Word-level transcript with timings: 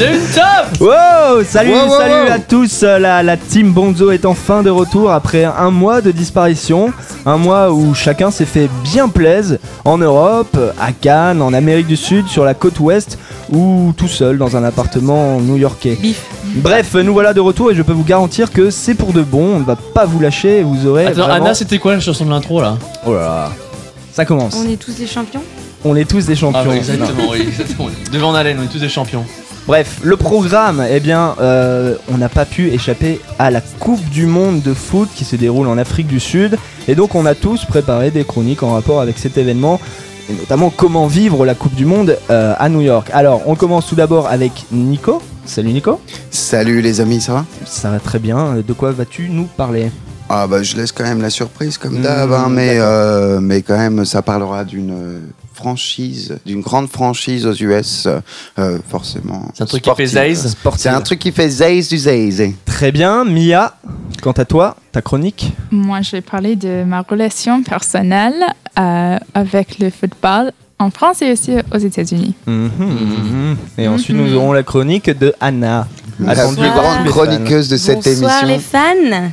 J'ai 0.00 0.14
une 0.14 0.20
top 0.34 0.80
Wow 0.80 1.44
Salut, 1.44 1.72
Wow, 1.74 1.88
wow, 1.90 1.98
salut 1.98 2.26
wow. 2.28 2.32
à 2.32 2.38
tous 2.38 2.82
la, 2.84 3.22
la 3.22 3.36
team 3.36 3.70
Bonzo 3.72 4.10
est 4.10 4.24
enfin 4.24 4.62
de 4.62 4.70
retour 4.70 5.10
après 5.10 5.44
un 5.44 5.70
mois 5.70 6.00
de 6.00 6.10
disparition. 6.10 6.90
Un 7.26 7.36
mois 7.36 7.70
où 7.70 7.92
chacun 7.92 8.30
s'est 8.30 8.46
fait 8.46 8.70
bien 8.82 9.10
plaise 9.10 9.58
en 9.84 9.98
Europe, 9.98 10.56
à 10.80 10.92
Cannes, 10.92 11.42
en 11.42 11.52
Amérique 11.52 11.86
du 11.86 11.98
Sud, 11.98 12.28
sur 12.28 12.46
la 12.46 12.54
côte 12.54 12.80
ouest 12.80 13.18
ou 13.52 13.92
tout 13.94 14.08
seul 14.08 14.38
dans 14.38 14.56
un 14.56 14.64
appartement 14.64 15.38
new-yorkais. 15.38 15.98
Bif. 16.00 16.22
Bref, 16.54 16.94
nous 16.94 17.12
voilà 17.12 17.34
de 17.34 17.40
retour 17.40 17.70
et 17.70 17.74
je 17.74 17.82
peux 17.82 17.92
vous 17.92 18.02
garantir 18.04 18.52
que 18.52 18.70
c'est 18.70 18.94
pour 18.94 19.12
de 19.12 19.20
bon, 19.20 19.56
on 19.56 19.58
ne 19.58 19.64
va 19.64 19.76
pas 19.76 20.06
vous 20.06 20.18
lâcher, 20.18 20.62
vous 20.62 20.86
aurez 20.86 21.08
Attends, 21.08 21.26
vraiment- 21.26 21.44
Anna, 21.44 21.54
c'était 21.54 21.78
quoi 21.78 21.92
la 21.92 22.00
chanson 22.00 22.24
de 22.24 22.30
l'intro 22.30 22.62
là? 22.62 22.78
Oh 23.06 23.12
là 23.12 23.20
là. 23.20 23.52
Ça 24.14 24.24
commence. 24.24 24.56
On 24.56 24.66
est 24.66 24.76
tous 24.76 24.94
des 24.94 25.06
champions? 25.06 25.42
On 25.84 25.94
est 25.94 26.08
tous 26.08 26.24
des 26.24 26.36
champions. 26.36 26.62
Ah, 26.64 26.68
ouais, 26.70 26.78
exactement, 26.78 27.24
oui, 27.32 27.42
exactement. 27.46 27.88
Devant 28.10 28.34
Haleine, 28.34 28.56
on 28.60 28.64
est 28.64 28.68
tous 28.72 28.80
des 28.80 28.88
champions. 28.88 29.24
Bref, 29.70 30.00
le 30.02 30.16
programme, 30.16 30.84
eh 30.90 30.98
bien, 30.98 31.36
euh, 31.40 31.94
on 32.12 32.18
n'a 32.18 32.28
pas 32.28 32.44
pu 32.44 32.70
échapper 32.70 33.20
à 33.38 33.52
la 33.52 33.60
Coupe 33.60 34.04
du 34.10 34.26
Monde 34.26 34.62
de 34.62 34.74
foot 34.74 35.08
qui 35.14 35.24
se 35.24 35.36
déroule 35.36 35.68
en 35.68 35.78
Afrique 35.78 36.08
du 36.08 36.18
Sud. 36.18 36.58
Et 36.88 36.96
donc, 36.96 37.14
on 37.14 37.24
a 37.24 37.36
tous 37.36 37.66
préparé 37.66 38.10
des 38.10 38.24
chroniques 38.24 38.64
en 38.64 38.72
rapport 38.72 39.00
avec 39.00 39.16
cet 39.16 39.38
événement. 39.38 39.80
Et 40.28 40.32
notamment 40.32 40.70
comment 40.70 41.06
vivre 41.06 41.46
la 41.46 41.54
Coupe 41.54 41.76
du 41.76 41.84
Monde 41.84 42.18
euh, 42.30 42.52
à 42.58 42.68
New 42.68 42.80
York. 42.80 43.10
Alors, 43.12 43.42
on 43.46 43.54
commence 43.54 43.86
tout 43.86 43.94
d'abord 43.94 44.26
avec 44.26 44.50
Nico. 44.72 45.22
Salut 45.44 45.70
Nico. 45.70 46.00
Salut 46.32 46.80
les 46.80 47.00
amis, 47.00 47.20
ça 47.20 47.34
va? 47.34 47.44
Ça 47.64 47.90
va 47.90 48.00
très 48.00 48.18
bien. 48.18 48.56
De 48.66 48.72
quoi 48.72 48.90
vas-tu 48.90 49.28
nous 49.30 49.44
parler? 49.44 49.92
Ah 50.28 50.46
bah 50.48 50.62
je 50.64 50.76
laisse 50.76 50.90
quand 50.90 51.02
même 51.04 51.22
la 51.22 51.30
surprise 51.30 51.76
comme 51.76 51.98
Mmh, 51.98 52.02
d'hab, 52.02 52.32
hein, 52.32 52.46
mais, 52.48 52.76
euh, 52.78 53.40
quand 53.66 53.76
même 53.76 54.04
ça 54.04 54.22
parlera 54.22 54.64
d'une 54.64 54.90
euh, 54.90 55.18
franchise, 55.60 56.38
d'une 56.46 56.62
grande 56.62 56.88
franchise 56.88 57.46
aux 57.46 57.52
US, 57.54 58.08
euh, 58.58 58.78
forcément. 58.88 59.42
C'est 59.54 59.62
un 59.62 59.66
truc 59.66 59.82
qui 59.82 59.90
fait 59.94 60.34
Sportif. 60.34 60.82
C'est 60.82 60.88
un 60.88 61.00
truc 61.02 61.18
qui 61.18 61.32
fait 61.32 61.48
zaïs 61.48 61.88
du 61.88 61.98
zaïs. 61.98 62.42
Très 62.64 62.90
bien. 62.92 63.24
Mia, 63.24 63.74
quant 64.22 64.32
à 64.32 64.44
toi, 64.46 64.76
ta 64.92 65.02
chronique 65.02 65.52
Moi, 65.70 66.00
je 66.00 66.12
vais 66.12 66.22
parler 66.22 66.56
de 66.56 66.84
ma 66.84 67.02
relation 67.02 67.62
personnelle 67.62 68.42
euh, 68.78 69.16
avec 69.34 69.78
le 69.78 69.90
football 69.90 70.52
en 70.78 70.90
France 70.90 71.20
et 71.20 71.32
aussi 71.32 71.52
aux 71.74 71.78
États-Unis. 71.78 72.34
Mhm, 72.46 72.70
mhm. 72.78 73.56
Et 73.76 73.86
Mhm. 73.86 73.94
ensuite, 73.94 74.16
nous 74.16 74.34
aurons 74.34 74.52
la 74.52 74.62
chronique 74.62 75.10
de 75.10 75.34
Anna. 75.40 75.86
La 76.18 76.34
plus 76.46 76.56
grande 76.56 77.04
les 77.04 77.10
chroniqueuse 77.10 77.68
de 77.68 77.76
cette 77.76 78.04
Bonsoir 78.04 78.44
les 78.46 78.54
émission. 78.54 78.78
fans. 78.78 79.30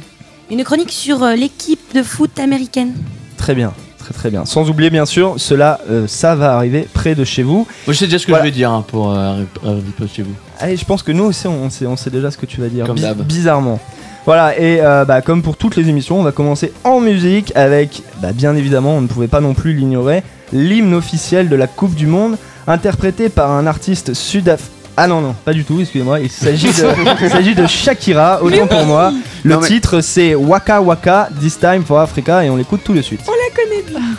Une 0.51 0.63
chronique 0.63 0.91
sur 0.91 1.23
euh, 1.23 1.35
l'équipe 1.35 1.93
de 1.93 2.03
foot 2.03 2.37
américaine. 2.39 2.93
Très 3.37 3.53
bien, 3.55 3.71
très 4.07 4.13
très 4.13 4.29
bien. 4.29 4.45
Sans 4.45 4.69
oublier 4.69 4.89
bien 4.89 5.05
sûr, 5.05 5.35
cela, 5.37 5.79
euh, 5.89 6.05
ça 6.07 6.35
va 6.35 6.55
arriver 6.55 6.87
près 6.93 7.15
de 7.15 7.23
chez 7.23 7.43
vous. 7.43 7.67
Moi, 7.85 7.93
je 7.93 7.93
sais 7.93 8.05
déjà 8.05 8.19
ce 8.19 8.25
que 8.25 8.31
Voilà. 8.31 8.45
je 8.45 8.49
vais 8.49 8.55
dire 8.55 8.71
hein, 8.71 8.83
pour 8.87 9.11
euh, 9.11 9.43
arriver 9.65 9.91
près 9.95 10.05
de 10.05 10.09
chez 10.09 10.21
vous. 10.23 10.33
Allez, 10.59 10.77
je 10.77 10.85
pense 10.85 11.03
que 11.03 11.11
nous 11.11 11.25
aussi, 11.25 11.47
on 11.47 11.69
sait, 11.69 11.85
on 11.85 11.97
sait 11.97 12.09
déjà 12.09 12.31
ce 12.31 12.37
que 12.37 12.45
tu 12.45 12.61
vas 12.61 12.67
dire. 12.67 12.85
Comme 12.85 12.95
Bi- 12.95 13.01
d'hab. 13.01 13.21
bizarrement. 13.21 13.79
Voilà, 14.25 14.57
et 14.59 14.79
euh, 14.81 15.05
bah, 15.05 15.21
comme 15.21 15.41
pour 15.41 15.55
toutes 15.57 15.75
les 15.77 15.87
émissions, 15.89 16.19
on 16.19 16.23
va 16.23 16.31
commencer 16.33 16.73
en 16.83 16.99
musique 16.99 17.51
avec, 17.55 18.03
bah, 18.21 18.33
bien 18.33 18.55
évidemment, 18.55 18.91
on 18.97 19.01
ne 19.01 19.07
pouvait 19.07 19.27
pas 19.29 19.39
non 19.41 19.53
plus 19.53 19.73
l'ignorer, 19.73 20.21
l'hymne 20.51 20.93
officiel 20.93 21.47
de 21.49 21.55
la 21.55 21.67
Coupe 21.67 21.95
du 21.95 22.07
Monde, 22.07 22.37
interprété 22.67 23.29
par 23.29 23.51
un 23.51 23.65
artiste 23.67 24.13
sud-africain. 24.13 24.73
Ah 24.99 25.05
non, 25.07 25.21
non, 25.21 25.35
pas 25.45 25.53
du 25.53 25.63
tout, 25.63 25.79
excusez-moi, 25.79 26.19
il 26.19 26.31
s'agit 26.31 26.67
de, 26.67 26.87
il 27.21 27.29
s'agit 27.29 27.53
de 27.55 27.67
Shakira, 27.67 28.41
autant 28.41 28.65
pour 28.65 28.83
moi. 28.85 29.13
Le 29.43 29.53
Non, 29.53 29.61
mais- 29.61 29.67
titre 29.67 30.01
c'est 30.01 30.33
Waka 30.33 30.81
Waka, 30.81 31.29
This 31.39 31.59
Time 31.59 31.83
for 31.85 31.99
Africa, 31.99 32.43
et 32.43 32.49
on 32.49 32.55
l'écoute 32.55 32.81
tout 32.83 32.93
de 32.95 33.01
suite. 33.03 33.21
Llegó 33.21 33.61
el 33.61 34.17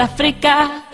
África. 0.00 0.89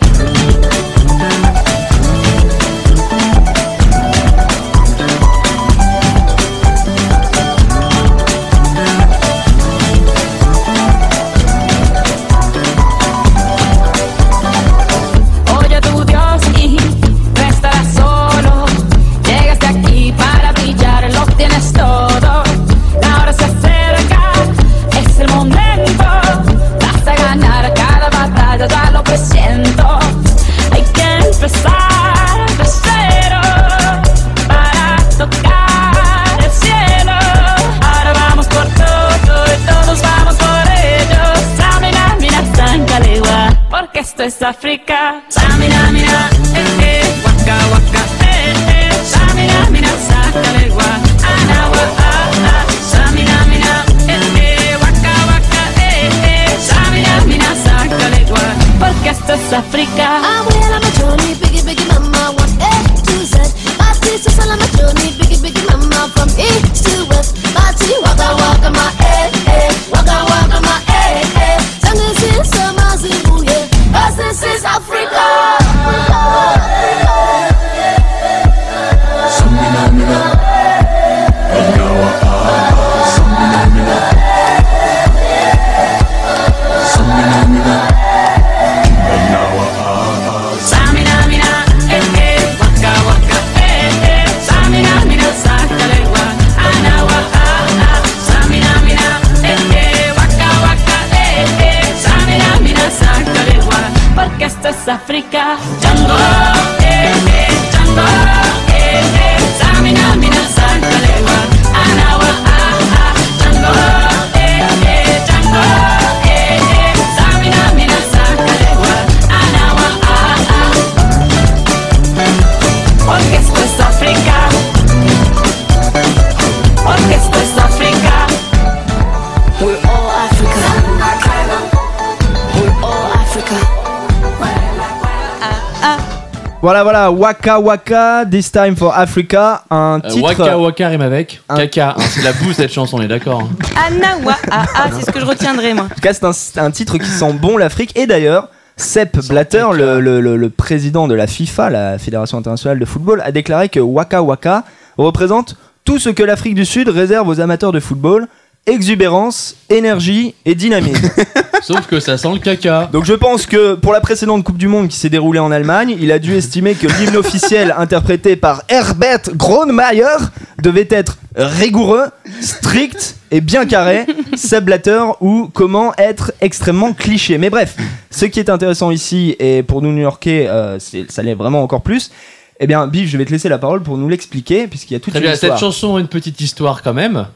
Voilà, 136.67 136.83
voilà, 136.83 137.09
Waka 137.09 137.59
Waka, 137.61 138.25
This 138.29 138.51
Time 138.51 138.75
for 138.75 138.93
Africa, 138.93 139.63
un 139.71 140.01
Euh, 140.03 140.09
titre. 140.09 140.37
Waka 140.37 140.57
Waka 140.59 140.89
rime 140.89 140.99
avec 140.99 141.41
Un- 141.47 141.55
Caca. 141.55 141.95
hein, 141.97 142.01
c'est 142.09 142.21
la 142.23 142.33
boue 142.33 142.51
cette 142.51 142.73
chanson, 142.73 142.97
on 142.97 143.01
est 143.01 143.07
d'accord. 143.07 143.41
hein. 143.43 143.85
Anawa, 143.87 144.35
ah, 144.51 144.65
ah, 144.75 144.89
c'est 144.91 145.05
ce 145.05 145.11
que 145.11 145.21
je 145.21 145.25
retiendrai 145.25 145.73
moi. 145.73 145.85
En 145.85 145.95
tout 145.95 146.01
cas, 146.01 146.11
c'est 146.11 146.57
un, 146.59 146.69
titre 146.71 146.97
qui 146.97 147.05
sent 147.07 147.31
bon 147.41 147.55
l'Afrique. 147.55 147.97
Et 147.97 148.05
d'ailleurs, 148.05 148.49
Sepp 148.75 149.17
Blatter, 149.29 149.59
caca. 149.59 149.71
le, 149.77 150.01
le- 150.01 150.19
le- 150.19 150.35
le 150.35 150.49
président 150.49 151.07
de 151.07 151.13
la 151.15 151.25
FIFA, 151.25 151.69
la 151.69 151.97
Fédération 151.99 152.37
internationale 152.37 152.79
de 152.79 152.85
football, 152.85 153.21
a 153.23 153.31
déclaré 153.31 153.69
que 153.69 153.79
Waka 153.79 154.21
Waka 154.21 154.65
représente 154.97 155.55
tout 155.85 155.99
ce 155.99 156.09
que 156.09 156.21
l'Afrique 156.21 156.55
du 156.55 156.65
Sud 156.65 156.89
réserve 156.89 157.29
aux 157.29 157.39
amateurs 157.39 157.71
de 157.71 157.79
football 157.79 158.27
exubérance, 158.65 159.55
énergie 159.69 160.35
et 160.45 160.53
dynamisme. 160.53 161.07
Sauf 161.61 161.87
que 161.87 161.99
ça 161.99 162.17
sent 162.17 162.29
le 162.33 162.39
caca. 162.39 162.89
Donc 162.91 163.05
je 163.05 163.13
pense 163.13 163.45
que 163.45 163.73
pour 163.75 163.93
la 163.93 164.01
précédente 164.01 164.43
Coupe 164.43 164.57
du 164.57 164.67
Monde 164.67 164.87
qui 164.87 164.97
s'est 164.97 165.09
déroulée 165.09 165.39
en 165.39 165.51
Allemagne, 165.51 165.95
il 165.99 166.11
a 166.11 166.19
dû 166.19 166.33
estimer 166.37 166.75
que 166.75 166.87
l'hymne 166.87 167.17
officiel 167.17 167.73
interprété 167.77 168.35
par 168.35 168.63
Herbert 168.69 169.21
Grönemeyer 169.35 170.17
devait 170.61 170.87
être 170.89 171.17
rigoureux, 171.35 172.05
strict 172.41 173.15
et 173.31 173.41
bien 173.41 173.65
carré, 173.65 174.05
sablateur 174.35 175.21
ou 175.21 175.49
comment 175.53 175.93
être 175.97 176.31
extrêmement 176.41 176.93
cliché. 176.93 177.37
Mais 177.37 177.49
bref, 177.49 177.75
ce 178.09 178.25
qui 178.25 178.39
est 178.39 178.49
intéressant 178.49 178.91
ici 178.91 179.35
et 179.39 179.63
pour 179.63 179.81
nous 179.81 179.91
New-Yorkais, 179.91 180.47
euh, 180.47 180.79
ça 181.09 181.23
l'est 181.23 181.33
vraiment 181.35 181.61
encore 181.63 181.81
plus. 181.81 182.11
Eh 182.59 182.65
bien, 182.65 182.87
Biff, 182.87 183.07
je 183.07 183.17
vais 183.17 183.25
te 183.25 183.31
laisser 183.31 183.49
la 183.49 183.59
parole 183.59 183.83
pour 183.83 183.97
nous 183.97 184.09
l'expliquer 184.09 184.67
puisqu'il 184.67 184.93
y 184.93 184.97
a 184.97 184.99
toute 184.99 185.13
Très 185.13 185.19
une 185.19 185.25
bien, 185.25 185.33
histoire. 185.33 185.51
cette 185.53 185.59
chanson 185.59 185.95
a 185.95 185.99
une 185.99 186.07
petite 186.07 186.41
histoire 186.41 186.81
quand 186.81 186.93
même. 186.93 187.27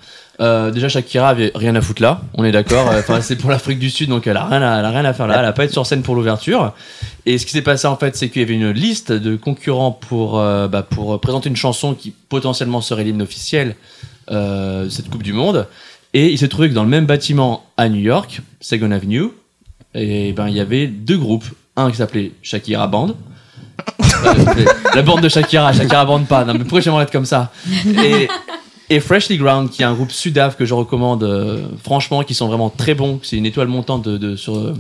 Euh, 0.42 0.72
déjà, 0.72 0.90
Shakira 0.90 1.30
avait 1.30 1.52
rien 1.54 1.76
à 1.76 1.82
foutre 1.82 2.02
là, 2.02 2.22
on 2.34 2.44
est 2.44 2.52
d'accord. 2.52 2.90
Euh, 2.90 3.20
c'est 3.22 3.36
pour 3.36 3.52
l'Afrique 3.52 3.78
du 3.78 3.92
Sud, 3.92 4.10
donc 4.10 4.26
elle 4.26 4.38
a 4.38 4.46
rien 4.46 4.62
à, 4.62 4.80
elle 4.80 4.86
a 4.86 4.90
rien 4.90 5.06
à 5.06 5.14
faire 5.14 5.28
là. 5.28 5.38
Elle 5.40 5.46
a 5.46 5.54
pas 5.54 5.66
été 5.66 5.74
sur 5.74 5.86
scène 5.86 6.02
pour 6.02 6.16
l'ouverture. 6.16 6.74
Et 7.28 7.38
ce 7.38 7.46
qui 7.46 7.52
s'est 7.52 7.62
passé 7.62 7.88
en 7.88 7.96
fait, 7.96 8.16
c'est 8.16 8.30
qu'il 8.30 8.42
y 8.42 8.46
avait 8.46 8.56
une 8.56 8.72
liste 8.72 9.12
de 9.12 9.36
concurrents 9.36 9.92
pour 9.92 10.40
euh, 10.40 10.68
bah, 10.68 10.88
présenter 11.22 11.50
une 11.50 11.56
chanson 11.56 11.94
qui 11.94 12.12
potentiellement 12.30 12.82
serait 12.82 13.04
l'hymne 13.04 13.22
officiel 13.22 13.76
de 14.30 14.88
cette 14.90 15.10
Coupe 15.10 15.24
du 15.24 15.34
Monde. 15.34 15.68
Et 16.14 16.30
il 16.30 16.38
s'est 16.38 16.48
trouvé 16.48 16.70
que 16.70 16.74
dans 16.74 16.84
le 16.84 16.90
même 16.90 17.06
bâtiment 17.06 17.66
à 17.76 17.90
New 17.90 18.00
York, 18.00 18.42
Second 18.62 18.92
Avenue, 18.92 19.28
et 19.94 20.32
ben 20.32 20.48
il 20.48 20.56
y 20.56 20.62
avait 20.62 20.88
deux 20.88 21.18
groupes, 21.18 21.46
un 21.76 21.92
qui 21.92 21.98
s'appelait 21.98 22.32
Shakira 22.42 22.88
Band. 22.88 23.16
La 24.96 25.02
bande 25.02 25.22
de 25.22 25.30
Shakira, 25.30 25.74
Shakira 25.74 26.06
Band 26.06 26.24
pas. 26.24 26.46
Non 26.46 26.54
mais 26.54 26.60
pourquoi 26.60 26.80
j'aimerais 26.80 27.04
être 27.04 27.12
comme 27.12 27.26
ça? 27.26 27.52
Et 28.96 29.00
Freshly 29.00 29.38
Ground, 29.38 29.70
qui 29.70 29.82
est 29.82 29.86
un 29.86 29.94
groupe 29.94 30.12
sudaf 30.12 30.58
que 30.58 30.66
je 30.66 30.74
recommande 30.74 31.24
euh, 31.24 31.64
franchement, 31.84 32.24
qui 32.24 32.34
sont 32.34 32.48
vraiment 32.48 32.70
très 32.70 32.94
bons. 32.94 33.20
C'est 33.24 33.38
une 33.38 33.46
étoile 33.46 33.68
montante 33.68 34.04
de, 34.04 34.18
de- 34.18 34.36
sur 34.36 34.56
euh, 34.58 34.74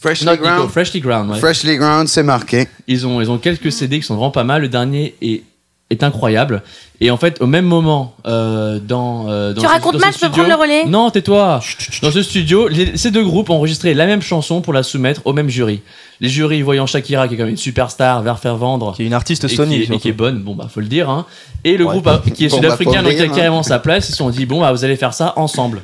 Freshly 0.00 0.26
Not 0.26 0.32
Nico, 0.32 0.44
Ground. 0.44 0.70
Freshly 0.70 1.00
Ground. 1.00 1.30
ouais. 1.30 1.38
Freshly 1.38 1.76
Ground, 1.76 2.08
c'est 2.08 2.22
marqué. 2.22 2.68
Ils 2.86 3.06
ont 3.06 3.20
ils 3.20 3.30
ont 3.30 3.38
quelques 3.38 3.72
CD 3.72 3.98
qui 4.00 4.06
sont 4.06 4.14
vraiment 4.14 4.30
pas 4.30 4.44
mal. 4.44 4.62
Le 4.62 4.68
dernier 4.68 5.14
est 5.20 5.42
est 5.88 6.02
incroyable. 6.02 6.62
Et 7.00 7.12
en 7.12 7.16
fait, 7.16 7.40
au 7.40 7.46
même 7.46 7.64
moment, 7.64 8.16
euh, 8.26 8.80
dans, 8.80 9.28
euh, 9.28 9.52
dans 9.52 9.60
Tu 9.60 9.66
ce- 9.68 9.72
racontes 9.72 9.92
dans 9.92 9.98
mal, 10.00 10.08
je 10.12 10.18
peux 10.18 10.26
studio- 10.26 10.42
prendre 10.42 10.48
le 10.48 10.54
relais 10.60 10.84
Non, 10.86 11.10
tais-toi. 11.10 11.60
Dans 12.02 12.10
ce 12.10 12.22
studio, 12.24 12.66
les- 12.66 12.96
ces 12.96 13.12
deux 13.12 13.22
groupes 13.22 13.50
ont 13.50 13.54
enregistré 13.54 13.94
la 13.94 14.06
même 14.06 14.20
chanson 14.22 14.62
pour 14.62 14.72
la 14.72 14.82
soumettre 14.82 15.20
au 15.26 15.32
même 15.32 15.48
jury. 15.48 15.82
Les 16.20 16.28
jurys 16.28 16.62
voyant 16.62 16.86
Shakira, 16.86 17.28
qui 17.28 17.34
est 17.34 17.36
quand 17.36 17.42
même 17.44 17.50
une 17.52 17.56
superstar, 17.58 18.22
vers 18.22 18.38
faire 18.38 18.56
vendre 18.56 18.94
Qui 18.94 19.02
est 19.02 19.06
une 19.06 19.12
artiste 19.12 19.44
et 19.44 19.48
qui, 19.48 19.56
Sony. 19.56 19.76
est- 19.82 19.90
et 19.94 19.98
qui 19.98 20.08
est 20.08 20.12
bonne, 20.12 20.38
bon 20.42 20.54
bah 20.54 20.68
faut 20.72 20.80
le 20.80 20.86
dire. 20.86 21.10
Hein. 21.10 21.26
Et 21.64 21.76
le 21.76 21.84
Ouais. 21.84 21.92
groupe 21.92 22.06
euh, 22.06 22.18
qui 22.34 22.46
est 22.46 22.48
Bon, 22.50 22.56
sud-africain, 22.56 23.02
donc 23.02 23.12
qui 23.14 23.20
a 23.20 23.24
hein. 23.24 23.28
carrément 23.34 23.62
sa 23.62 23.78
place, 23.78 24.08
ils 24.08 24.12
se 24.12 24.16
sont 24.18 24.30
dit 24.30 24.46
bon 24.46 24.60
bah 24.60 24.72
vous 24.72 24.84
allez 24.84 24.96
faire 24.96 25.12
ça 25.14 25.34
ensemble. 25.36 25.82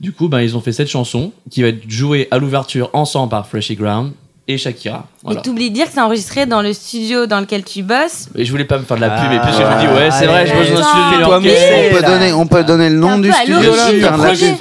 Du 0.00 0.12
coup, 0.12 0.28
bah, 0.28 0.42
ils 0.42 0.56
ont 0.56 0.60
fait 0.62 0.72
cette 0.72 0.88
chanson 0.88 1.30
qui 1.50 1.60
va 1.62 1.68
être 1.68 1.82
jouée 1.90 2.26
à 2.30 2.38
l'ouverture 2.38 2.88
ensemble 2.94 3.30
par 3.30 3.46
Freshy 3.46 3.74
Ground 3.76 4.12
et 4.48 4.56
Shakira. 4.56 5.06
Voilà. 5.22 5.40
Et 5.40 5.42
t'oublies 5.42 5.68
de 5.70 5.74
dire 5.74 5.86
que 5.86 5.92
c'est 5.92 6.00
enregistré 6.00 6.46
dans 6.46 6.62
le 6.62 6.72
studio 6.72 7.26
dans 7.26 7.40
lequel 7.40 7.62
tu 7.62 7.82
bosses. 7.82 8.28
Et 8.34 8.44
je 8.46 8.50
voulais 8.50 8.64
pas 8.64 8.78
me 8.78 8.84
faire 8.84 8.96
de 8.96 9.02
la 9.02 9.10
pub, 9.10 9.28
Ah, 9.30 9.34
et 9.34 9.38
puis 9.40 9.52
je 9.52 9.58
me 9.62 9.80
dis 9.80 9.86
ouais, 10.00 10.10
c'est 10.10 10.26
vrai, 10.26 10.46
je 10.46 10.54
bosse 10.54 10.70
dans 10.70 10.80
Attends. 10.80 11.10
studio. 11.10 11.34
On 11.34 11.94
peut, 11.96 12.02
donner, 12.06 12.32
on 12.32 12.46
peut 12.46 12.64
donner 12.64 12.88
le 12.88 12.96
nom 12.96 13.18
du 13.18 13.30
studio 13.30 13.74
là. 13.76 13.90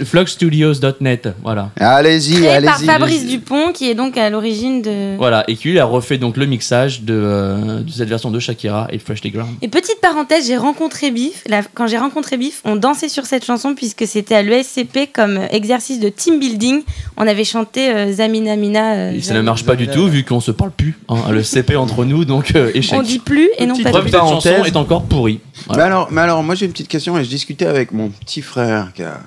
Flockstudios.net, 0.06 1.30
voilà. 1.44 1.70
Allez-y, 1.80 2.34
Créé 2.36 2.46
par 2.62 2.76
allez-y. 2.76 2.86
Fabrice 2.86 3.26
Dupont, 3.26 3.72
qui 3.74 3.90
est 3.90 3.96
donc 3.96 4.18
à 4.18 4.30
l'origine 4.30 4.82
de. 4.82 5.16
Voilà, 5.18 5.44
et 5.48 5.56
qui 5.56 5.70
lui 5.70 5.80
a 5.80 5.86
refait 5.86 6.18
donc 6.18 6.38
le 6.38 6.46
mixage 6.46 7.02
de, 7.04 7.14
euh, 7.16 7.80
de 7.82 7.90
cette 7.92 8.10
version 8.10 8.30
de 8.32 8.40
Shakira 8.40 8.88
et 8.92 9.00
Freshly 9.00 9.32
Ground. 9.32 9.50
Et 9.62 9.68
petite 9.68 10.00
parenthèse, 10.02 10.48
j'ai 10.48 10.58
rencontré 10.58 11.12
Biff. 11.12 11.44
Quand 11.74 11.88
j'ai 11.88 11.98
rencontré 11.98 12.38
Biff, 12.38 12.62
on 12.66 12.76
dansait 12.76 13.10
sur 13.10 13.26
cette 13.26 13.46
chanson 13.46 13.76
puisque 13.76 14.06
c'était 14.06 14.36
à 14.36 14.42
l'ESCP 14.44 15.10
comme 15.14 15.40
exercice 15.52 16.00
de 16.00 16.10
team 16.10 16.40
building. 16.40 16.82
On 17.18 17.28
avait 17.28 17.44
chanté 17.44 17.90
euh, 17.90 18.12
Zamina 18.12 18.56
Mina. 18.56 18.94
euh, 18.94 19.12
Et 19.14 19.22
ça 19.22 19.34
ne 19.34 19.42
marche 19.42 19.64
pas 19.66 19.76
du 19.76 19.88
tout 19.88 20.08
vu 20.08 20.24
qu'on 20.24 20.40
se 20.40 20.49
parle 20.52 20.72
plus, 20.72 20.98
hein, 21.10 21.32
le 21.32 21.44
CP 21.44 21.76
entre 21.76 22.06
nous, 22.06 22.26
donc 22.26 22.54
euh, 22.56 22.72
échec. 22.74 22.98
On 22.98 23.02
dit 23.02 23.20
plus 23.20 23.50
et 23.58 23.66
non 23.66 23.74
Petite 23.74 23.92
pas 23.92 24.02
que 24.02 24.10
cette 24.10 24.20
chanson 24.20 24.64
est 24.64 24.76
encore 24.76 25.04
pourrie. 25.04 25.40
Mais 25.44 25.64
Voilà. 25.68 25.86
alors, 25.86 26.08
mais 26.12 26.22
alors, 26.22 26.44
moi 26.44 26.56
j'ai 26.56 26.66
une 26.66 26.72
petite 26.72 26.88
question 26.88 27.18
et 27.18 27.24
je 27.24 27.30
discutais 27.30 27.66
avec 27.66 27.92
mon 27.92 28.10
petit 28.10 28.42
frère 28.42 28.92
qui 28.94 29.04
a. 29.04 29.20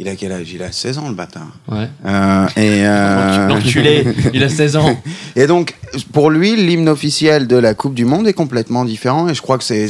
Il 0.00 0.08
a 0.08 0.14
quel 0.14 0.30
âge? 0.30 0.52
Il 0.52 0.62
a 0.62 0.70
16 0.70 0.98
ans 0.98 1.08
le 1.08 1.14
bâtard. 1.14 1.48
Ouais. 1.68 1.88
Euh, 2.06 2.46
et, 2.56 2.86
euh, 2.86 3.48
L'enculé, 3.48 4.04
il 4.32 4.44
a 4.44 4.48
16 4.48 4.76
ans. 4.76 4.96
et 5.34 5.48
donc, 5.48 5.74
pour 6.12 6.30
lui, 6.30 6.54
l'hymne 6.54 6.88
officiel 6.88 7.48
de 7.48 7.56
la 7.56 7.74
Coupe 7.74 7.94
du 7.94 8.04
Monde 8.04 8.28
est 8.28 8.32
complètement 8.32 8.84
différent 8.84 9.28
et 9.28 9.34
je 9.34 9.42
crois 9.42 9.58
que 9.58 9.64
c'est 9.64 9.88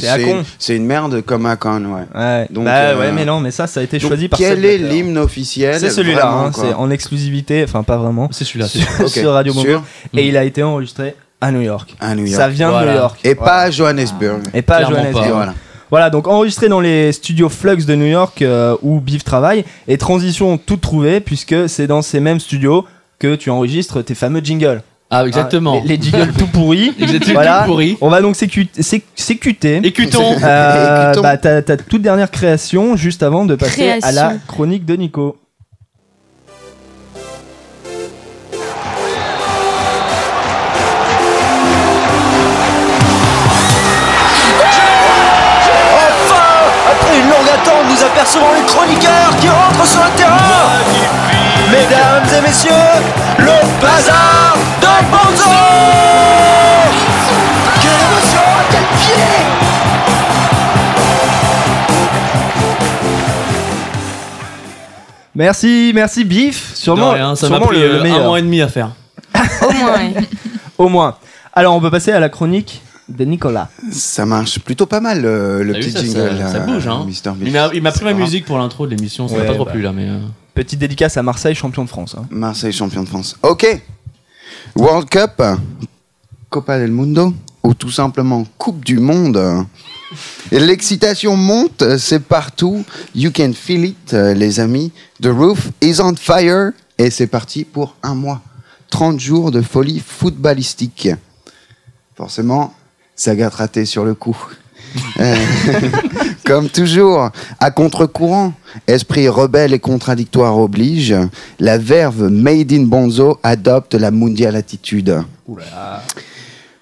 C'est 0.57 0.75
une 0.75 0.87
merde 0.87 1.21
comme 1.21 1.45
Akon, 1.45 1.85
ouais. 1.85 2.19
Ouais. 2.19 2.47
Donc, 2.49 2.65
bah 2.65 2.75
euh, 2.75 2.99
ouais, 2.99 3.11
mais 3.11 3.23
non, 3.23 3.39
mais 3.39 3.51
ça, 3.51 3.67
ça 3.67 3.81
a 3.81 3.83
été 3.83 3.99
Donc, 3.99 4.07
choisi 4.09 4.27
par 4.29 4.39
quel 4.39 4.65
est 4.65 4.79
l'hymne 4.79 5.19
officiel 5.19 5.79
C'est 5.79 5.91
celui-là, 5.91 6.27
hein, 6.27 6.51
c'est 6.55 6.73
en 6.73 6.89
exclusivité, 6.89 7.63
enfin 7.63 7.83
pas 7.83 7.97
vraiment, 7.97 8.29
C'est 8.31 8.45
celui-là. 8.45 8.67
c'est 8.67 8.79
sur, 8.79 9.09
sur 9.09 9.31
Radio 9.33 9.53
sûr 9.53 9.83
Et 10.17 10.27
il 10.27 10.37
a 10.37 10.43
été 10.43 10.63
enregistré 10.63 11.13
à 11.39 11.51
New 11.51 11.61
York. 11.61 11.95
À 11.99 12.15
New 12.15 12.25
York. 12.25 12.35
Ça 12.35 12.49
vient 12.49 12.71
Voilà. 12.71 12.87
de 12.87 12.91
New 12.91 12.97
York. 12.97 13.19
Et 13.23 13.33
Voilà. 13.35 13.51
pas 13.51 13.61
à 13.61 13.69
Johannesburg. 13.71 14.39
Et 14.55 14.61
pas 14.63 14.77
à 14.77 14.83
Johannesburg. 14.89 15.23
pas. 15.23 15.31
Voilà. 15.33 15.53
Voilà, 15.91 16.09
donc 16.09 16.27
enregistré 16.27 16.69
dans 16.69 16.79
les 16.81 17.11
studios 17.11 17.49
Flux 17.49 17.85
de 17.85 17.95
New 17.95 18.05
York 18.05 18.41
euh, 18.41 18.75
où 18.81 18.99
Biff 18.99 19.23
travaille, 19.23 19.63
et 19.87 19.97
transition 19.97 20.57
toute 20.57 20.81
trouvée, 20.81 21.19
puisque 21.19 21.67
c'est 21.67 21.87
dans 21.87 22.01
ces 22.01 22.19
mêmes 22.19 22.39
studios 22.39 22.85
que 23.17 23.35
tu 23.35 23.49
enregistres 23.49 24.03
tes 24.03 24.15
fameux 24.15 24.41
jingles. 24.43 24.81
Ah, 25.11 25.25
exactement. 25.25 25.79
Ah, 25.79 25.87
les, 25.87 25.97
les 25.97 26.01
jingles 26.03 26.31
tout 26.37 26.45
pourris. 26.45 26.93
Exactement, 26.99 27.33
Voilà. 27.33 27.61
tout 27.63 27.71
pourri. 27.71 27.97
On 27.99 28.09
va 28.09 28.21
donc 28.21 28.35
s'écuter. 28.35 29.81
Écutons. 29.83 30.35
Euh, 30.43 31.13
bah, 31.19 31.35
ta, 31.37 31.63
ta 31.63 31.77
toute 31.77 32.03
dernière 32.03 32.29
création 32.29 32.95
juste 32.95 33.23
avant 33.23 33.45
de 33.45 33.55
passer 33.55 33.99
à 34.03 34.11
la 34.11 34.33
chronique 34.47 34.85
de 34.85 34.95
Nico. 34.95 35.37
Attente, 48.29 48.41
nous 48.41 48.47
apercevons 48.47 48.53
le 48.53 48.65
chroniqueur 48.67 49.35
qui 49.39 49.49
rentre 49.49 49.87
sur 49.87 50.03
le 50.03 50.09
terrain. 50.11 50.37
Mesdames 51.71 52.37
et 52.37 52.41
messieurs, 52.47 52.71
le 53.37 53.81
bazar 53.81 54.55
de 54.81 54.87
Bonzo 55.11 55.49
Quelle 57.81 57.91
émotion, 57.91 58.41
quel 58.71 58.83
pied 58.99 59.23
Merci, 65.35 65.91
merci 65.95 66.25
Biff. 66.25 66.71
Sûrement, 66.75 67.11
rien, 67.11 67.35
ça 67.35 67.47
sûrement 67.47 67.67
pris 67.67 67.79
le, 67.79 67.87
le 67.87 67.93
euh, 67.93 67.99
un 67.99 68.03
meilleur. 68.03 68.23
mois 68.25 68.39
et 68.39 68.41
demi 68.41 68.61
à 68.61 68.67
faire. 68.67 68.89
Au 69.61 69.71
moins. 69.71 69.99
Au 70.77 70.89
moins. 70.89 71.15
Alors, 71.53 71.75
on 71.75 71.79
peut 71.81 71.91
passer 71.91 72.11
à 72.11 72.19
la 72.19 72.29
chronique 72.29 72.81
de 73.09 73.25
Nicolas. 73.25 73.69
Ça 73.91 74.25
marche 74.25 74.59
plutôt 74.59 74.85
pas 74.85 74.99
mal 75.01 75.21
le, 75.21 75.63
le 75.63 75.73
T'as 75.73 75.79
vu, 75.79 75.85
petit 75.85 75.91
ça, 75.93 76.01
jingle. 76.29 76.37
ça- 76.39 76.51
ça 76.51 76.57
euh, 76.59 76.65
bouge, 76.65 76.87
hein. 76.87 77.03
Mr. 77.05 77.09
Beast. 77.09 77.25
Il 77.45 77.51
m'a 77.51 77.69
il 77.73 77.81
m'a 77.81 77.91
pris 77.91 77.99
C'est 77.99 78.05
ma 78.05 78.13
musique 78.13 78.45
pour 78.45 78.57
l'intro 78.57 78.85
de 78.87 78.95
l'émission, 78.95 79.27
ça 79.27 79.35
pas 79.43 79.53
trop 79.53 79.65
bah. 79.65 79.71
plu 79.71 79.81
là, 79.81 79.91
mais. 79.91 80.07
euh, 80.07 80.19
Petite 80.53 80.79
dédicace 80.79 81.15
à 81.17 81.23
Marseille, 81.23 81.55
champion 81.55 81.83
de 81.83 81.89
France. 81.89 82.15
hein. 82.19 82.25
Marseille 82.29 82.73
champion 82.73 83.03
de 83.03 83.07
France. 83.07 83.35
Ok. 83.43 83.65
World 84.75 85.09
Cup, 85.09 85.41
Copa 86.49 86.77
del 86.79 86.91
Mundo, 86.91 87.33
ou 87.63 87.73
tout 87.73 87.91
simplement 87.91 88.45
Coupe 88.57 88.83
du 88.83 88.99
Monde. 88.99 89.65
Et 90.51 90.59
L'excitation 90.59 91.35
monte, 91.37 91.97
c'est 91.97 92.19
partout. 92.23 92.83
You 93.15 93.31
can 93.33 93.51
feel 93.53 93.85
it, 93.85 94.13
euh, 94.13 94.33
les 94.33 94.59
amis. 94.59 94.91
The 95.21 95.27
roof 95.27 95.69
is 95.81 95.99
on 96.01 96.15
fire. 96.15 96.71
Et 96.97 97.09
c'est 97.11 97.27
parti 97.27 97.63
pour 97.63 97.95
un 98.03 98.15
mois. 98.15 98.41
30 98.89 99.19
jours 99.19 99.51
de 99.51 99.61
folie 99.61 100.01
footballistique. 100.05 101.09
Forcément, 102.15 102.73
Sagat 103.19 103.49
raté 103.49 103.83
sur 103.83 104.05
le 104.05 104.13
coup. 104.13 104.37
Euh, 105.19 105.35
Comme 106.45 106.69
toujours, 106.69 107.31
à 107.59 107.69
contre-courant, 107.69 108.53
esprit 108.87 109.27
rebelle 109.27 109.73
et 109.73 109.79
contradictoire 109.79 110.57
oblige, 110.57 111.13
la 111.59 111.77
verve 111.77 112.29
Made 112.29 112.71
in 112.71 112.83
Bonzo 112.83 113.37
adopte 113.43 113.95
la 113.95 114.09
mondial 114.11 114.55
attitude. 114.55 115.21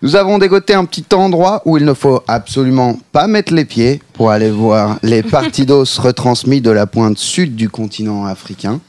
Nous 0.04 0.16
avons 0.16 0.38
dégoté 0.38 0.76
un 0.76 0.86
petit 0.86 1.06
endroit 1.16 1.64
où 1.66 1.76
il 1.78 1.86
ne 1.86 1.96
faut 1.96 2.22
absolument 2.28 3.00
pas 3.12 3.26
mettre 3.26 3.52
les 3.52 3.66
pieds 3.66 4.00
pour 4.14 4.30
aller 4.30 4.52
voir 4.52 5.00
les 5.02 5.24
partidos 5.24 5.86
retransmis 5.98 6.62
de 6.62 6.70
la 6.70 6.86
pointe 6.86 7.18
sud 7.18 7.56
du 7.56 7.68
continent 7.68 8.28
africain. 8.28 8.80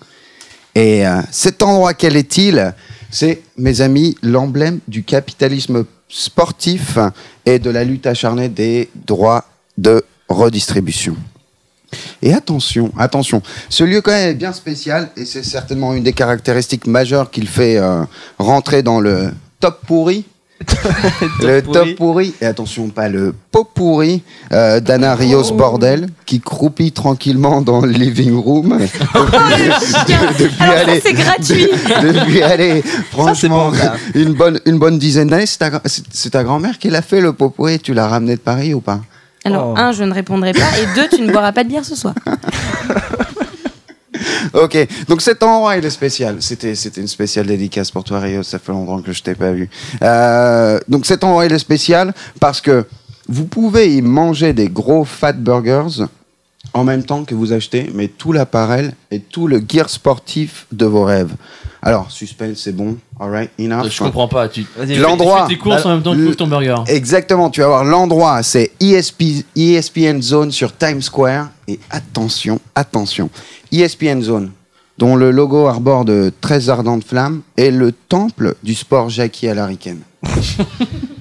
Et 0.75 1.07
euh, 1.07 1.23
cet 1.31 1.63
endroit, 1.63 1.95
quel 1.95 2.15
est-il? 2.15 2.75
C'est, 3.11 3.41
mes 3.57 3.81
amis, 3.81 4.19
l'emblème 4.23 4.81
du 4.87 5.03
capitalisme 5.03 5.87
sportif 6.09 6.99
et 7.45 7.59
de 7.59 7.71
la 7.71 7.85
lutte 7.85 8.07
acharnée 8.07 8.49
des 8.49 8.89
droits 8.95 9.45
de 9.77 10.05
redistribution. 10.29 11.17
Et 12.21 12.35
attention, 12.35 12.93
attention, 12.99 13.43
ce 13.69 13.85
lieu 13.85 14.01
quand 14.01 14.11
même 14.11 14.31
est 14.31 14.35
bien 14.35 14.53
spécial 14.53 15.11
et 15.17 15.25
c'est 15.25 15.43
certainement 15.43 15.95
une 15.95 16.03
des 16.03 16.13
caractéristiques 16.13 16.87
majeures 16.87 17.31
qu'il 17.31 17.49
fait 17.49 17.79
euh, 17.79 18.05
rentrer 18.39 18.83
dans 18.83 19.01
le 19.01 19.31
top 19.61 19.87
pourri. 19.87 20.25
le 21.43 21.61
top 21.63 21.95
pourri, 21.97 22.35
et 22.41 22.47
attention, 22.47 22.89
pas 22.89 23.09
le 23.09 23.33
pot 23.53 23.65
pourri 23.73 24.23
euh, 24.53 24.81
d'Anna 24.81 25.15
Rios 25.15 25.53
Bordel 25.53 26.09
qui 26.27 26.41
croupit 26.41 26.91
tranquillement 26.93 27.63
dans 27.63 27.81
le 27.81 27.91
living 27.93 28.35
room. 28.37 28.77
depuis, 29.15 30.15
depuis 30.39 30.63
Alors 30.63 30.75
ça, 30.75 30.81
aller- 30.91 31.01
c'est 31.05 31.13
gratuit. 31.13 31.69
depuis 32.03 32.43
aller, 32.43 32.83
franchement, 33.11 33.71
bon, 33.71 33.77
une, 34.15 34.35
bonne, 34.35 34.61
une 34.67 34.79
bonne 34.79 34.99
dizaine 34.99 35.29
d'années. 35.29 35.47
C'est 35.47 35.59
ta, 35.59 35.81
c'est 36.13 36.31
ta 36.31 36.43
grand-mère 36.45 36.79
qui 36.79 36.91
l'a 36.91 37.03
fait 37.03 37.21
le 37.21 37.33
pot 37.33 37.51
pourri. 37.51 37.79
Tu 37.79 37.95
l'as 37.95 38.09
ramené 38.09 38.35
de 38.35 38.41
Paris 38.41 38.75
ou 38.75 38.81
pas? 38.81 39.01
Alors, 39.45 39.75
Oh. 39.77 39.79
un, 39.79 39.93
je 39.93 40.03
ne 40.05 40.13
répondrai 40.13 40.53
pas. 40.53 40.59
Et 40.83 40.87
deux, 40.97 41.09
tu 41.17 41.23
ne 41.23 41.31
boiras 41.33 41.53
pas 41.53 41.63
de 41.65 41.69
bière 41.69 41.85
ce 41.85 41.95
soir. 41.95 42.15
Ok, 44.63 44.77
donc 45.09 45.21
cet 45.23 45.43
endroit 45.43 45.77
il 45.77 45.85
est 45.85 45.91
spécial. 45.91 46.37
C'était 46.41 46.75
une 46.97 47.09
spéciale 47.09 47.47
dédicace 47.47 47.91
pour 47.91 48.05
toi 48.05 48.21
Rio, 48.21 48.43
ça 48.43 48.59
fait 48.59 48.73
longtemps 48.73 49.01
que 49.03 49.13
je 49.13 49.23
t'ai 49.23 49.35
pas 49.35 49.53
vu. 49.53 49.69
Euh, 50.03 50.79
donc 50.89 51.07
cet 51.07 51.25
endroit 51.25 51.47
il 51.47 51.53
est 51.53 51.59
spécial 51.59 52.15
parce 52.41 52.61
que 52.61 52.85
vous 53.29 53.45
pouvez 53.45 53.95
y 53.95 54.03
manger 54.03 54.53
des 54.53 54.69
gros 54.69 55.05
fat 55.05 55.33
burgers 55.33 56.05
en 56.75 56.85
même 56.85 57.03
temps 57.03 57.25
que 57.25 57.35
vous 57.35 57.53
achetez, 57.53 57.91
mais 57.95 58.09
tout 58.09 58.33
l'appareil 58.33 58.91
et 59.11 59.21
tout 59.21 59.47
le 59.47 59.63
gear 59.67 59.89
sportif 59.89 60.67
de 60.73 60.87
vos 60.87 61.05
rêves. 61.05 61.35
Alors 61.81 62.11
suspense 62.11 62.59
c'est 62.59 62.73
bon, 62.75 62.97
alright, 63.21 63.51
enough. 63.59 63.89
Je 63.89 63.99
comprends 63.99 64.29
pas. 64.29 64.49
Tu, 64.49 64.67
Vas-y, 64.77 64.95
tu 64.95 65.01
fais- 65.01 65.49
tes 65.49 65.59
courses 65.59 65.87
en 65.87 65.91
même 65.91 66.03
temps 66.03 66.15
que 66.15 66.29
tu 66.29 66.37
ton 66.37 66.49
burger. 66.49 66.77
Exactement, 66.89 67.51
tu 67.51 67.61
vas 67.61 67.69
voir 67.69 67.85
l'endroit, 67.85 68.43
c'est 68.43 68.68
ESP, 68.81 69.45
ESPN 69.57 70.21
Zone 70.23 70.51
sur 70.53 70.77
Times 70.77 71.03
Square. 71.03 71.49
Et 71.67 71.79
attention, 71.91 72.61
attention, 72.75 73.29
ESPN 73.73 74.21
Zone, 74.23 74.51
dont 74.99 75.17
le 75.17 75.31
logo 75.31 75.67
arbore 75.67 76.05
de 76.05 76.33
très 76.41 76.69
ardentes 76.69 77.05
flammes, 77.05 77.43
est 77.57 77.71
le 77.71 77.93
temple 77.93 78.55
du 78.63 78.75
sport 78.75 79.09
Jackie 79.11 79.49
à 79.49 79.55
l'Ariken. 79.55 79.99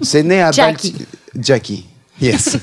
c'est 0.02 0.24
né 0.24 0.42
à 0.42 0.52
Jackie. 0.52 0.92
Balti- 0.94 1.06
Jackie. 1.40 1.86
Yes. 2.20 2.58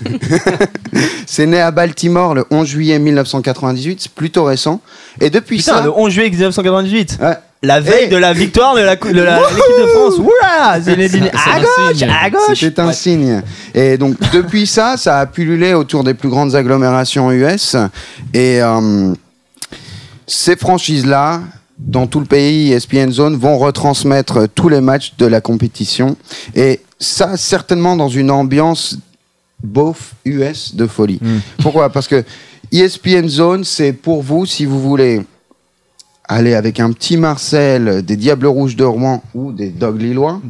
c'est 1.27 1.47
né 1.47 1.61
à 1.61 1.71
Baltimore 1.71 2.35
le 2.35 2.45
11 2.51 2.67
juillet 2.67 2.99
1998, 2.99 4.01
c'est 4.03 4.13
plutôt 4.13 4.45
récent. 4.45 4.81
Et 5.21 5.31
depuis 5.31 5.59
Putain, 5.59 5.77
ça. 5.79 5.83
le 5.85 5.91
11 5.97 6.11
juillet 6.13 6.31
1998. 6.31 7.19
Ouais. 7.21 7.35
La 7.65 7.81
veille 7.81 8.05
Hey. 8.05 8.09
de 8.11 8.17
la 8.17 8.33
victoire 8.33 8.75
de 8.75 8.81
la 8.81 8.97
de 8.97 9.07
l'équipe 9.09 9.17
de 9.17 9.87
France. 9.87 10.15
Oula 10.19 10.81
Zinedine 10.81 11.31
C'est 11.33 11.51
un 11.51 11.55
à 11.55 11.61
gauche, 11.61 11.97
signe. 11.99 12.11
à 12.11 12.31
gauche. 12.31 12.59
C'était 12.61 12.81
un 12.81 12.93
signe. 12.93 13.43
Et 13.75 13.97
donc, 13.99 14.17
depuis 14.33 14.67
ça, 14.67 14.97
ça 14.97 15.19
a 15.21 15.27
pullulé 15.27 15.75
autour 15.75 16.05
des 16.05 16.15
plus 16.15 16.29
grandes 16.29 16.55
agglomérations 16.55 17.31
US. 17.33 17.77
Et 18.33 18.61
euh, 18.63 19.13
ces 20.27 20.57
franchises-là, 20.57 21.41
dans 21.79 22.07
tout 22.07 22.21
le 22.21 22.27
pays, 22.27 22.73
ESPN 22.73 23.11
Zone, 23.11 23.37
vont 23.37 23.59
retransmettre 23.59 24.47
tous 24.55 24.69
les 24.69 24.81
matchs 24.81 25.15
de 25.19 25.27
la 25.27 25.41
compétition. 25.41 26.17
Et 26.55 26.81
ça, 26.99 27.37
certainement 27.37 27.97
dans 27.97 28.09
une 28.09 28.31
ambiance 28.31 28.97
bof 29.63 30.13
US 30.25 30.75
de 30.75 30.87
folie. 30.87 31.19
Mm. 31.23 31.39
Pourquoi? 31.63 31.91
Parce 31.91 32.09
que 32.09 32.25
ESPN 32.73 33.29
Zone, 33.29 33.65
c'est 33.65 33.93
pour 33.93 34.23
vous, 34.23 34.47
si 34.47 34.65
vous 34.65 34.81
voulez 34.81 35.23
aller 36.29 36.55
avec 36.55 36.81
un 36.81 36.91
petit 36.93 37.17
Marcel 37.17 38.03
des 38.03 38.17
Diables 38.17 38.47
Rouges 38.47 38.77
de 38.77 38.85
Rouen 38.85 39.23
ou 39.35 39.53
des 39.53 39.69
Dogs 39.69 40.01
Lillois, 40.01 40.41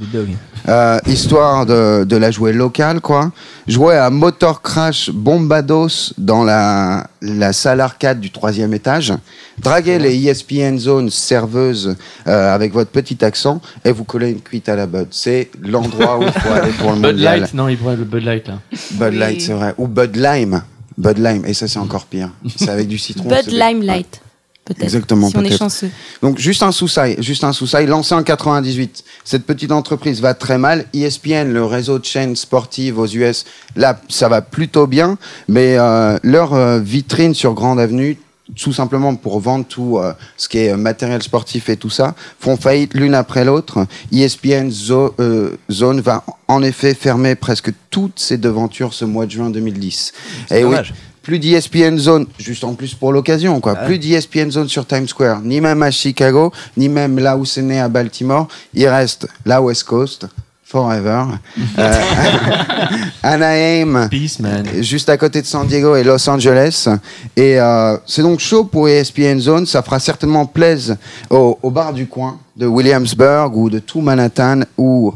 euh, 0.69 0.99
histoire 1.07 1.67
de, 1.67 2.05
de 2.05 2.17
la 2.17 2.31
jouer 2.31 2.53
locale, 2.53 3.01
quoi. 3.01 3.33
Jouer 3.67 3.97
à 3.97 4.09
Motor 4.11 4.63
Crash 4.63 5.11
Bombados 5.11 6.15
dans 6.17 6.45
la, 6.45 7.07
la 7.21 7.53
salle 7.53 7.81
arcade 7.81 8.21
du 8.21 8.31
troisième 8.31 8.73
étage. 8.73 9.13
Draguer 9.61 9.99
les 9.99 10.15
ESPN 10.27 10.79
Zone 10.79 11.11
serveuses 11.11 11.97
euh, 12.27 12.55
avec 12.55 12.73
votre 12.73 12.91
petit 12.91 13.25
accent 13.25 13.61
et 13.85 13.93
vous 13.93 14.05
coller 14.05 14.31
une 14.31 14.41
cuite 14.41 14.69
à 14.69 14.77
la 14.77 14.87
Bud. 14.87 15.09
C'est 15.11 15.51
l'endroit 15.63 16.19
où 16.19 16.23
il 16.23 16.33
faut 16.33 16.53
aller 16.53 16.73
pour 16.73 16.91
le 16.93 16.97
Bud 16.97 17.13
mondial. 17.13 17.41
Light 17.41 17.55
Non, 17.55 17.69
il 17.69 17.77
pourrait 17.79 17.97
le 17.97 18.05
Bud 18.05 18.25
Light 18.25 18.49
là. 18.49 18.59
Bud 18.93 19.13
Oui. 19.13 19.19
Light, 19.19 19.41
c'est 19.41 19.53
vrai. 19.53 19.75
Ou 19.79 19.87
Bud 19.89 20.17
Lime. 20.17 20.63
Bud 20.97 21.19
Lime. 21.19 21.45
Et 21.47 21.55
ça, 21.55 21.67
c'est 21.69 21.79
encore 21.79 22.07
pire. 22.07 22.31
C'est 22.57 22.69
avec 22.71 22.89
du 22.89 22.99
citron. 22.99 23.29
Bud 23.29 23.49
Lime 23.49 23.83
Light. 23.83 24.21
Peut-être. 24.65 24.83
Exactement, 24.85 25.29
Si 25.29 25.37
on 25.37 25.45
est 25.45 25.57
chanceux. 25.59 25.91
Donc 26.23 26.39
juste 26.39 26.63
un 26.63 26.73
sous-sail, 26.73 27.17
juste 27.19 27.45
un 27.45 27.53
sous-sail 27.53 27.87
lancé 27.87 28.15
en 28.15 28.23
98. 28.23 29.05
Cette 29.25 29.45
petite 29.45 29.73
entreprise 29.73 30.21
va 30.23 30.33
très 30.33 30.57
mal. 30.57 30.87
ESPN, 30.95 31.53
le 31.53 31.65
réseau 31.65 31.99
de 31.99 32.05
chaînes 32.07 32.35
sportives 32.35 32.99
aux 32.99 33.07
US, 33.07 33.45
là 33.77 34.01
ça 34.09 34.29
va 34.29 34.41
plutôt 34.41 34.87
bien, 34.87 35.19
mais 35.49 35.77
euh, 35.79 36.19
leur 36.23 36.55
euh, 36.55 36.81
vitrine 36.81 37.35
sur 37.35 37.53
Grande 37.53 37.79
Avenue, 37.79 38.17
tout 38.57 38.73
simplement 38.73 39.15
pour 39.17 39.39
vendre 39.41 39.67
tout 39.67 39.99
euh, 39.99 40.13
ce 40.39 40.49
qui 40.49 40.59
est 40.59 40.73
euh, 40.73 40.77
matériel 40.79 41.23
sportif 41.23 41.69
et 41.69 41.77
tout 41.77 41.91
ça, 41.91 42.15
font 42.41 42.57
faillite 42.57 42.95
l'une 42.95 43.15
après 43.15 43.45
l'autre. 43.45 43.87
ESPN 44.13 44.71
Zo- 44.71 45.15
euh, 45.21 45.57
Zone 45.71 46.01
va 46.01 46.25
en 46.49 46.63
effet 46.63 46.95
fermer 46.95 47.35
presque 47.35 47.71
toutes 47.91 48.19
ses 48.19 48.39
devantures 48.39 48.95
ce 48.95 49.05
mois 49.05 49.27
de 49.27 49.31
juin 49.31 49.51
2010. 49.51 50.13
Et 50.51 50.57
oui, 50.57 50.63
dommage. 50.63 50.95
Plus 51.25 51.39
d'ESPN 51.39 51.97
Zone, 51.99 52.27
juste 52.39 52.63
en 52.65 52.75
plus 52.75 52.95
pour 52.95 53.13
l'occasion, 53.13 53.59
quoi. 53.61 53.75
Plus 53.75 53.99
d'ESPN 53.99 54.51
Zone 54.51 54.69
sur 54.69 54.87
Times 54.87 55.09
Square, 55.09 55.41
ni 55.41 55.61
même 55.61 55.83
à 55.83 55.91
Chicago, 55.91 56.53
ni 56.77 56.89
même 56.89 57.19
là 57.19 57.37
où 57.37 57.45
c'est 57.45 57.63
né 57.63 57.81
à 57.81 57.89
Baltimore. 57.89 58.47
Il 58.75 58.87
reste 58.87 59.27
la 59.47 59.61
West 59.63 59.85
Coast, 59.85 60.27
forever. 60.65 61.25
Euh, 61.79 62.01
Anaheim, 63.23 64.09
Peace, 64.11 64.39
man. 64.39 64.65
juste 64.81 65.09
à 65.09 65.17
côté 65.17 65.41
de 65.41 65.47
San 65.47 65.67
Diego 65.67 65.97
et 65.97 66.05
Los 66.05 66.29
Angeles. 66.29 66.89
Et 67.37 67.59
euh, 67.59 67.97
c'est 68.07 68.23
donc 68.23 68.39
chaud 68.39 68.65
pour 68.65 68.89
ESPN 68.89 69.39
Zone. 69.41 69.67
Ça 69.67 69.83
fera 69.83 69.99
certainement 69.99 70.47
plaisir 70.47 70.97
au, 71.31 71.59
au 71.63 71.71
bar 71.71 71.93
du 71.93 72.07
coin 72.07 72.39
de 72.57 72.67
Williamsburg 72.67 73.57
ou 73.57 73.71
de 73.71 73.79
tout 73.81 74.01
Manhattan 74.01 74.61
ou 74.79 75.13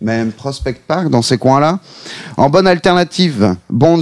même 0.00 0.32
Prospect 0.32 0.80
Park 0.86 1.08
dans 1.08 1.22
ces 1.22 1.38
coins-là. 1.38 1.78
En 2.36 2.50
bonne 2.50 2.66
alternative, 2.66 3.56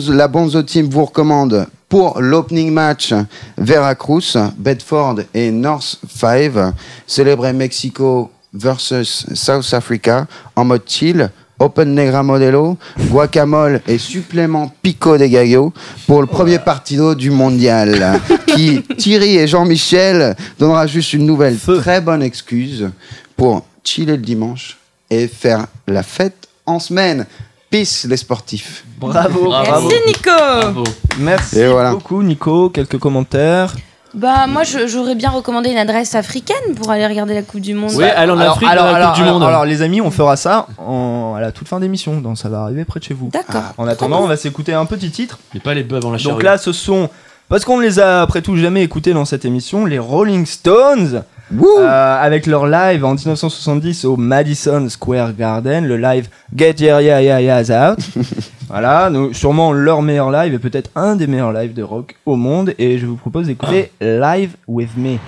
la 0.09 0.29
Bonzo 0.29 0.63
Team 0.63 0.89
vous 0.91 1.05
recommande 1.05 1.67
pour 1.89 2.21
l'opening 2.21 2.73
match 2.73 3.15
Veracruz, 3.57 4.37
Bedford 4.59 5.21
et 5.35 5.51
North 5.51 6.01
5, 6.09 6.75
célébrer 7.07 7.53
Mexico 7.53 8.31
versus 8.53 9.27
South 9.35 9.73
Africa 9.73 10.27
en 10.55 10.65
mode 10.65 10.83
chill. 10.87 11.31
Open 11.59 11.95
Negra 11.95 12.23
Modelo, 12.23 12.77
guacamole 13.09 13.81
et 13.87 13.97
supplément 13.97 14.71
pico 14.83 15.17
des 15.17 15.31
gallos 15.31 15.73
pour 16.07 16.21
le 16.21 16.27
premier 16.27 16.59
partido 16.59 17.15
du 17.15 17.31
mondial. 17.31 18.21
qui, 18.47 18.83
Thierry 18.99 19.39
et 19.39 19.49
Jean-Michel, 19.49 20.37
donnera 20.59 20.87
juste 20.87 21.15
une 21.15 21.25
nouvelle 21.25 21.57
très 21.59 22.03
bonne 22.03 22.23
excuse 22.23 22.91
pour 23.37 23.65
chiller 23.83 24.17
le 24.17 24.23
dimanche 24.23 24.77
et 25.11 25.29
faire 25.29 25.67
la 25.87 26.03
fête 26.03 26.49
en 26.67 26.79
semaine. 26.79 27.27
Peace 27.71 28.07
les 28.09 28.17
sportifs. 28.17 28.85
Bravo, 28.99 29.45
Bravo. 29.47 29.89
Merci 29.89 29.97
Nico. 30.07 30.31
Bravo. 30.37 30.85
Merci 31.19 31.59
Et 31.61 31.67
voilà. 31.69 31.91
beaucoup, 31.93 32.23
Nico. 32.23 32.71
Quelques 32.71 32.99
commentaires. 32.99 33.75
Bah 34.15 34.47
moi 34.47 34.63
j'aurais 34.65 35.15
bien 35.15 35.29
recommandé 35.29 35.69
une 35.71 35.77
adresse 35.77 36.15
africaine 36.15 36.75
pour 36.75 36.91
aller 36.91 37.07
regarder 37.07 37.35
la 37.35 37.43
Coupe 37.43 37.61
du 37.61 37.75
Monde. 37.75 37.93
Ouais, 37.97 38.09
allez 38.11 38.33
en 38.33 38.39
Afrique 38.39 38.67
dans 38.75 38.75
la 38.93 39.07
Coupe 39.09 39.17
du 39.17 39.31
Monde. 39.31 39.43
alors, 39.43 39.67
les 39.67 39.83
amis, 39.83 40.01
on 40.01 40.11
fera 40.11 40.37
ça 40.37 40.69
en- 40.79 41.35
à 41.37 41.41
la 41.43 41.53
toute 41.53 41.69
fin 41.69 41.81
d'émission. 41.81 42.21
Donc, 42.23 42.39
ça 42.39 42.49
va 42.49 42.63
arriver 42.63 42.87
près 42.87 42.99
de 43.01 43.05
chez 43.05 43.13
vous. 43.15 43.29
D'accord. 43.31 43.75
En 43.77 43.87
attendant, 43.87 44.23
on 44.23 44.27
va 44.27 44.37
s'écouter 44.39 44.73
un 44.73 44.87
petit 44.87 45.11
titre. 45.11 45.39
Mais 45.53 45.61
pas 45.61 45.75
les 45.75 45.83
bœufs 45.83 45.99
avant 45.99 46.13
la 46.13 46.19
charrue. 46.19 46.33
Donc 46.35 46.43
là, 46.45 46.57
ce 46.57 46.73
sont. 46.73 47.11
Parce 47.51 47.65
qu'on 47.67 47.77
ne 47.77 47.83
les 47.83 47.99
a 48.01 48.23
après 48.23 48.41
tout 48.43 48.57
jamais 48.57 48.83
écoutés 48.83 49.13
dans 49.13 49.25
cette 49.27 49.45
émission, 49.45 49.85
les 49.85 49.99
Rolling 49.99 50.47
Stones, 50.47 51.23
euh, 51.53 52.17
avec 52.21 52.47
leur 52.47 52.67
live 52.67 53.05
en 53.05 53.15
1970 53.15 54.05
au 54.05 54.17
Madison 54.17 54.89
Square 54.89 55.35
Garden, 55.35 55.87
le 55.87 55.97
live 55.97 56.29
Get 56.55 56.77
Your 56.81 57.01
Yeah 57.01 57.23
Yeah 57.23 57.41
Yeahs 57.41 57.71
Out. 57.71 57.99
voilà, 58.69 59.11
donc, 59.11 59.35
sûrement 59.35 59.73
leur 59.73 60.03
meilleur 60.03 60.31
live 60.31 60.55
et 60.55 60.59
peut-être 60.59 60.91
un 60.97 61.17
des 61.17 61.27
meilleurs 61.27 61.53
lives 61.53 61.75
de 61.75 61.83
rock 61.83 62.17
au 62.27 62.37
monde. 62.37 62.75
Et 62.79 62.99
je 62.99 63.07
vous 63.07 63.17
propose 63.17 63.47
d'écouter 63.47 63.93
Live 64.01 64.57
With 64.67 64.97
Me. 64.97 65.19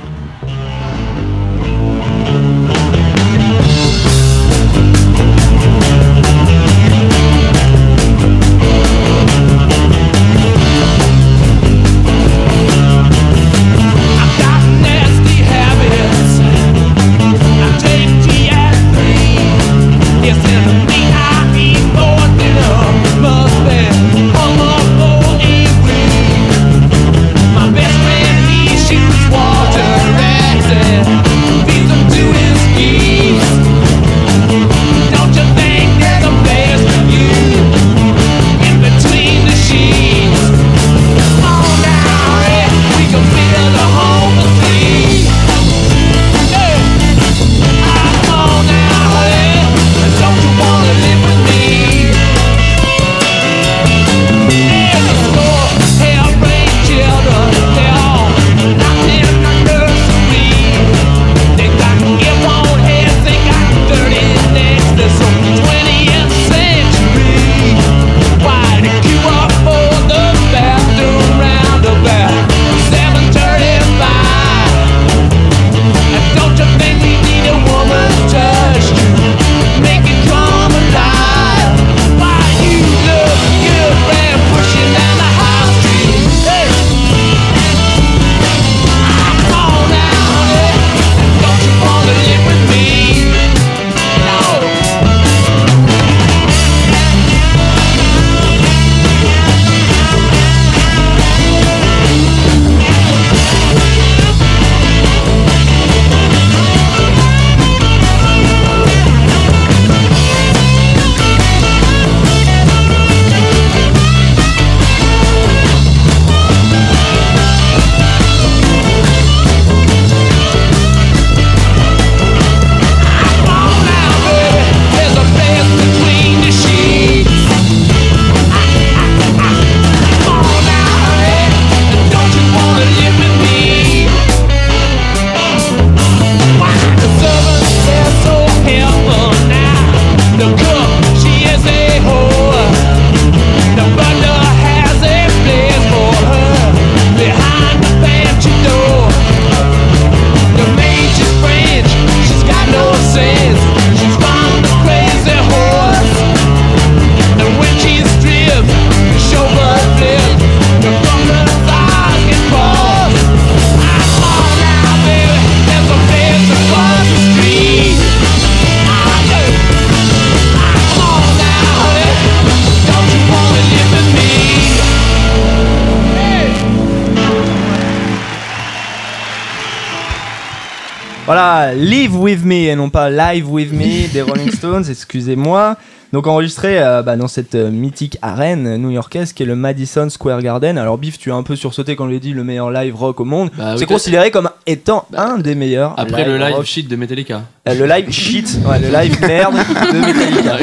Live 181.75 182.15
With 182.15 182.45
Me 182.45 182.69
et 182.69 182.77
non 182.77 182.91
pas 182.91 183.11
Live 183.11 183.49
With 183.51 183.73
Me 183.73 184.09
des 184.13 184.23
Rolling 184.23 184.51
Stones, 184.51 184.85
excusez-moi. 184.91 185.77
Donc 186.13 186.27
enregistré 186.27 186.83
euh, 186.83 187.03
bah, 187.03 187.17
dans 187.17 187.29
cette 187.29 187.55
euh, 187.55 187.71
mythique 187.71 188.19
arène 188.23 188.77
new-yorkaise 188.79 189.33
qui 189.33 189.43
est 189.43 189.47
le 189.47 189.57
Madison 189.57 190.09
Square 190.09 190.41
Garden. 190.41 190.79
Alors 190.79 190.97
Biff, 190.97 191.19
tu 191.19 191.31
as 191.31 191.35
un 191.35 191.43
peu 191.43 191.55
sursauté 191.55 191.97
quand 191.97 192.07
je 192.07 192.13
l'ai 192.13 192.21
dit 192.21 192.33
le 192.33 192.45
meilleur 192.45 192.71
live 192.71 192.97
rock 192.97 193.21
au 193.21 193.25
monde. 193.25 193.51
Bah 193.59 193.73
oui, 193.73 193.79
C'est 193.79 193.87
considéré 193.87 194.31
comme 194.31 194.49
étant 194.67 195.07
un 195.15 195.39
des 195.39 195.55
meilleurs. 195.55 195.95
Après 195.99 196.25
le 196.25 196.39
live 196.39 196.55
rock. 196.55 196.65
shit 196.65 196.89
de 196.89 196.97
Metallica. 196.97 197.43
Euh, 197.69 197.75
le 197.75 197.87
live 197.87 198.11
shit, 198.11 198.59
ouais, 198.67 198.79
le 198.79 198.89
live 198.89 199.21
merde 199.27 199.55
de 199.55 199.99
Metallica. 199.99 200.59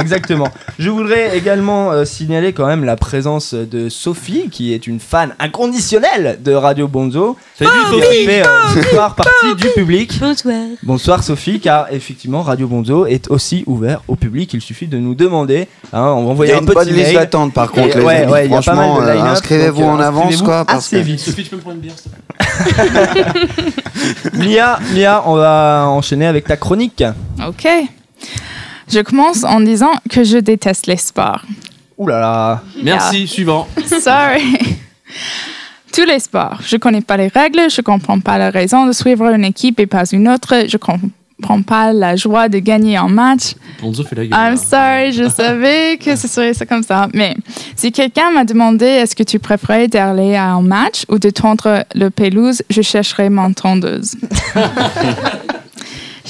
Exactement. 0.00 0.48
Je 0.78 0.90
voudrais 0.90 1.36
également 1.36 1.92
euh, 1.92 2.04
signaler 2.04 2.52
quand 2.52 2.66
même 2.66 2.84
la 2.84 2.96
présence 2.96 3.54
de 3.54 3.88
Sophie, 3.88 4.48
qui 4.50 4.72
est 4.72 4.86
une 4.86 5.00
fan 5.00 5.34
inconditionnelle 5.38 6.38
de 6.42 6.52
Radio 6.52 6.88
Bonzo. 6.88 7.36
Salut, 7.58 7.70
qui 7.90 8.00
a 8.00 8.04
fait 8.04 8.46
euh, 8.46 8.74
ce 8.74 8.82
soir 8.88 9.14
partie 9.14 9.54
du 9.56 9.68
public. 9.74 10.18
Bonsoir. 10.20 10.62
Bonsoir 10.82 11.22
Sophie, 11.22 11.60
car 11.60 11.92
effectivement 11.92 12.42
Radio 12.42 12.66
Bonzo 12.66 13.06
est 13.06 13.30
aussi 13.30 13.64
ouvert 13.66 14.02
au 14.08 14.16
public. 14.16 14.54
Il 14.54 14.60
suffit 14.60 14.77
de 14.86 14.98
nous 14.98 15.14
demander. 15.14 15.66
hein, 15.92 16.02
on 16.02 16.22
va 16.24 16.28
Il 16.28 16.30
envoyer 16.30 16.52
un 16.54 16.64
petit 16.64 16.92
mail. 16.92 17.14
d'attente 17.14 17.52
par 17.52 17.70
contre, 17.72 17.96
Et 17.96 18.00
les 18.00 18.04
ouais, 18.06 18.16
amis. 18.22 18.32
ouais, 18.32 18.48
Franchement, 18.48 19.00
euh, 19.02 19.20
inscrivez-vous 19.24 19.80
donc, 19.82 19.90
en 19.90 20.00
euh, 20.00 20.04
avance, 20.06 20.42
quoi, 20.42 20.64
parce 20.64 20.86
assez 20.86 20.96
que- 20.98 21.02
vite. 21.02 21.20
Sophie, 21.20 21.44
tu 21.44 21.50
peux 21.50 21.56
me 21.56 21.60
prendre 21.62 21.76
une 21.76 21.82
bière 21.82 21.94
Mia, 24.34 24.78
Mia, 24.94 25.22
on 25.26 25.34
va 25.36 25.86
enchaîner 25.88 26.26
avec 26.26 26.44
ta 26.44 26.56
chronique. 26.56 27.02
OK. 27.46 27.66
Je 28.90 29.00
commence 29.00 29.44
en 29.44 29.60
disant 29.60 29.92
que 30.10 30.24
je 30.24 30.38
déteste 30.38 30.86
les 30.86 30.96
sports. 30.96 31.42
Ouh 31.98 32.06
là 32.06 32.20
là. 32.20 32.62
Merci, 32.82 33.26
suivant. 33.26 33.66
Sorry. 34.00 34.58
Tous 35.92 36.04
les 36.04 36.20
sports. 36.20 36.58
Je 36.64 36.76
connais 36.76 37.00
pas 37.00 37.16
les 37.16 37.28
règles, 37.28 37.70
je 37.70 37.80
comprends 37.80 38.20
pas 38.20 38.38
la 38.38 38.50
raison 38.50 38.86
de 38.86 38.92
suivre 38.92 39.26
une 39.26 39.44
équipe 39.44 39.80
et 39.80 39.86
pas 39.86 40.04
une 40.12 40.28
autre, 40.28 40.54
je 40.68 40.76
comprends 40.76 41.08
pas 41.66 41.92
la 41.92 42.16
joie 42.16 42.48
de 42.48 42.58
gagner 42.58 42.96
un 42.96 43.08
match. 43.08 43.54
Fait 43.80 44.16
la 44.16 44.26
gueule. 44.26 44.38
I'm 44.38 44.56
sorry, 44.56 45.12
je 45.12 45.28
savais 45.28 45.96
que 46.04 46.16
ce 46.16 46.28
serait 46.28 46.54
ça 46.54 46.66
comme 46.66 46.82
ça. 46.82 47.08
Mais 47.14 47.36
si 47.76 47.92
quelqu'un 47.92 48.30
m'a 48.30 48.44
demandé 48.44 48.86
est-ce 48.86 49.14
que 49.14 49.22
tu 49.22 49.38
préférais 49.38 49.88
d'aller 49.88 50.34
à 50.34 50.50
un 50.50 50.62
match 50.62 51.04
ou 51.08 51.18
de 51.18 51.30
tendre 51.30 51.84
le 51.94 52.10
pelouse, 52.10 52.62
je 52.70 52.82
chercherais 52.82 53.30
mon 53.30 53.52
tondeuse. 53.52 54.16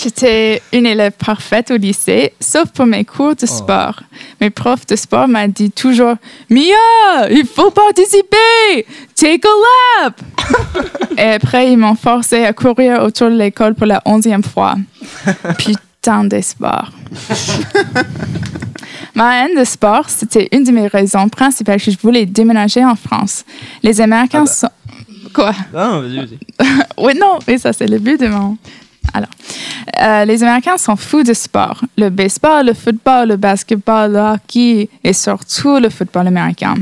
J'étais 0.00 0.62
une 0.72 0.87
élève 0.87 1.11
parfaite 1.11 1.72
au 1.72 1.76
lycée, 1.76 2.32
sauf 2.38 2.68
pour 2.68 2.87
mes 2.87 3.04
cours 3.04 3.34
de 3.34 3.46
sport. 3.46 4.00
Mes 4.40 4.48
profs 4.48 4.87
de 4.87 4.94
sport 4.94 5.26
m'ont 5.26 5.48
dit 5.48 5.72
toujours 5.72 6.14
Mia, 6.48 7.28
il 7.30 7.44
faut 7.44 7.72
participer, 7.72 8.87
take 9.16 9.40
a 9.44 10.04
lap. 10.04 10.20
Et 11.18 11.22
après, 11.22 11.72
ils 11.72 11.76
m'ont 11.76 11.96
forcé 11.96 12.44
à 12.44 12.52
courir 12.52 13.02
autour 13.02 13.28
de 13.28 13.34
l'école 13.34 13.74
pour 13.74 13.87
la 13.87 14.00
onzième 14.04 14.44
fois. 14.44 14.76
Putain 15.58 16.22
de 16.22 16.40
sport. 16.42 16.92
Ma 19.16 19.42
haine 19.46 19.58
de 19.58 19.64
sport, 19.64 20.08
c'était 20.08 20.48
une 20.52 20.62
de 20.62 20.70
mes 20.70 20.87
raisons 20.87 21.28
principales 21.28 21.82
que 21.82 21.90
je 21.90 21.98
voulais 21.98 22.24
déménager 22.24 22.84
en 22.84 22.94
France. 22.94 23.44
Les 23.82 24.00
Américains 24.00 24.46
sont... 24.46 24.70
Quoi? 25.34 25.52
Ah, 25.74 25.98
vas-y, 25.98 26.18
vas-y. 26.18 26.38
Oui, 26.98 27.14
non, 27.18 27.40
oui, 27.48 27.58
ça, 27.58 27.72
c'est 27.72 27.88
le 27.88 27.98
but 27.98 28.20
de 28.20 28.28
mon... 28.28 28.56
Alors, 29.14 29.31
euh, 30.01 30.25
les 30.25 30.42
Américains 30.42 30.79
sont 30.79 30.97
fous 30.97 31.23
de 31.23 31.33
sport. 31.33 31.83
Le 31.97 32.11
baseball, 32.11 32.66
le 32.66 32.75
football, 32.75 33.29
le 33.29 33.37
basketball, 33.37 34.12
le 34.12 34.18
hockey 34.18 34.88
et 35.03 35.12
surtout 35.12 35.79
le 35.79 35.88
football 35.90 36.27
américain. 36.27 36.75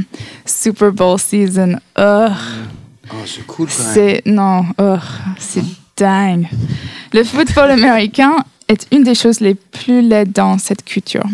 Super 0.44 0.92
Bowl 0.92 1.18
season, 1.18 1.78
ugh. 1.98 2.32
Oh, 3.10 3.14
c'est 3.24 3.46
cool 3.46 3.68
quand 3.68 3.82
même. 3.82 3.94
C'est 3.94 4.22
non, 4.26 4.64
oh, 4.78 4.96
c'est 5.38 5.64
dingue. 5.96 6.48
Le 7.12 7.24
football 7.24 7.70
américain 7.70 8.36
est 8.68 8.86
une 8.92 9.04
des 9.04 9.14
choses 9.14 9.40
les 9.40 9.54
plus 9.54 10.02
laides 10.02 10.32
dans 10.32 10.58
cette 10.58 10.84
culture. 10.84 11.24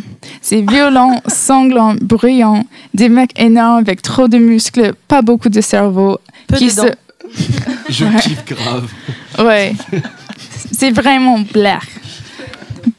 C'est 0.41 0.61
violent, 0.61 1.21
sanglant, 1.27 1.95
bruyant, 2.01 2.65
des 2.95 3.09
mecs 3.09 3.39
énormes 3.41 3.79
avec 3.79 4.03
trop 4.03 4.29
de 4.29 4.39
muscles, 4.39 4.93
pas 5.09 5.23
beaucoup 5.23 5.49
de 5.49 5.61
cerveau, 5.61 6.19
Peu 6.47 6.57
qui 6.57 6.69
de 6.69 6.77
dents. 6.77 6.89
Je 7.89 8.05
kiffe 8.21 8.45
grave. 8.45 8.91
Ouais. 9.39 9.75
C'est 10.73 10.91
vraiment 10.91 11.39
black. 11.53 11.87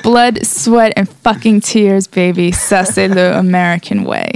Blood, 0.03 0.39
sweat 0.43 0.93
and 0.97 1.05
fucking 1.23 1.59
tears, 1.59 2.03
baby. 2.13 2.53
Ça, 2.53 2.85
c'est 2.85 3.07
le 3.07 3.33
American 3.33 4.05
way. 4.05 4.29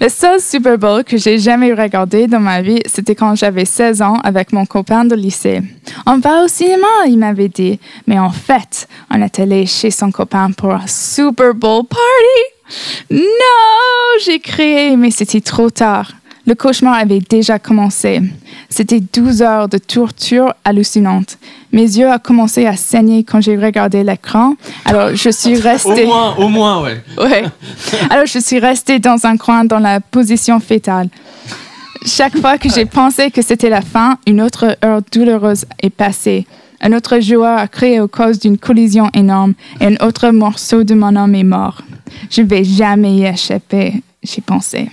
Le 0.00 0.08
seul 0.08 0.40
Super 0.40 0.78
Bowl 0.78 1.04
que 1.04 1.16
j'ai 1.16 1.38
jamais 1.38 1.72
regardé 1.72 2.26
dans 2.26 2.40
ma 2.40 2.60
vie, 2.60 2.80
c'était 2.86 3.14
quand 3.14 3.36
j'avais 3.36 3.64
16 3.64 4.02
ans 4.02 4.18
avec 4.24 4.52
mon 4.52 4.66
copain 4.66 5.04
de 5.04 5.14
lycée. 5.14 5.62
On 6.06 6.18
va 6.18 6.44
au 6.44 6.48
cinéma, 6.48 6.88
il 7.06 7.18
m'avait 7.18 7.48
dit. 7.48 7.78
Mais 8.06 8.18
en 8.18 8.30
fait, 8.30 8.88
on 9.10 9.22
est 9.22 9.38
allé 9.38 9.64
chez 9.66 9.90
son 9.90 10.10
copain 10.10 10.50
pour 10.50 10.72
un 10.72 10.86
Super 10.86 11.54
Bowl 11.54 11.84
party. 11.86 13.12
Non, 13.12 14.18
j'ai 14.24 14.40
crié, 14.40 14.96
mais 14.96 15.10
c'était 15.10 15.40
trop 15.40 15.70
tard. 15.70 16.12
Le 16.46 16.56
cauchemar 16.56 16.94
avait 16.94 17.20
déjà 17.20 17.60
commencé. 17.60 18.20
C'était 18.68 19.00
12 19.00 19.42
heures 19.42 19.68
de 19.68 19.78
torture 19.78 20.52
hallucinante. 20.64 21.38
Mes 21.72 21.82
yeux 21.98 22.08
ont 22.08 22.18
commencé 22.18 22.66
à 22.66 22.76
saigner 22.76 23.24
quand 23.24 23.40
j'ai 23.40 23.56
regardé 23.56 24.04
l'écran. 24.04 24.54
Alors, 24.84 25.14
je 25.14 25.30
suis 25.30 25.56
Au 25.58 25.62
restée. 25.62 26.04
moins, 26.06 26.36
au 26.36 26.48
moins, 26.48 26.82
ouais. 26.82 27.00
Ouais. 27.18 27.44
Alors, 28.10 28.26
je 28.26 28.38
suis 28.38 28.58
restée 28.58 28.98
dans 28.98 29.24
un 29.24 29.36
coin 29.36 29.64
dans 29.64 29.78
la 29.78 30.00
position 30.00 30.60
fétale. 30.60 31.08
Chaque 32.04 32.36
fois 32.38 32.58
que 32.58 32.68
j'ai 32.68 32.84
pensé 32.84 33.30
que 33.30 33.42
c'était 33.42 33.70
la 33.70 33.80
fin, 33.80 34.18
une 34.26 34.42
autre 34.42 34.76
heure 34.84 35.00
douloureuse 35.12 35.64
est 35.82 35.90
passée. 35.90 36.46
Un 36.80 36.92
autre 36.92 37.20
joueur 37.20 37.56
a 37.58 37.68
crié 37.68 38.00
à 38.00 38.08
cause 38.08 38.40
d'une 38.40 38.58
collision 38.58 39.08
énorme 39.14 39.54
et 39.80 39.86
un 39.86 39.94
autre 40.06 40.30
morceau 40.30 40.82
de 40.82 40.94
mon 40.94 41.14
âme 41.14 41.36
est 41.36 41.44
mort. 41.44 41.80
Je 42.28 42.42
ne 42.42 42.46
vais 42.48 42.64
jamais 42.64 43.14
y 43.14 43.24
échapper, 43.24 44.02
j'ai 44.22 44.42
pensé. 44.42 44.88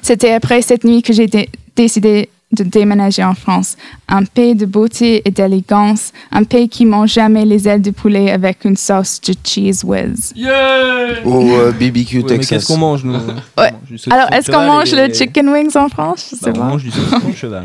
C'était 0.00 0.32
après 0.32 0.62
cette 0.62 0.84
nuit 0.84 1.02
que 1.02 1.12
j'ai 1.12 1.26
dé- 1.26 1.50
décidé 1.76 2.30
de 2.52 2.64
déménager 2.64 3.22
en 3.22 3.34
France. 3.34 3.76
Un 4.08 4.24
pays 4.24 4.54
de 4.54 4.64
beauté 4.64 5.20
et 5.26 5.30
d'élégance, 5.30 6.12
un 6.32 6.44
pays 6.44 6.68
qui 6.68 6.86
mange 6.86 7.12
jamais 7.12 7.44
les 7.44 7.68
ailes 7.68 7.82
de 7.82 7.90
poulet 7.90 8.30
avec 8.30 8.64
une 8.64 8.76
sauce 8.76 9.20
de 9.20 9.34
cheese 9.44 9.84
whiz. 9.84 10.32
Yeah 10.34 11.22
Au 11.26 11.42
euh, 11.50 11.72
BBQ 11.72 12.16
Ouais, 12.18 12.22
mais 12.22 12.28
Texas. 12.28 12.48
qu'est-ce 12.48 12.66
qu'on 12.68 12.78
mange, 12.78 13.04
nous? 13.04 13.12
Ouais. 13.12 13.20
On 13.58 13.62
mange 13.62 14.00
Alors, 14.10 14.32
est-ce 14.32 14.50
qu'on 14.50 14.64
mange 14.66 14.92
et- 14.94 15.08
le 15.08 15.12
chicken 15.12 15.48
wings 15.50 15.76
en 15.76 15.88
France? 15.90 16.34
Je 16.40 16.46
Bah, 16.50 16.52
on 16.56 16.64
mange 16.64 16.84
du 16.84 16.90
saucisson 16.90 17.28
de 17.28 17.34
cheval. 17.36 17.64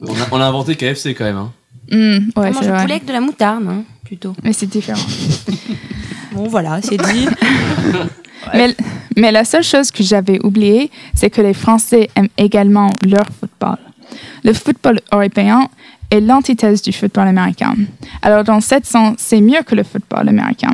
on 0.00 0.12
a, 0.12 0.26
on 0.32 0.40
a 0.40 0.44
inventé 0.44 0.76
KFC 0.76 1.14
quand 1.14 1.24
même. 1.24 1.36
Hein. 1.36 1.52
Hmm, 1.90 1.96
ouais, 1.96 2.22
On 2.36 2.40
mange 2.42 2.60
du 2.60 2.66
poulet 2.68 2.82
avec 2.92 3.06
de 3.06 3.12
la 3.12 3.20
moutarde, 3.22 3.64
hein, 3.66 3.84
plutôt. 4.04 4.34
Mais 4.44 4.52
c'est 4.52 4.66
différent. 4.66 5.00
Bon, 6.32 6.46
voilà, 6.46 6.80
c'est 6.82 6.98
dit. 6.98 7.26
mais, 8.54 8.74
mais 9.16 9.32
la 9.32 9.44
seule 9.44 9.62
chose 9.64 9.90
que 9.90 10.02
j'avais 10.02 10.44
oubliée, 10.44 10.90
c'est 11.14 11.30
que 11.30 11.40
les 11.40 11.54
Français 11.54 12.08
aiment 12.16 12.28
également 12.36 12.90
leur 13.02 13.26
football. 13.38 13.76
Le 14.44 14.52
football 14.52 15.00
européen 15.12 15.68
est 16.10 16.20
l'antithèse 16.20 16.80
du 16.82 16.92
football 16.92 17.28
américain. 17.28 17.74
Alors, 18.22 18.42
dans 18.44 18.60
ce 18.60 18.76
sens, 18.82 19.16
c'est 19.18 19.40
mieux 19.40 19.62
que 19.66 19.74
le 19.74 19.82
football 19.82 20.28
américain. 20.28 20.72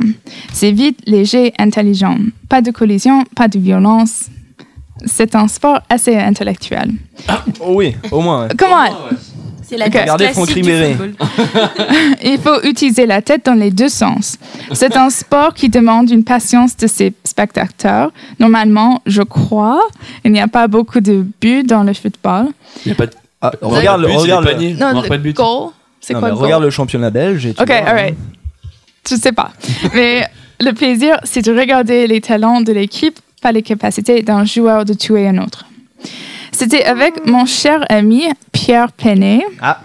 C'est 0.53 0.71
vite, 0.71 0.99
léger, 1.05 1.53
intelligent. 1.59 2.17
Pas 2.47 2.61
de 2.61 2.71
collision, 2.71 3.23
pas 3.35 3.47
de 3.47 3.59
violence. 3.59 4.29
C'est 5.05 5.35
un 5.35 5.47
sport 5.49 5.81
assez 5.89 6.15
intellectuel. 6.15 6.91
Oh 7.59 7.73
oui, 7.75 7.95
au 8.11 8.21
moins. 8.21 8.47
ouais. 8.47 9.17
C'est 9.67 9.77
la 9.77 9.85
Regardez 9.85 10.25
classique 10.25 10.33
Franck 10.35 10.47
du 10.49 10.53
Ribéry. 10.53 10.93
football. 10.93 11.15
Il 12.23 12.37
faut 12.39 12.61
utiliser 12.63 13.05
la 13.05 13.21
tête 13.21 13.45
dans 13.45 13.53
les 13.55 13.71
deux 13.71 13.89
sens. 13.89 14.37
C'est 14.73 14.95
un 14.95 15.09
sport 15.09 15.53
qui 15.53 15.69
demande 15.69 16.09
une 16.11 16.23
patience 16.23 16.77
de 16.77 16.85
ses 16.87 17.13
spectateurs. 17.23 18.11
Normalement, 18.39 19.01
je 19.07 19.21
crois, 19.23 19.81
il 20.23 20.31
n'y 20.31 20.39
a 20.39 20.47
pas 20.47 20.67
beaucoup 20.67 20.99
de 20.99 21.25
buts 21.41 21.63
dans 21.63 21.83
le 21.83 21.93
football. 21.93 22.47
Il 22.85 22.89
n'y 22.89 22.91
a 22.91 22.95
pas 22.95 23.07
de. 23.07 23.11
Ah, 23.41 23.51
on 23.61 23.69
regarde, 23.69 24.01
le- 24.01 24.07
but, 24.07 24.17
regarde, 24.17 24.45
le-. 24.45 24.73
Non, 24.73 24.87
on 24.87 24.93
marque 24.93 25.03
le 25.05 25.09
pas 25.09 25.17
de 25.17 25.23
but. 25.23 25.35
goal, 25.35 25.69
c'est 25.99 26.13
Non, 26.13 26.19
quoi 26.19 26.27
mais 26.29 26.31
le 26.33 26.35
goal? 26.37 26.45
regarde 26.45 26.63
le 26.63 26.69
championnat 26.69 27.09
belge. 27.09 27.45
Et 27.47 27.53
tu 27.53 27.61
Ok, 27.61 27.67
vois, 27.67 27.75
hein. 27.77 27.83
alright. 27.85 28.15
Je 29.09 29.15
sais 29.15 29.31
pas. 29.31 29.51
Mais 29.93 30.25
le 30.59 30.71
plaisir, 30.73 31.17
c'est 31.23 31.43
de 31.43 31.51
regarder 31.57 32.07
les 32.07 32.21
talents 32.21 32.61
de 32.61 32.71
l'équipe, 32.71 33.19
pas 33.41 33.51
les 33.51 33.61
capacités 33.63 34.21
d'un 34.21 34.45
joueur 34.45 34.85
de 34.85 34.93
tuer 34.93 35.27
un 35.27 35.37
autre. 35.39 35.65
C'était 36.57 36.85
avec 36.85 37.25
mon 37.27 37.45
cher 37.45 37.83
ami 37.89 38.23
Pierre 38.53 38.91
Penet, 38.93 39.45
Ah, 39.61 39.79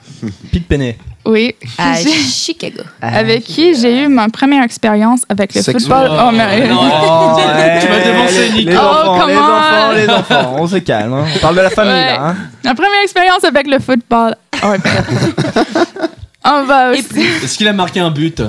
Pete 0.52 0.66
Penny. 0.68 0.94
oui, 1.26 1.54
À 1.76 1.94
j'ai- 2.00 2.10
Chicago. 2.10 2.82
avec 3.02 3.42
qui 3.42 3.74
j'ai 3.74 4.04
eu 4.04 4.08
ma 4.08 4.28
première 4.28 4.62
expérience 4.62 5.22
avec 5.28 5.52
le 5.54 5.62
football. 5.62 6.08
Oh, 6.12 6.16
Oh, 6.28 6.30
mais- 6.32 6.68
non, 6.68 6.78
Oh, 6.80 7.40
Tu 7.40 7.88
m'as 7.88 8.04
devancé, 8.04 8.48
les, 8.48 8.52
Nico. 8.58 8.70
les 8.70 8.76
Oh, 8.76 8.80
enfants, 8.80 9.26
les 9.26 9.34
come 9.34 9.42
on. 9.42 9.56
enfants, 9.56 9.92
les 9.96 10.08
enfants. 10.08 10.56
On 10.58 10.66
se 10.68 10.76
calme. 10.76 11.12
hein. 11.14 11.24
On 11.34 11.38
parle 11.40 11.56
de 11.56 11.60
la 11.62 11.70
famille, 11.70 11.92
Ouais. 11.92 12.06
là. 12.16 12.26
hein. 12.28 12.36
Ma 12.64 12.74
première 12.74 13.02
expérience 13.02 13.42
avec 13.44 13.66
le 13.66 13.78
football. 13.80 14.36
Oh, 14.62 14.66
On 16.44 16.64
va 16.64 16.92
aussi. 16.92 17.20
Est-ce 17.20 17.58
qu'il 17.58 17.68
a 17.68 17.72
marqué 17.72 18.00
un 18.00 18.10
but 18.10 18.42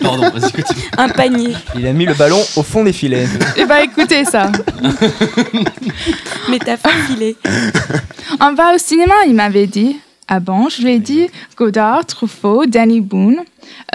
Pardon, 0.00 0.30
vas-y, 0.30 0.52
continue. 0.52 0.82
Un 0.98 1.08
panier. 1.08 1.54
Il 1.76 1.86
a 1.86 1.92
mis 1.92 2.04
le 2.04 2.14
ballon 2.14 2.40
au 2.56 2.62
fond 2.62 2.82
des 2.82 2.92
filets. 2.92 3.26
Eh 3.56 3.64
ben, 3.66 3.78
écoutez 3.84 4.24
ça. 4.24 4.50
Métaphore 6.50 6.92
filée. 7.08 7.36
On 8.40 8.52
va 8.54 8.74
au 8.74 8.78
cinéma, 8.78 9.14
il 9.26 9.34
m'avait 9.34 9.66
dit. 9.66 9.96
Ah 10.26 10.40
bon, 10.40 10.68
je 10.68 10.82
lui 10.82 10.92
ai 10.92 10.98
dit 10.98 11.28
Godard, 11.56 12.06
Truffaut, 12.06 12.66
Danny 12.66 13.00
Boone. 13.00 13.40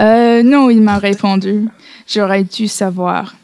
Euh, 0.00 0.42
non, 0.42 0.68
il 0.70 0.82
m'a 0.82 0.98
répondu. 0.98 1.68
J'aurais 2.06 2.44
dû 2.44 2.68
savoir. 2.68 3.34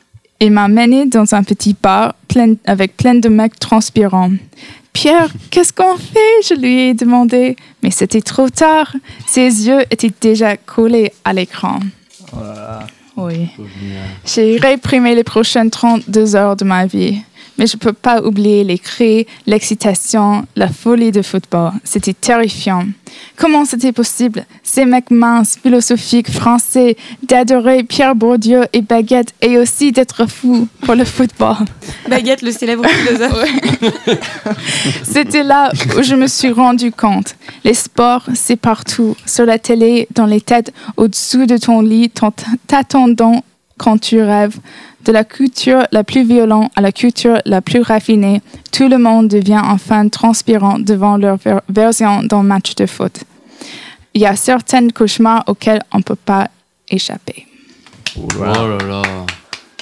Il 0.41 0.53
m'a 0.53 0.69
mené 0.69 1.07
dans 1.07 1.35
un 1.35 1.43
petit 1.43 1.75
bar 1.81 2.15
plein, 2.29 2.55
avec 2.67 2.97
plein 2.97 3.15
de 3.15 3.29
mecs 3.29 3.59
transpirants. 3.59 4.33
Pierre, 4.93 5.31
qu'est-ce 5.51 5.73
qu'on 5.73 5.97
fait? 5.97 6.43
Je 6.49 6.55
lui 6.55 6.89
ai 6.89 6.95
demandé. 6.95 7.57
Mais 7.83 7.91
c'était 7.91 8.21
trop 8.21 8.49
tard. 8.49 8.95
Ses 9.27 9.67
yeux 9.67 9.83
étaient 9.91 10.13
déjà 10.21 10.57
collés 10.57 11.13
à 11.25 11.33
l'écran. 11.33 11.81
Oui. 13.17 13.49
J'ai 14.25 14.57
réprimé 14.57 15.15
les 15.15 15.25
prochaines 15.25 15.71
32 15.71 16.37
heures 16.37 16.57
de 16.57 16.65
ma 16.65 16.87
vie. 16.87 17.21
Mais 17.59 17.67
je 17.67 17.77
ne 17.77 17.81
peux 17.81 17.93
pas 17.93 18.23
oublier 18.23 18.65
les 18.65 18.79
cris, 18.79 19.27
l'excitation, 19.47 20.47
la 20.57 20.69
folie 20.69 21.13
de 21.13 21.23
football. 21.23 21.73
C'était 21.85 22.15
terrifiant. 22.15 22.85
Comment 23.37 23.65
c'était 23.67 23.93
possible, 23.93 24.47
ces 24.63 24.87
mecs 24.87 25.11
minces, 25.11 25.59
philosophiques, 25.63 26.31
français, 26.31 26.97
d'adorer 27.29 27.83
Pierre 27.83 28.15
Bourdieu 28.15 28.63
et 28.73 28.81
Baguette 28.81 29.35
et 29.43 29.59
aussi 29.59 29.93
d'être 29.93 30.27
fous 30.29 30.67
pour 30.83 30.95
le 30.95 31.05
football 31.05 31.57
Baguette, 32.09 32.41
le 32.43 32.53
célèbre 32.53 32.87
philosophe. 32.87 33.45
C'était 35.03 35.43
là 35.43 35.71
où 35.97 36.03
je 36.03 36.15
me 36.15 36.27
suis 36.27 36.51
rendu 36.51 36.91
compte. 36.91 37.37
Les 37.65 37.75
sports, 37.75 38.25
c'est 38.35 38.57
partout. 38.57 39.17
Sur 39.27 39.45
la 39.47 39.59
télé, 39.59 40.09
dans 40.15 40.27
les 40.27 40.41
têtes, 40.41 40.73
au-dessous 40.97 41.47
de 41.47 41.57
ton 41.59 41.81
lit, 41.83 42.11
t'en- 42.11 42.33
t'attendant 42.67 43.45
quand 43.79 43.99
tu 43.99 44.21
rêves. 44.23 44.57
De 45.05 45.11
la 45.13 45.25
culture 45.25 45.83
la 45.91 46.05
plus 46.05 46.25
violente 46.25 46.71
à 46.77 46.81
la 46.81 46.93
culture 46.93 47.39
la 47.45 47.61
plus 47.61 47.81
raffinée, 47.81 48.41
tout 48.71 48.89
le 48.89 48.99
monde 48.99 49.27
devient 49.29 49.61
enfin 49.65 50.09
transpirant 50.09 50.79
devant 50.79 51.17
leur 51.17 51.37
ver- 51.39 51.63
version 51.69 52.23
d'un 52.23 52.43
match 52.45 52.75
de 52.77 52.87
foot. 52.87 53.25
Il 54.15 54.21
y 54.21 54.27
a 54.27 54.37
certains 54.37 54.89
cauchemars 54.91 55.43
auxquels 55.49 55.81
on 55.93 55.99
ne 55.99 56.03
peut 56.03 56.15
pas 56.15 56.49
échapper. 56.89 57.47
Oh 58.17 58.29
là 58.45 58.53
là. 58.87 59.03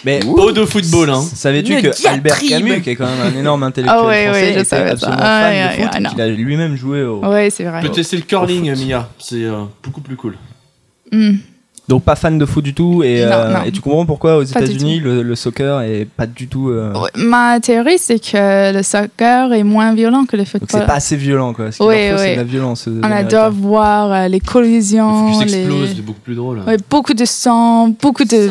Mais 0.07 0.21
Beau 0.21 0.51
de 0.53 0.65
football, 0.65 1.11
hein. 1.11 1.21
savais-tu 1.21 1.83
que 1.83 2.09
Albert. 2.09 2.39
Camus, 2.39 2.81
qui 2.81 2.91
est 2.91 2.97
quand 2.97 3.05
même 3.07 3.21
un 3.35 3.39
énorme 3.39 3.63
intellectuel 3.65 4.01
Ah 4.03 4.07
ouais, 4.07 4.25
français, 4.25 4.41
ouais, 4.41 4.47
je 4.47 4.51
était 4.61 4.65
savais 4.65 4.87
ça. 4.87 4.93
absolument 4.95 5.19
Ah, 5.21 5.41
fan 5.43 5.53
ouais, 5.53 5.63
de 5.63 5.69
ouais, 5.69 5.85
foot, 5.85 5.95
ouais, 5.95 6.01
non. 6.01 6.11
qu'il 6.11 6.21
a 6.23 6.29
lui-même 6.29 6.77
joué 6.77 7.03
au... 7.03 7.21
Oui, 7.23 7.51
c'est 7.51 7.65
vrai. 7.65 7.83
Je 7.83 7.89
peux 7.89 7.93
tester 7.93 8.17
le 8.17 8.23
curling, 8.23 8.75
Mia. 8.87 9.11
C'est 9.19 9.45
euh, 9.45 9.65
beaucoup 9.83 10.01
plus 10.01 10.17
cool. 10.17 10.39
Hmm. 11.13 11.35
Donc 11.91 12.05
pas 12.05 12.15
fan 12.15 12.39
de 12.39 12.47
foot 12.47 12.65
du 12.65 12.73
tout 12.73 13.03
et, 13.03 13.27
Non, 13.27 13.33
euh, 13.33 13.53
non. 13.53 13.63
et 13.65 13.73
tu 13.73 13.81
comprends 13.81 14.07
pourquoi 14.07 14.37
aux 14.37 14.43
États-Unis 14.45 15.01
le, 15.01 15.23
le 15.23 15.35
soccer 15.35 15.83
est 15.83 16.07
pas 16.07 16.27
du 16.27 16.47
tout 16.47 16.71
euh, 16.71 16.93
Ouais, 16.95 17.11
Ma 17.17 17.59
théorie, 17.61 17.99
c'est 17.99 18.21
que 18.21 18.73
le 18.73 18.83
soccer 18.85 19.53
est 19.53 19.65
moins 19.65 19.93
violent 19.93 20.25
que 20.25 20.37
le 20.37 20.45
donc 20.45 20.49
football. 20.53 20.69
c'est 20.71 20.87
pas 20.87 20.95
assez 20.95 21.17
violent 21.17 21.53
quoi. 21.53 21.73
Ce 21.73 21.83
Oui, 21.83 21.97
leur 22.09 22.13
faut, 22.13 22.19
c'est 22.19 22.25
oui. 22.29 22.33
de 22.33 22.37
la 22.37 22.45
violence. 22.45 22.87
aux 22.87 22.93
On 22.93 23.03
Américains. 23.03 23.27
adore 23.27 23.51
voir 23.51 24.13
euh, 24.13 24.29
les 24.29 24.39
Le 24.39 24.45
collisions, 24.53 25.31
les... 25.41 25.43
explose, 25.43 25.89
c'est 25.97 26.03
beaucoup 26.05 26.21
plus 26.21 26.37
drôle. 26.37 26.61
Ouais, 26.65 26.77
beaucoup 26.89 27.13
de 27.15 27.25
sang, 27.25 27.89
beaucoup 28.01 28.25
de, 28.25 28.49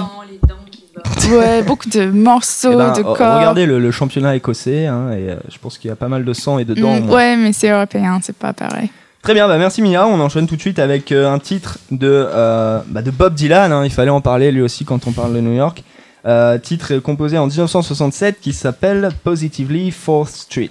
ouais, 1.32 1.62
beaucoup 1.63 1.89
de 1.89 2.06
morceaux 2.12 2.71
Eh 2.73 2.75
ben, 2.75 2.91
de 2.91 3.04
corps. 3.04 3.38
regardez 3.38 3.65
le, 3.65 3.80
le 3.80 3.91
championnat 3.91 4.36
écossais 4.36 4.86
hein, 4.88 5.12
et 5.12 5.30
euh, 5.32 5.36
je 5.49 5.58
pense 5.60 5.78
qu'il 5.78 5.88
y 5.88 5.91
a 5.91 5.95
pas 5.95 6.10
mal 6.10 6.25
de 6.25 6.34
sang 6.34 6.60
et 6.60 6.65
de 6.65 6.73
dents. 6.73 6.99
Mm, 6.99 7.04
moins. 7.06 7.15
ouais, 7.15 7.38
mais 7.38 7.54
c'est 7.54 7.69
européen, 7.69 8.19
c'est 8.21 8.36
pas 8.36 8.52
pareil. 8.54 8.89
Très 9.21 9.34
bien, 9.34 9.47
bah 9.47 9.58
merci 9.58 9.82
Mia. 9.82 10.08
On 10.08 10.19
enchaîne 10.19 10.47
tout 10.47 10.55
de 10.55 10.62
suite 10.62 10.79
avec 10.79 11.12
euh, 11.12 11.29
un 11.29 11.39
titre 11.39 11.77
de, 11.91 12.08
euh, 12.10 12.79
bah, 12.88 13.01
de 13.01 13.12
Bob 13.12 13.34
Dylan. 13.34 13.71
hein. 13.71 13.84
Il 13.86 13.91
fallait 13.91 14.10
en 14.10 14.21
parler 14.21 14.51
lui 14.51 14.62
aussi 14.62 14.86
quand 14.86 15.08
on 15.08 15.12
parle 15.12 15.34
de 15.34 15.41
New 15.41 15.53
York. 15.53 15.84
Euh, 16.25 16.58
titre 16.58 16.97
composé 16.97 17.38
en 17.38 17.47
1967 17.47 18.39
qui 18.41 18.53
s'appelle 18.53 19.10
Positively 19.23 19.89
4th 19.91 20.27
Street. 20.27 20.69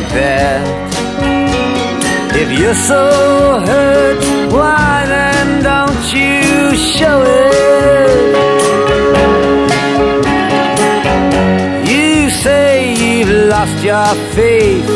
That. 0.00 0.62
If 2.34 2.58
you're 2.58 2.74
so 2.74 3.60
hurt, 3.60 4.18
why 4.52 5.04
then 5.06 5.62
don't 5.62 6.04
you 6.12 6.76
show 6.76 7.22
it? 7.22 7.52
You 11.92 12.30
say 12.30 12.94
you've 12.94 13.34
lost 13.48 13.84
your 13.84 14.14
faith, 14.34 14.86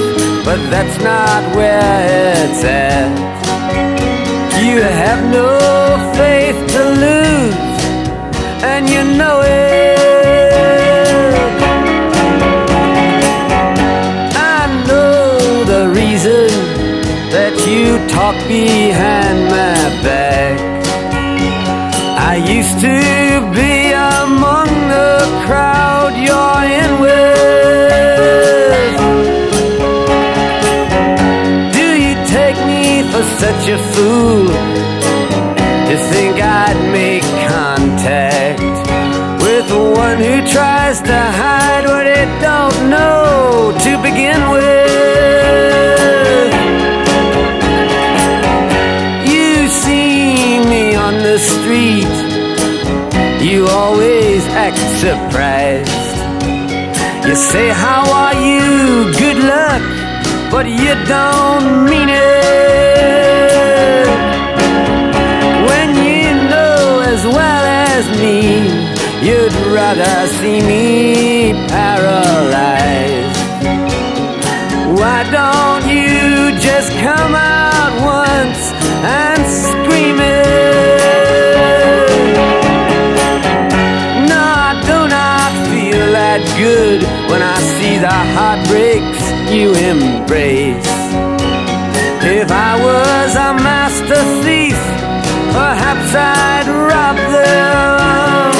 but 0.44 0.58
that's 0.70 0.98
not 1.02 1.42
where 1.54 2.44
it's 2.44 2.64
at. 2.64 3.12
You 4.64 4.80
have 4.80 5.22
no 5.30 5.50
faith 6.16 6.58
to 6.74 6.82
lose, 7.04 7.54
and 8.64 8.88
you 8.88 9.04
know 9.18 9.42
it. 9.42 9.85
You 17.76 17.98
talk 18.08 18.36
behind 18.48 19.38
my 19.56 19.76
back. 20.02 20.56
I 22.32 22.34
used 22.36 22.78
to 22.80 22.96
be 23.58 23.92
among 23.92 24.68
the 24.94 25.12
crowd 25.44 26.12
you're 26.26 26.64
in 26.80 26.90
with. 27.04 27.36
Do 31.76 31.86
you 32.04 32.14
take 32.36 32.58
me 32.70 32.84
for 33.10 33.24
such 33.42 33.62
a 33.76 33.78
fool 33.92 34.45
say, 57.56 57.68
How 57.86 58.02
are 58.22 58.36
you? 58.48 58.66
Good 59.22 59.40
luck, 59.54 59.82
but 60.54 60.66
you 60.82 60.92
don't 61.14 61.66
mean 61.90 62.10
it. 62.10 64.06
When 65.68 65.88
you 66.08 66.26
know 66.52 66.78
as 67.12 67.22
well 67.36 67.64
as 67.92 68.02
me, 68.22 68.38
you'd 69.26 69.56
rather 69.78 70.16
see 70.38 70.58
me 70.72 70.86
paralyzed. 71.74 73.38
Why 75.00 75.18
don't 75.38 75.84
you 75.96 76.16
just 76.68 76.90
come 77.06 77.34
out 77.34 77.92
once 78.18 78.62
good 86.56 87.02
when 87.30 87.42
I 87.42 87.58
see 87.76 87.98
the 87.98 88.18
heartbreaks 88.34 89.22
you 89.52 89.74
embrace. 89.92 90.88
If 92.24 92.50
I 92.50 92.72
was 92.80 93.30
a 93.36 93.52
master 93.60 94.22
thief, 94.42 94.80
perhaps 95.52 96.08
I'd 96.14 96.68
rob 96.88 97.16
them. 97.36 98.52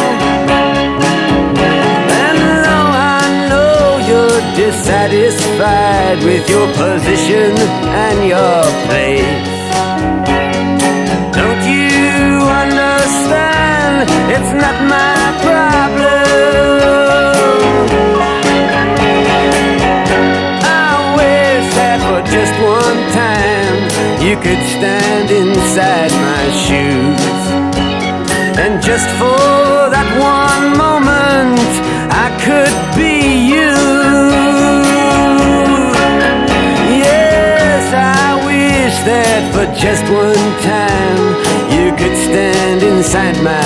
And 2.20 2.38
though 2.64 2.90
I 3.16 3.24
know 3.48 3.80
you're 4.09 4.42
dissatisfied 4.61 6.18
with 6.22 6.44
your 6.50 6.68
position 6.76 7.56
and 8.04 8.18
your 8.28 8.61
place, 8.87 9.56
don't 11.32 11.62
you 11.64 12.44
understand? 12.62 14.04
It's 14.35 14.52
not 14.52 14.76
my 14.85 15.25
could 24.42 24.62
stand 24.77 25.31
inside 25.31 26.12
my 26.29 26.44
shoes. 26.64 27.42
And 28.62 28.83
just 28.83 29.09
for 29.20 29.90
that 29.94 30.09
one 30.18 30.66
moment, 30.77 31.70
I 32.25 32.27
could 32.46 32.77
be 32.96 33.14
you. 33.53 33.75
Yes, 37.05 37.85
I 37.92 38.29
wish 38.51 38.96
that 39.11 39.42
for 39.53 39.66
just 39.85 40.05
one 40.25 40.46
time 40.72 41.22
you 41.77 41.87
could 41.99 42.16
stand 42.29 42.83
inside 42.83 43.37
my 43.42 43.65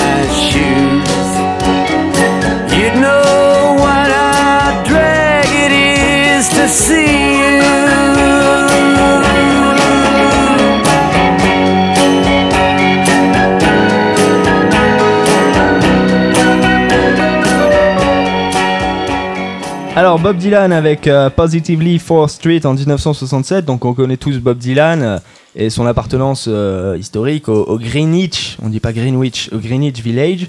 Alors 20.11 20.19
Bob 20.19 20.39
Dylan 20.39 20.73
avec 20.73 21.07
euh, 21.07 21.31
Positively 21.31 21.99
4th 21.99 22.31
Street 22.31 22.61
en 22.67 22.75
1967, 22.75 23.65
donc 23.65 23.85
on 23.85 23.95
connaît 23.95 24.17
tous 24.17 24.41
Bob 24.41 24.59
Dylan 24.59 25.03
euh, 25.03 25.19
et 25.55 25.71
son 25.71 25.87
appartenance 25.87 26.47
euh, 26.49 26.97
historique 26.99 27.49
au, 27.49 27.79
Greenwich, 27.79 28.57
on 28.61 28.71
dit 28.71 28.81
pas 28.81 28.93
Greenwich, 28.93 29.51
au 29.53 29.59
Greenwich 29.59 30.01
Village. 30.03 30.49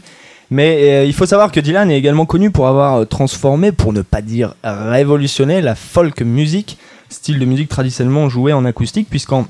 Mais 0.50 1.08
il 1.08 1.14
faut 1.14 1.28
savoir 1.28 1.52
que 1.52 1.60
Dylan 1.60 1.92
est 1.92 1.98
également 2.00 2.26
connu 2.26 2.50
pour 2.50 2.68
avoir 2.68 3.08
transformé, 3.08 3.72
pour 3.72 3.94
ne 3.94 4.02
pas 4.02 4.24
dire 4.24 4.56
révolutionné, 4.64 5.62
la 5.62 5.76
folk 5.76 6.22
music, 6.22 6.80
style 7.10 7.38
de 7.38 7.46
musique 7.46 7.70
traditionnellement 7.70 8.30
joué 8.30 8.54
en 8.54 8.66
acoustique, 8.66 9.10
puisqu'en 9.12 9.46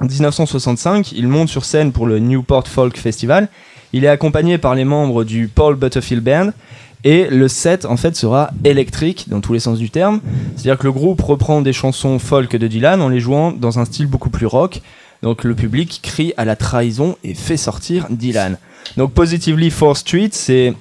1965, 0.00 1.12
il 1.12 1.28
monte 1.28 1.50
sur 1.50 1.66
scène 1.66 1.92
pour 1.92 2.06
le 2.06 2.20
Newport 2.20 2.66
Folk 2.66 2.96
Festival. 2.96 3.48
Il 3.92 4.06
est 4.06 4.08
accompagné 4.08 4.56
par 4.56 4.74
les 4.74 4.84
membres 4.84 5.24
du 5.24 5.48
Paul 5.48 5.76
Butterfield 5.76 6.24
Band. 6.24 6.52
Et 7.04 7.28
le 7.28 7.48
set 7.48 7.84
en 7.84 7.96
fait 7.96 8.14
sera 8.14 8.50
électrique 8.64 9.26
dans 9.28 9.40
tous 9.40 9.52
les 9.52 9.60
sens 9.60 9.78
du 9.78 9.90
terme. 9.90 10.20
C'est-à-dire 10.54 10.78
que 10.78 10.84
le 10.84 10.92
groupe 10.92 11.20
reprend 11.20 11.60
des 11.60 11.72
chansons 11.72 12.18
folk 12.18 12.54
de 12.54 12.66
Dylan 12.68 13.00
en 13.00 13.08
les 13.08 13.20
jouant 13.20 13.52
dans 13.52 13.78
un 13.78 13.84
style 13.84 14.06
beaucoup 14.06 14.30
plus 14.30 14.46
rock. 14.46 14.80
Donc 15.22 15.44
le 15.44 15.54
public 15.54 16.00
crie 16.02 16.32
à 16.36 16.44
la 16.44 16.56
trahison 16.56 17.16
et 17.24 17.34
fait 17.34 17.56
sortir 17.56 18.06
Dylan. 18.10 18.58
Donc 18.96 19.12
Positively 19.12 19.68
4th 19.68 19.96
Street, 19.96 20.28
c'est 20.32 20.74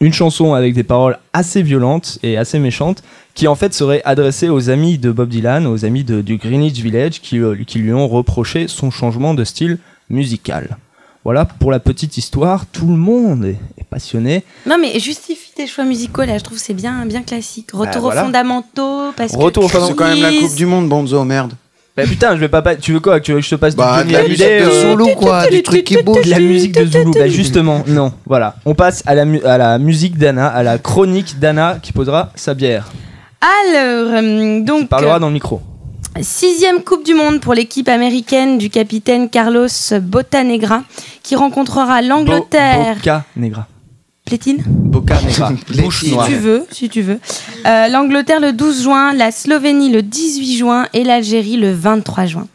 une 0.00 0.12
chanson 0.12 0.54
avec 0.54 0.74
des 0.74 0.84
paroles 0.84 1.18
assez 1.32 1.62
violentes 1.62 2.18
et 2.22 2.36
assez 2.36 2.58
méchantes 2.58 3.02
qui 3.34 3.48
en 3.48 3.54
fait 3.54 3.74
serait 3.74 4.02
adressée 4.04 4.48
aux 4.48 4.70
amis 4.70 4.98
de 4.98 5.10
Bob 5.10 5.28
Dylan, 5.28 5.66
aux 5.66 5.84
amis 5.84 6.04
du 6.04 6.36
Greenwich 6.36 6.80
Village 6.80 7.20
euh, 7.32 7.56
qui 7.66 7.78
lui 7.78 7.92
ont 7.92 8.08
reproché 8.08 8.68
son 8.68 8.90
changement 8.90 9.34
de 9.34 9.44
style 9.44 9.78
musical. 10.08 10.76
Voilà 11.24 11.44
pour 11.44 11.70
la 11.70 11.80
petite 11.80 12.16
histoire, 12.16 12.64
tout 12.66 12.86
le 12.86 12.96
monde 12.96 13.44
est, 13.44 13.58
est 13.78 13.84
passionné. 13.88 14.42
Non, 14.66 14.76
mais 14.80 14.98
justifie 14.98 15.52
tes 15.54 15.66
choix 15.66 15.84
musicaux 15.84 16.22
là, 16.22 16.38
je 16.38 16.42
trouve 16.44 16.56
que 16.56 16.64
c'est 16.64 16.72
bien, 16.74 17.04
bien 17.04 17.22
classique. 17.22 17.72
Retour 17.72 17.94
Bah, 17.94 17.98
voilà. 18.00 18.22
aux 18.22 18.24
fondamentaux, 18.24 19.12
parce 19.16 19.34
Retour 19.34 19.64
aux 19.64 19.66
que. 19.66 19.72
fondamentaux. 19.72 19.86
C'est 19.88 19.94
quand 19.96 20.08
même 20.08 20.22
la. 20.34 20.40
Coupe 20.40 20.54
du 20.56 20.66
Monde, 20.66 20.88
Bonzo, 20.88 21.22
merde. 21.24 21.52
Bah 21.96 22.04
putain, 22.04 22.34
je 22.36 22.40
vais 22.40 22.48
pas, 22.48 22.62
pas- 22.62 22.76
tu 22.76 22.92
veux 22.92 23.00
quoi 23.00 23.20
Tu 23.20 23.32
veux 23.32 23.40
que 23.40 23.44
je 23.44 23.50
te 23.50 23.54
passe 23.56 23.74
Bah, 23.76 24.02
du 24.02 24.08
de 24.08 24.12
la 24.14 24.22
musique 24.22 24.38
de 24.38 24.44
euh, 24.44 24.92
Zulu, 24.96 25.14
quoi, 25.16 25.46
du 25.48 25.62
truc 25.62 25.84
qui 25.84 26.00
bouge. 26.02 26.24
de 26.24 26.30
la 26.30 26.38
musique 26.38 26.72
de 26.72 26.86
Zulu. 26.86 27.10
Bah 27.12 27.28
justement, 27.28 27.82
non. 27.86 28.12
Voilà. 28.26 28.54
On 28.64 28.74
passe 28.74 29.02
à 29.06 29.14
la, 29.14 29.24
mu- 29.26 29.42
à 29.44 29.58
la 29.58 29.78
musique 29.78 30.16
d'Anna, 30.16 30.46
à 30.46 30.62
la 30.62 30.78
chronique 30.78 31.38
d'Anna 31.38 31.78
qui 31.82 31.92
posera 31.92 32.30
sa 32.36 32.54
bière. 32.54 32.90
Alors, 33.42 34.12
euh, 34.14 34.58
Qui 34.60 34.64
donc. 34.64 34.88
parlera 34.88 35.18
dans 35.18 35.26
le 35.26 35.34
micro. 35.34 35.60
Sixième 36.20 36.82
Coupe 36.82 37.04
du 37.04 37.14
Monde 37.14 37.40
pour 37.40 37.54
l'équipe 37.54 37.88
américaine 37.88 38.58
du 38.58 38.68
capitaine 38.68 39.30
Carlos 39.30 39.68
Botanegra, 40.02 40.82
qui 41.22 41.34
rencontrera 41.36 42.02
l'Angleterre. 42.02 42.96
Boca 42.96 43.24
Negra. 43.36 43.66
Plétine 44.26 44.62
Boca 44.66 45.20
Negra. 45.22 45.52
Bouche 45.82 46.00
Si 46.04 46.14
tu 46.26 46.34
veux, 46.34 46.66
si 46.70 46.88
tu 46.90 47.00
veux. 47.00 47.18
Euh, 47.66 47.88
L'Angleterre 47.88 48.40
le 48.40 48.52
12 48.52 48.82
juin, 48.82 49.12
la 49.14 49.30
Slovénie 49.30 49.90
le 49.90 50.02
18 50.02 50.56
juin 50.56 50.86
et 50.92 51.04
l'Algérie 51.04 51.56
le 51.56 51.72
23 51.72 52.26
juin. 52.26 52.48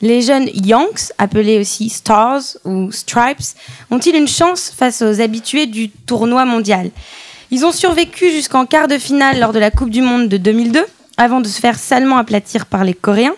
Les 0.00 0.20
jeunes 0.22 0.48
Yanks, 0.54 1.12
appelés 1.18 1.60
aussi 1.60 1.88
Stars 1.90 2.42
ou 2.64 2.90
Stripes, 2.90 3.54
ont-ils 3.90 4.16
une 4.16 4.26
chance 4.26 4.72
face 4.76 5.00
aux 5.00 5.20
habitués 5.20 5.66
du 5.66 5.90
tournoi 5.90 6.44
mondial? 6.44 6.90
Ils 7.52 7.64
ont 7.64 7.72
survécu 7.72 8.30
jusqu'en 8.30 8.66
quart 8.66 8.88
de 8.88 8.98
finale 8.98 9.38
lors 9.38 9.52
de 9.52 9.60
la 9.60 9.70
Coupe 9.70 9.90
du 9.90 10.02
Monde 10.02 10.28
de 10.28 10.38
2002, 10.38 10.84
avant 11.16 11.40
de 11.40 11.46
se 11.48 11.60
faire 11.60 11.78
salement 11.78 12.16
aplatir 12.16 12.66
par 12.66 12.84
les 12.84 12.94
Coréens. 12.94 13.34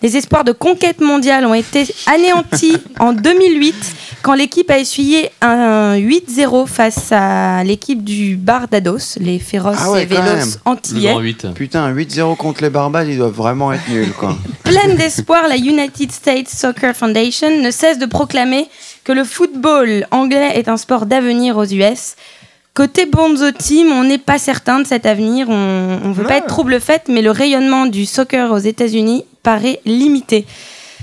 Les 0.00 0.16
espoirs 0.16 0.44
de 0.44 0.52
conquête 0.52 1.00
mondiale 1.00 1.44
ont 1.44 1.54
été 1.54 1.86
anéantis 2.06 2.76
en 3.00 3.12
2008 3.12 3.74
quand 4.22 4.34
l'équipe 4.34 4.70
a 4.70 4.78
essuyé 4.78 5.30
un 5.40 5.96
8-0 5.96 6.66
face 6.66 7.10
à 7.12 7.62
l'équipe 7.64 8.04
du 8.04 8.36
Barbados, 8.36 9.16
les 9.20 9.38
féroces 9.38 9.78
Ah 9.80 9.90
ouais, 9.92 10.04
et 10.04 10.06
quand 10.06 10.22
même. 10.22 10.38
vélos 10.38 10.56
antillais. 10.64 11.08
Le 11.08 11.14
grand 11.14 11.20
8. 11.22 11.46
Putain, 11.54 11.92
8-0 11.92 12.36
contre 12.36 12.62
les 12.62 12.70
Barbades, 12.70 13.08
ils 13.08 13.16
doivent 13.18 13.32
vraiment 13.32 13.72
être 13.72 13.88
nuls, 13.88 14.12
quoi. 14.12 14.36
Pleine 14.64 14.96
d'espoir, 14.96 15.48
la 15.48 15.56
United 15.56 16.12
States 16.12 16.48
Soccer 16.48 16.94
Foundation 16.94 17.60
ne 17.62 17.70
cesse 17.70 17.98
de 17.98 18.06
proclamer 18.06 18.68
que 19.04 19.12
le 19.12 19.24
football 19.24 20.06
anglais 20.10 20.52
est 20.54 20.68
un 20.68 20.76
sport 20.76 21.06
d'avenir 21.06 21.56
aux 21.56 21.64
US. 21.64 22.14
Côté 22.78 23.06
Bonzo 23.06 23.50
Team, 23.50 23.90
on 23.90 24.04
n'est 24.04 24.18
pas 24.18 24.38
certain 24.38 24.78
de 24.78 24.86
cet 24.86 25.04
avenir. 25.04 25.48
On 25.48 25.98
ne 25.98 26.12
veut 26.12 26.22
pas 26.22 26.36
être 26.36 26.46
trouble 26.46 26.80
fait, 26.80 27.08
mais 27.08 27.22
le 27.22 27.32
rayonnement 27.32 27.86
du 27.86 28.06
soccer 28.06 28.52
aux 28.52 28.58
États-Unis 28.58 29.24
paraît 29.42 29.80
limité. 29.84 30.46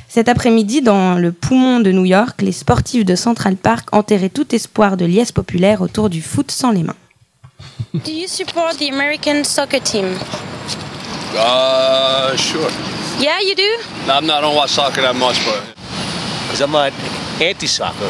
Cet 0.07 0.29
après-midi, 0.29 0.81
dans 0.81 1.15
le 1.15 1.33
poumon 1.33 1.81
de 1.81 1.91
New 1.91 2.05
York, 2.05 2.41
les 2.41 2.53
sportifs 2.53 3.03
de 3.03 3.15
Central 3.17 3.57
Park 3.57 3.89
enterraient 3.91 4.29
tout 4.29 4.55
espoir 4.55 4.95
de 4.95 5.03
liesse 5.03 5.33
populaire 5.33 5.81
autour 5.81 6.09
du 6.09 6.21
foot 6.21 6.49
sans 6.49 6.71
les 6.71 6.83
mains. 6.83 6.95
Do 7.93 8.09
you 8.09 8.29
support 8.29 8.77
the 8.77 8.89
American 8.89 9.43
soccer 9.43 9.81
team? 9.81 10.05
Uh, 11.35 12.37
sure. 12.37 12.71
Yeah, 13.19 13.41
you 13.41 13.53
do? 13.53 14.09
I'm 14.09 14.25
not, 14.25 14.37
I 14.37 14.41
don't 14.41 14.55
watch 14.55 14.69
soccer 14.69 15.01
that 15.01 15.15
much, 15.15 15.43
but. 15.43 15.61
Because 16.47 16.61
I'm 16.61 16.71
not 16.71 16.93
anti-soccer. 17.41 18.09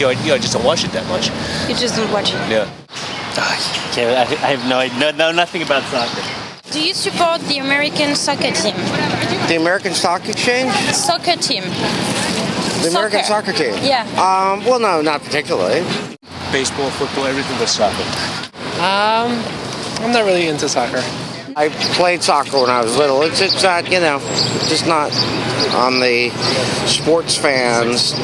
You 0.00 0.06
know, 0.06 0.12
I, 0.12 0.22
you 0.22 0.28
know, 0.28 0.34
I 0.36 0.38
just 0.38 0.54
don't 0.54 0.64
watch 0.64 0.82
it 0.82 0.92
that 0.92 1.06
much. 1.08 1.28
You 1.68 1.76
just 1.76 1.94
don't 1.94 2.10
watch 2.10 2.30
it. 2.32 2.40
Yeah. 2.48 2.64
can't, 3.92 4.16
I, 4.16 4.22
I 4.22 4.56
have 4.56 4.66
no, 4.66 4.78
idea- 4.78 4.98
no, 4.98 5.10
no, 5.10 5.30
nothing 5.30 5.60
about 5.62 5.82
soccer. 5.92 6.22
Do 6.72 6.80
you 6.80 6.94
support 6.94 7.42
the 7.42 7.58
American 7.58 8.14
soccer 8.14 8.50
team? 8.50 8.76
The 9.48 9.56
American 9.60 9.92
Stock 9.92 10.26
Exchange? 10.26 10.72
Soccer 10.94 11.36
team. 11.36 11.64
The 12.80 12.88
American 12.88 13.24
Soccer 13.24 13.52
Team? 13.52 13.74
Yeah. 13.82 14.08
Um, 14.16 14.64
well, 14.64 14.80
no, 14.80 15.02
not 15.02 15.20
particularly. 15.20 15.80
Baseball, 16.50 16.88
football, 16.90 17.26
everything 17.26 17.58
but 17.58 17.68
soccer. 17.68 18.00
Um, 18.80 19.36
I'm 20.02 20.12
not 20.12 20.24
really 20.24 20.46
into 20.48 20.66
soccer. 20.66 21.02
I 21.60 21.68
played 21.68 22.22
soccer 22.22 22.58
when 22.62 22.70
I 22.70 22.82
was 22.82 22.96
little. 22.96 23.20
It's, 23.20 23.42
it's 23.42 23.62
not, 23.62 23.84
you 23.92 24.00
know, 24.00 24.18
just 24.70 24.86
not 24.86 25.12
on 25.74 26.00
the 26.00 26.30
sports 26.86 27.36
fans 27.36 28.18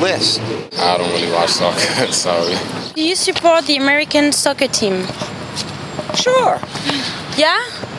list. 0.00 0.40
I 0.78 0.96
don't 0.96 1.10
really 1.10 1.32
watch 1.32 1.50
soccer, 1.50 2.06
sorry. 2.12 2.54
Do 2.94 3.02
you 3.02 3.16
support 3.16 3.66
the 3.66 3.74
American 3.74 4.30
soccer 4.30 4.68
team? 4.68 5.06
Sure. 6.14 6.60
Yeah? 7.36 7.58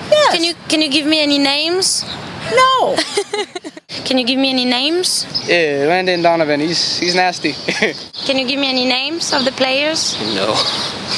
Yes. 0.09 0.31
Can 0.31 0.45
you 0.45 0.53
can 0.69 0.81
you 0.81 0.89
give 0.89 1.07
me 1.07 1.19
any 1.19 1.39
names? 1.39 2.05
No. 2.51 2.95
can 4.05 4.17
you 4.17 4.25
give 4.25 4.39
me 4.39 4.49
any 4.49 4.65
names? 4.65 5.25
Yeah, 5.47 5.85
Landon 5.87 6.21
Donovan, 6.21 6.59
he's 6.59 6.97
he's 6.99 7.15
nasty. 7.15 7.53
Can 8.25 8.37
you 8.37 8.47
give 8.47 8.59
me 8.59 8.69
any 8.69 8.85
names 8.85 9.33
of 9.33 9.43
the 9.45 9.51
players? 9.51 10.15
no. 10.35 10.55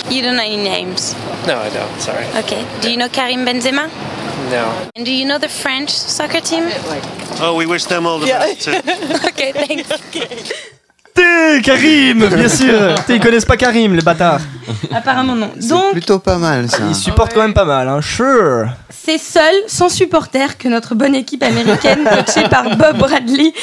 You 0.09 0.21
don't 0.21 0.35
know 0.38 0.43
any 0.43 0.57
names. 0.57 1.13
No, 1.47 1.57
I 1.57 1.69
don't. 1.69 1.99
Sorry. 1.99 2.25
Okay. 2.43 2.65
Do 2.81 2.91
you 2.91 2.97
know 2.97 3.09
Karim 3.09 3.45
Benzema? 3.45 3.89
No. 4.51 4.89
And 4.95 5.05
do 5.05 5.11
you 5.11 5.25
know 5.25 5.38
the 5.38 5.49
French 5.49 5.89
soccer 5.89 6.41
team? 6.41 6.63
Oh, 7.39 7.55
we 7.57 7.65
wish 7.65 7.85
them 7.85 8.05
all 8.05 8.19
the 8.19 8.27
best. 8.27 8.61
too. 8.61 8.71
okay, 9.29 9.51
thanks. 9.51 10.71
Karim, 11.63 12.27
bien 12.27 12.49
sûr. 12.61 12.95
T'es, 13.05 13.15
ils 13.15 13.19
connaissent 13.19 13.45
pas 13.45 13.57
Karim, 13.57 13.95
les 13.95 14.01
bâtards. 14.01 14.41
Apparemment 14.93 15.35
non. 15.35 15.51
C'est 15.59 15.67
Donc 15.69 15.91
plutôt 15.91 16.19
pas 16.19 16.37
mal, 16.37 16.69
ça. 16.69 16.79
Ils 16.87 16.95
supportent 16.95 17.33
quand 17.33 17.41
même 17.41 17.53
pas 17.53 17.65
mal, 17.65 17.87
hein. 17.87 18.01
Sure. 18.01 18.67
C'est 18.89 19.17
seul, 19.17 19.53
sans 19.67 19.89
supporter, 19.89 20.57
que 20.57 20.67
notre 20.67 20.95
bonne 20.95 21.13
équipe 21.15 21.43
américaine, 21.43 22.03
coachée 22.25 22.47
par 22.49 22.75
Bob 22.75 22.97
Bradley, 22.97 23.53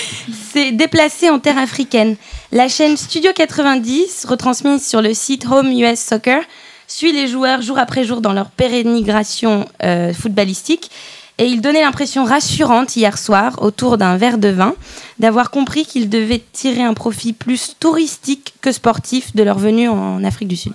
s'est 0.53 0.73
déplacée 0.73 1.31
en 1.31 1.39
terre 1.39 1.59
africaine. 1.59 2.17
La 2.53 2.69
chaîne 2.69 2.97
Studio 2.97 3.33
90, 3.35 4.27
retransmise 4.29 4.87
sur 4.87 5.03
le 5.03 5.15
site 5.15 5.47
Home 5.51 5.73
US 5.73 5.99
Soccer, 5.99 6.43
suit 6.87 7.13
les 7.13 7.27
joueurs 7.27 7.63
jour 7.63 7.79
après 7.79 8.05
jour 8.05 8.21
dans 8.21 8.33
leur 8.33 8.51
pérénigration 8.51 9.67
euh, 9.83 10.13
footballistique. 10.13 10.91
Et 11.43 11.47
il 11.47 11.61
donnait 11.61 11.81
l'impression 11.81 12.25
rassurante 12.25 12.95
hier 12.95 13.19
soir, 13.19 13.61
autour 13.63 13.99
d'un 13.99 14.17
verre 14.17 14.39
de 14.39 14.47
vin, 14.47 14.77
d'avoir 15.19 15.51
compris 15.51 15.85
qu'ils 15.85 16.09
devaient 16.09 16.41
tirer 16.53 16.83
un 16.83 16.95
profit 16.95 17.33
plus 17.33 17.75
touristique 17.81 18.55
que 18.61 18.71
sportif 18.71 19.35
de 19.35 19.43
leur 19.43 19.59
venue 19.59 19.89
en 19.89 20.23
Afrique 20.23 20.47
du 20.47 20.55
Sud. 20.55 20.73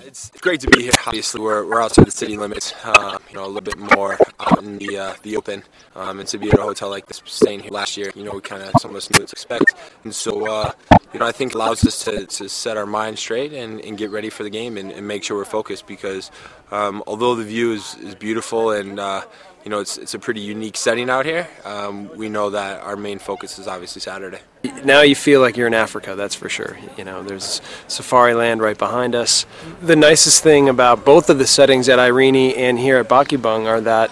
You 11.14 11.18
know, 11.18 11.26
I 11.26 11.32
think 11.32 11.54
allows 11.54 11.84
us 11.84 12.04
to, 12.04 12.48
set 12.48 12.76
our 12.76 12.84
mind 12.84 13.18
straight 13.18 13.54
and, 13.54 13.96
get 13.96 14.10
ready 14.10 14.28
for 14.28 14.42
the 14.44 14.50
game 14.50 14.76
and, 14.76 14.92
and 14.92 15.08
make 15.08 15.24
sure 15.24 15.38
we're 15.38 15.46
focused 15.46 15.86
because 15.86 16.30
um, 16.70 17.02
although 17.06 17.34
the 17.34 17.44
view 17.44 17.72
is, 17.72 17.96
is 18.02 18.14
beautiful 18.14 18.72
and 18.72 19.00
uh, 19.00 19.22
you 19.64 19.70
know, 19.70 19.80
it's, 19.80 19.98
it's 19.98 20.14
a 20.14 20.18
pretty 20.18 20.40
unique 20.40 20.76
setting 20.76 21.10
out 21.10 21.26
here. 21.26 21.46
Um, 21.64 22.08
we 22.16 22.28
know 22.28 22.50
that 22.50 22.80
our 22.82 22.96
main 22.96 23.18
focus 23.18 23.58
is 23.58 23.66
obviously 23.66 24.00
Saturday. 24.00 24.40
Now 24.84 25.02
you 25.02 25.14
feel 25.14 25.40
like 25.40 25.56
you're 25.56 25.66
in 25.66 25.74
Africa, 25.74 26.14
that's 26.14 26.34
for 26.34 26.48
sure. 26.48 26.78
You 26.96 27.04
know, 27.04 27.22
there's 27.22 27.60
safari 27.86 28.34
land 28.34 28.60
right 28.60 28.78
behind 28.78 29.14
us. 29.14 29.46
The 29.82 29.96
nicest 29.96 30.42
thing 30.42 30.68
about 30.68 31.04
both 31.04 31.28
of 31.28 31.38
the 31.38 31.46
settings 31.46 31.88
at 31.88 31.98
Irene 31.98 32.54
and 32.56 32.78
here 32.78 32.98
at 32.98 33.08
Bakibung 33.08 33.66
are 33.66 33.80
that 33.82 34.10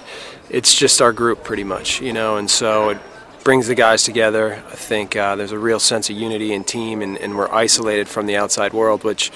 it's 0.50 0.74
just 0.74 1.00
our 1.00 1.12
group 1.12 1.42
pretty 1.42 1.64
much, 1.64 2.00
you 2.00 2.12
know, 2.12 2.36
and 2.36 2.50
so 2.50 2.90
it 2.90 2.98
brings 3.42 3.66
the 3.68 3.74
guys 3.74 4.04
together. 4.04 4.62
I 4.70 4.74
think 4.74 5.16
uh, 5.16 5.36
there's 5.36 5.52
a 5.52 5.58
real 5.58 5.80
sense 5.80 6.10
of 6.10 6.16
unity 6.16 6.52
and 6.52 6.66
team, 6.66 7.00
and, 7.02 7.16
and 7.18 7.36
we're 7.36 7.50
isolated 7.52 8.08
from 8.08 8.26
the 8.26 8.36
outside 8.36 8.72
world, 8.72 9.04
which, 9.04 9.32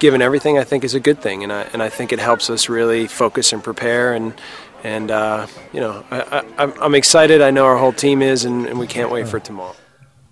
given 0.00 0.20
everything, 0.20 0.58
I 0.58 0.64
think 0.64 0.84
is 0.84 0.94
a 0.94 1.00
good 1.00 1.20
thing, 1.20 1.42
and 1.44 1.52
I, 1.52 1.62
and 1.72 1.82
I 1.82 1.88
think 1.88 2.12
it 2.12 2.18
helps 2.18 2.50
us 2.50 2.68
really 2.68 3.06
focus 3.06 3.52
and 3.52 3.62
prepare 3.62 4.12
and. 4.12 4.34
And 4.84 5.10
uh, 5.10 5.46
you 5.72 5.80
know, 5.80 6.02
I, 6.10 6.16
I, 6.18 6.42
I'm- 6.58 6.72
I'm 6.82 6.94
excited. 6.94 7.40
I 7.40 7.50
know 7.52 7.64
our 7.64 7.78
whole 7.78 7.92
team 7.94 8.20
is, 8.22 8.44
and, 8.44 8.66
and 8.66 8.78
we 8.78 8.86
can't 8.86 9.10
wait 9.10 9.26
for 9.28 9.40
tomorrow. 9.40 9.74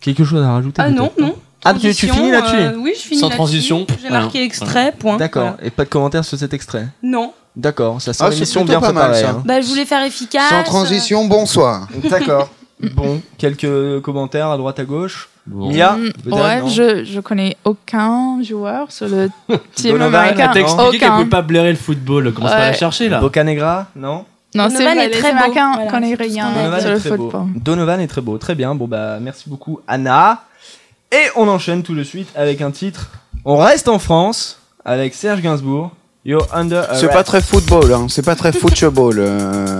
Quelque 0.01 0.25
chose 0.25 0.43
à 0.43 0.53
rajouter 0.55 0.83
Ah 0.83 0.91
non, 0.91 1.11
non. 1.19 1.37
Ah, 1.65 1.75
tu, 1.75 1.81
tu 1.81 2.07
Transition, 2.07 2.15
finis 2.15 2.31
là-dessus 2.31 2.57
euh, 2.57 2.73
oui, 2.79 2.93
je 2.97 3.01
finis 3.03 3.21
Sans 3.21 3.29
transition. 3.29 3.87
J'ai 4.03 4.09
marqué 4.09 4.31
Voilà. 4.39 4.47
extrait, 4.47 4.93
point. 4.99 5.17
D'accord. 5.19 5.43
Voilà. 5.53 5.57
Et 5.67 5.71
pas 5.71 5.85
de 5.85 5.91
commentaires 5.91 6.25
sur 6.25 6.39
cet 6.39 6.55
extrait 6.55 6.89
Non. 7.03 7.33
D'accord, 7.55 8.01
ça 8.01 8.13
sent 8.15 8.25
Ah, 8.27 8.33
émission 8.33 8.65
bien 8.65 8.81
pas 8.81 8.93
mal, 8.93 9.11
préparée. 9.11 9.23
ça. 9.23 9.31
hein. 9.39 9.43
Bah, 9.45 9.61
je 9.61 9.67
voulais 9.67 9.85
faire 9.85 10.03
efficace. 10.05 10.49
Sans 10.49 10.63
transition, 10.63 11.25
bonsoir. 11.27 11.87
D'accord. 12.09 12.49
Bon, 12.95 13.21
quelques 13.37 14.01
commentaires 14.01 14.49
à 14.49 14.57
droite 14.57 14.79
à 14.79 14.85
gauche. 14.85 15.29
Mia, 15.47 15.93
Mm, 15.99 16.13
peut-être, 16.25 16.43
ouais, 16.43 16.61
non 16.61 16.69
je, 16.69 17.05
je 17.05 17.21
connais 17.21 17.55
aucun 17.67 18.43
joueur 18.43 18.91
sur 18.91 19.07
le 19.07 19.29
team 19.75 19.93
Donovan, 19.99 20.15
américain. 20.15 20.51
T'as 20.55 20.61
expliqué 20.61 20.99
qu'elle 20.99 21.11
pouvait 21.11 21.25
pas 21.27 21.43
blairer 21.43 21.73
le 21.73 21.77
football. 21.77 22.33
Commence 22.33 22.51
pas 22.51 22.57
à 22.57 22.61
la 22.61 22.71
Ouais. 22.71 22.75
chercher 22.79 23.11
là. 23.11 23.21
Bocanegra, 23.21 23.89
non 23.95 24.25
Non, 24.55 24.69
c'est 24.69 24.79
Donovan 24.79 24.97
vrai, 24.97 25.07
est 25.07 25.11
très 25.11 25.33
beau. 25.33 25.39
Voilà, 25.39 26.17
tout 26.17 26.19
ce 26.19 26.23
rien 26.23 26.45
qu'on 26.45 26.59
a. 26.59 26.63
Donovan 26.63 26.81
sur 26.81 26.89
est 26.91 26.93
le 26.95 27.01
très 27.01 27.11
beau. 27.11 27.17
football. 27.31 27.47
Donovan 27.57 28.01
est 28.01 28.07
très 28.09 28.21
beau, 28.21 28.39
très 28.39 28.55
bien. 28.55 28.75
Bon 28.75 28.87
bah 28.89 29.19
merci 29.21 29.49
beaucoup 29.49 29.81
Anna. 29.87 30.43
Et 31.13 31.27
on 31.37 31.49
enchaîne 31.49 31.83
tout 31.83 31.95
de 31.95 32.05
suite 32.05 32.29
avec 32.37 32.61
un 32.61 32.71
titre. 32.71 33.11
On 33.45 33.57
reste 33.57 33.89
en 33.89 33.99
France 33.99 34.59
avec 34.85 35.15
Serge 35.15 35.41
Gainsbourg. 35.41 35.91
You're 36.25 36.47
under 36.53 36.87
C'est 36.95 37.09
pas 37.09 37.25
très 37.25 37.41
football, 37.41 37.93
hein. 37.95 38.07
c'est 38.11 38.25
pas 38.25 38.35
très 38.37 38.53
football. 38.53 39.17
euh. 39.19 39.79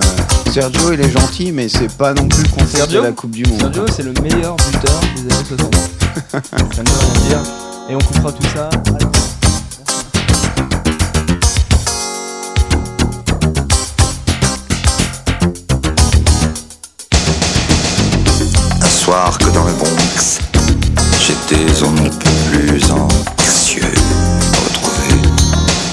Sergio, 0.51 0.91
il 0.91 0.99
est 0.99 1.09
gentil, 1.11 1.51
mais 1.51 1.69
c'est 1.69 1.95
pas 1.95 2.13
non 2.13 2.27
plus 2.27 2.41
le 2.43 2.49
contexte 2.49 2.75
Sergio 2.77 3.01
de 3.01 3.05
la 3.07 3.11
Coupe 3.13 3.31
du 3.31 3.45
Monde. 3.45 3.59
Sergio, 3.59 3.85
c'est 3.87 4.03
le 4.03 4.11
meilleur 4.21 4.55
buteur 4.55 4.99
des 5.15 5.33
années 5.33 5.45
60. 5.47 5.75
ça 6.31 6.83
ne 6.83 6.89
veut 6.89 6.97
rien 6.97 7.29
dire. 7.29 7.39
Et 7.89 7.95
on 7.95 7.99
coupera 7.99 8.31
tout 8.31 8.43
ça. 8.55 8.67
à 8.67 8.71
la 8.71 9.09
que 19.37 19.49
dans 19.49 19.65
le 19.65 19.73
Bronx, 19.73 20.39
j'étais 21.19 21.83
on 21.85 21.91
ne 21.91 22.07
peut 22.07 22.29
plus 22.49 22.81
anxieux 22.91 23.81
de 23.81 24.57
retrouver 24.63 25.21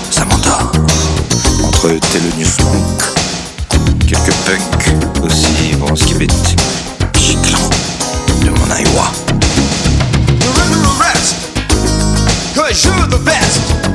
Samantha 0.08 0.70
entre 1.64 1.88
Thelonious 2.12 2.62
Monk, 2.62 3.02
quelques 4.06 4.32
punks 4.46 5.24
aussi 5.24 5.74
bon 5.80 5.96
skibit, 5.96 6.28
giclant 7.16 7.70
de 8.44 8.50
mon 8.50 8.76
Iowa. 8.76 9.10
The 13.10 13.18
best. 13.24 13.87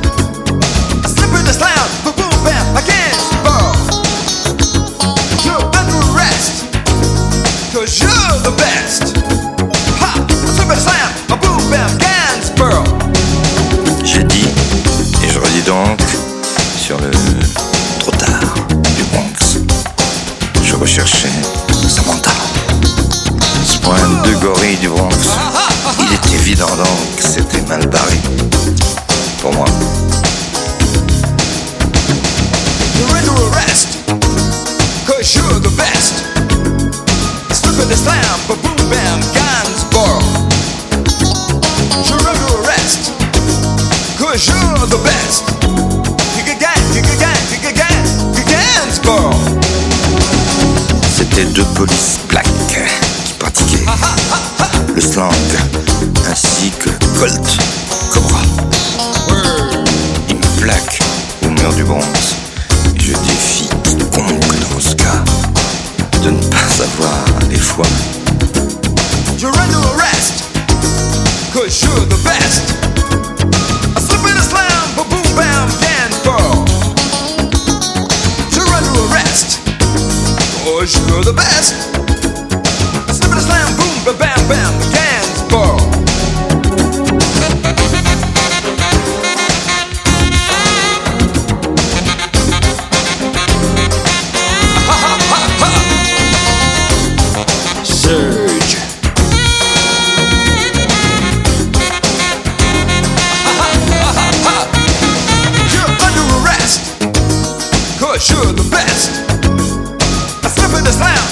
The 110.84 110.92
slam, 110.92 111.23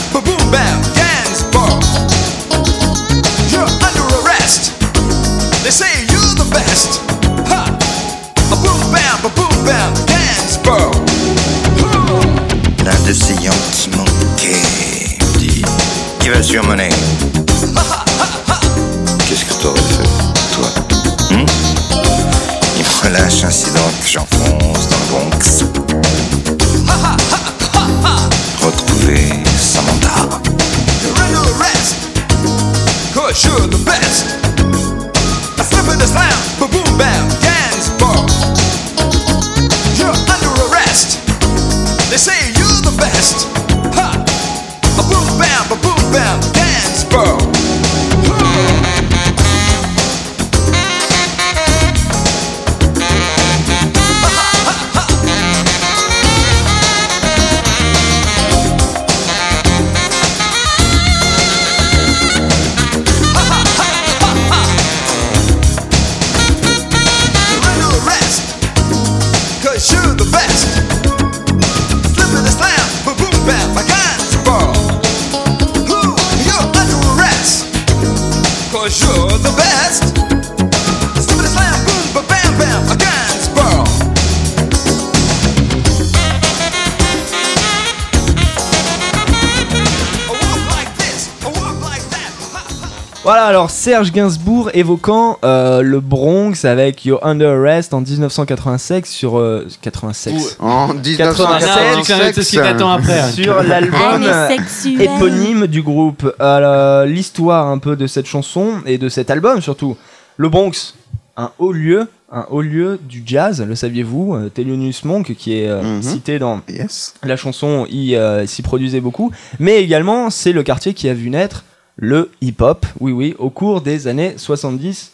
Serge 93.83 94.13
Gainsbourg 94.13 94.71
évoquant 94.75 95.39
euh, 95.43 95.83
le 95.83 95.99
Bronx 95.99 96.65
avec 96.65 97.05
You're 97.05 97.19
Under 97.27 97.51
Arrest 97.59 97.93
en 97.93 98.01
1986 98.01 99.07
sur. 99.07 99.37
euh, 99.41 99.67
86 99.81 100.57
En 100.61 100.91
87, 100.95 102.33
c'est 102.33 102.43
ce 102.45 102.51
qui 102.51 102.57
t'attend 102.59 102.93
après, 102.93 103.19
hein. 103.19 103.29
Sur 103.33 103.61
l'album 103.65 104.23
Elle 104.23 104.23
est 104.23 105.01
euh, 105.01 105.17
éponyme 105.17 105.67
du 105.67 105.83
groupe. 105.83 106.33
Euh, 106.41 107.07
L'histoire 107.07 107.67
un 107.67 107.79
peu 107.79 107.97
de 107.97 108.07
cette 108.07 108.27
chanson 108.27 108.75
et 108.87 108.99
de 108.99 109.09
cet 109.09 109.31
album 109.31 109.61
surtout. 109.61 109.97
Le 110.37 110.49
Bronx, 110.49 110.95
un 111.37 111.51
haut 111.59 111.73
lieu, 111.73 112.07
un 112.31 112.47
haut 112.51 112.63
lieu 112.63 113.01
du 113.03 113.25
jazz, 113.27 113.65
le 113.67 113.75
saviez-vous 113.75 114.37
euh, 114.37 114.49
Thelonious 114.49 115.01
Monk 115.03 115.35
qui 115.35 115.59
est 115.59 115.67
euh, 115.69 115.83
Mhm. 115.83 116.03
cité 116.03 116.39
dans 116.39 116.61
Yes. 116.69 117.15
la 117.25 117.35
chanson, 117.37 117.89
y, 117.91 118.15
euh, 118.15 118.47
s'y 118.47 118.63
produisait 118.63 119.01
beaucoup. 119.01 119.33
Mais 119.59 119.83
également, 119.83 120.31
c'est 120.31 120.53
le 120.53 120.63
quartier 120.63 120.95
qui 120.95 121.09
a 121.09 121.15
vu 121.15 121.31
naître 121.31 121.65
le 121.97 122.31
hip-hop, 122.41 122.87
oui 123.01 123.13
oui, 123.13 123.35
au 123.39 123.51
cours 123.51 123.81
des 123.81 124.07
années 124.09 124.35
70. 124.37 125.13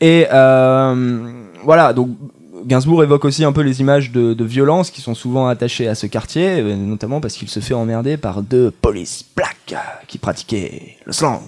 Et 0.00 0.26
euh, 0.32 1.32
voilà, 1.64 1.92
donc 1.92 2.10
Gainsbourg 2.64 3.02
évoque 3.02 3.24
aussi 3.24 3.44
un 3.44 3.52
peu 3.52 3.60
les 3.62 3.80
images 3.80 4.10
de, 4.12 4.34
de 4.34 4.44
violence 4.44 4.90
qui 4.90 5.00
sont 5.00 5.14
souvent 5.14 5.46
attachées 5.48 5.88
à 5.88 5.94
ce 5.94 6.06
quartier, 6.06 6.60
euh, 6.60 6.74
notamment 6.76 7.20
parce 7.20 7.34
qu'il 7.34 7.48
se 7.48 7.60
fait 7.60 7.74
emmerder 7.74 8.16
par 8.16 8.42
deux 8.42 8.70
police 8.70 9.24
black 9.36 9.56
euh, 9.72 9.76
qui 10.06 10.18
pratiquaient 10.18 10.96
le 11.04 11.12
slang. 11.12 11.40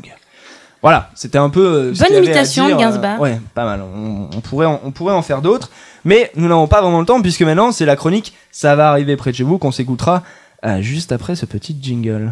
Voilà, 0.81 1.11
c'était 1.15 1.39
un 1.39 1.51
peu. 1.51 1.61
euh, 1.67 1.95
ce 1.95 2.05
Bonne 2.05 2.23
imitation 2.25 2.69
de 2.69 2.75
Gainsbourg. 2.77 3.21
ouais, 3.21 3.41
pas 3.55 3.65
mal. 3.65 3.83
On, 3.83 4.29
on 4.37 4.41
pourrait 4.41 4.67
en, 4.67 4.81
on 4.85 4.93
pourrait 4.93 5.15
en 5.15 5.23
faire 5.23 5.43
d'autres, 5.43 5.71
mais 6.05 6.31
nous 6.37 6.47
n'avons 6.49 6.69
pas 6.69 6.81
vraiment 6.81 7.01
le 7.01 7.07
temps 7.07 7.21
puisque 7.21 7.43
maintenant 7.43 7.73
c'est 7.73 7.85
la 7.87 7.97
chronique 7.97 8.33
Ça 8.53 8.77
va 8.77 8.91
arriver 8.91 9.17
près 9.17 9.33
de 9.33 9.37
chez 9.37 9.43
vous 9.45 9.59
qu'on 9.59 9.73
s'écoutera 9.73 10.23
euh, 10.65 10.81
juste 10.81 11.11
après 11.13 11.35
ce 11.35 11.47
petit 11.47 11.77
jingle. 11.81 12.31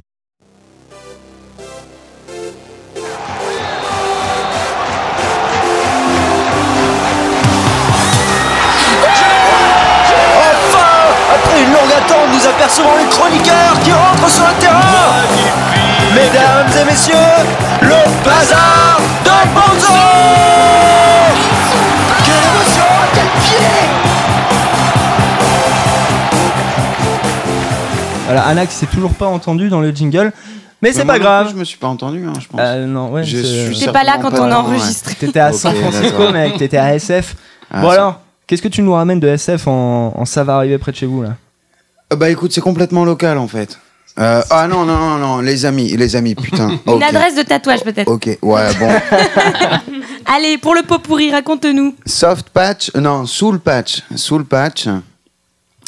Apercevons 12.66 12.96
les 12.98 13.08
chroniqueurs 13.08 13.78
qui 13.84 13.92
rentrent 13.92 14.28
sur 14.28 14.44
le 14.44 14.54
terrain 14.60 14.80
Mesdames 16.14 16.66
et 16.82 16.84
messieurs, 16.90 17.14
le 17.80 18.24
bazar 18.24 18.98
de 19.24 19.30
Bonzo 19.54 19.92
Quelle 22.24 22.34
émotion 22.34 22.84
Quel 23.14 23.28
pied 23.42 23.66
Voilà, 28.26 28.42
Anna 28.46 28.66
qui 28.66 28.74
s'est 28.74 28.86
toujours 28.86 29.14
pas 29.14 29.26
entendu 29.26 29.68
dans 29.68 29.80
le 29.80 29.90
jingle, 29.92 30.32
mais 30.82 30.92
c'est 30.92 31.04
moi 31.04 31.14
pas 31.14 31.20
grave. 31.20 31.48
Je 31.52 31.56
me 31.56 31.64
suis 31.64 31.78
pas 31.78 31.86
entendu, 31.86 32.24
hein, 32.26 32.32
je 32.40 32.48
pense. 32.48 32.60
Euh, 32.60 32.84
non, 32.86 33.10
ouais, 33.10 33.22
Je 33.22 33.36
c'est- 33.36 33.72
suis 33.74 33.86
T'es 33.86 33.92
pas 33.92 34.02
là 34.02 34.18
quand 34.20 34.32
on 34.34 34.48
pas- 34.48 34.58
enregistre. 34.58 35.14
T'étais 35.16 35.38
à 35.38 35.52
San 35.52 35.72
Francisco, 35.76 36.32
mec, 36.32 36.56
t'étais 36.58 36.78
à 36.78 36.94
SF. 36.96 37.36
Ah, 37.72 37.80
bon 37.80 37.90
alors, 37.90 38.20
qu'est-ce 38.48 38.62
que 38.62 38.66
tu 38.68 38.82
nous 38.82 38.92
ramènes 38.94 39.20
de 39.20 39.28
SF 39.28 39.68
en, 39.68 40.12
en 40.16 40.24
ça 40.24 40.42
va 40.42 40.56
arriver 40.56 40.78
près 40.78 40.90
de 40.90 40.96
chez 40.96 41.06
vous 41.06 41.22
là? 41.22 41.28
Euh, 41.28 41.32
Bah 42.14 42.30
écoute, 42.30 42.52
c'est 42.52 42.61
complètement 42.61 43.04
local 43.04 43.36
en 43.38 43.48
fait. 43.48 43.78
Euh, 44.18 44.42
ah 44.48 44.66
non, 44.66 44.84
non, 44.86 44.96
non, 44.96 45.18
non, 45.18 45.40
les 45.40 45.66
amis, 45.66 45.94
les 45.96 46.16
amis, 46.16 46.34
putain. 46.34 46.78
Une 46.86 47.02
adresse 47.02 47.34
de 47.34 47.42
tatouage 47.42 47.82
peut-être. 47.82 48.11
Ok, 48.11 48.38
ouais, 48.40 48.74
bon. 48.78 48.88
Allez, 50.24 50.57
pour 50.57 50.74
le 50.74 50.82
pot 50.82 50.98
pourri, 50.98 51.30
raconte-nous. 51.30 51.94
Soft 52.07 52.48
patch, 52.50 52.94
non, 52.94 53.26
soul 53.26 53.61
patch. 53.61 54.02
Soul 54.14 54.44
patch, 54.44 54.88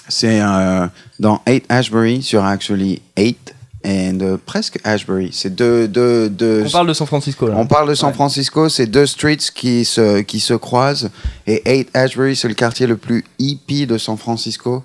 c'est 0.09 0.41
euh, 0.43 0.87
dans 1.19 1.41
8 1.47 1.65
Ashbury 1.71 2.23
sur 2.23 2.45
actually 2.45 3.01
8 3.17 3.55
et 3.85 4.13
presque 4.45 4.79
Ashbury. 4.85 5.31
C'est 5.33 5.55
deux, 5.55 5.89
deux, 5.89 6.29
deux. 6.29 6.65
On 6.67 6.71
parle 6.71 6.89
de 6.89 6.93
San 6.93 7.07
Francisco 7.07 7.47
là. 7.47 7.55
On 7.57 7.67
parle 7.67 7.89
de 7.89 7.95
San 7.95 8.13
Francisco, 8.13 8.69
c'est 8.69 8.87
deux 8.87 9.07
streets 9.07 9.51
qui 9.55 9.85
se, 9.85 10.21
qui 10.21 10.41
se 10.41 10.53
croisent. 10.53 11.11
Et 11.47 11.63
8 11.65 11.91
Ashbury, 11.95 12.37
c'est 12.37 12.49
le 12.49 12.55
quartier 12.55 12.87
le 12.87 12.97
plus 12.97 13.25
hippie 13.39 13.87
de 13.87 13.97
San 13.97 14.19
Francisco. 14.19 14.83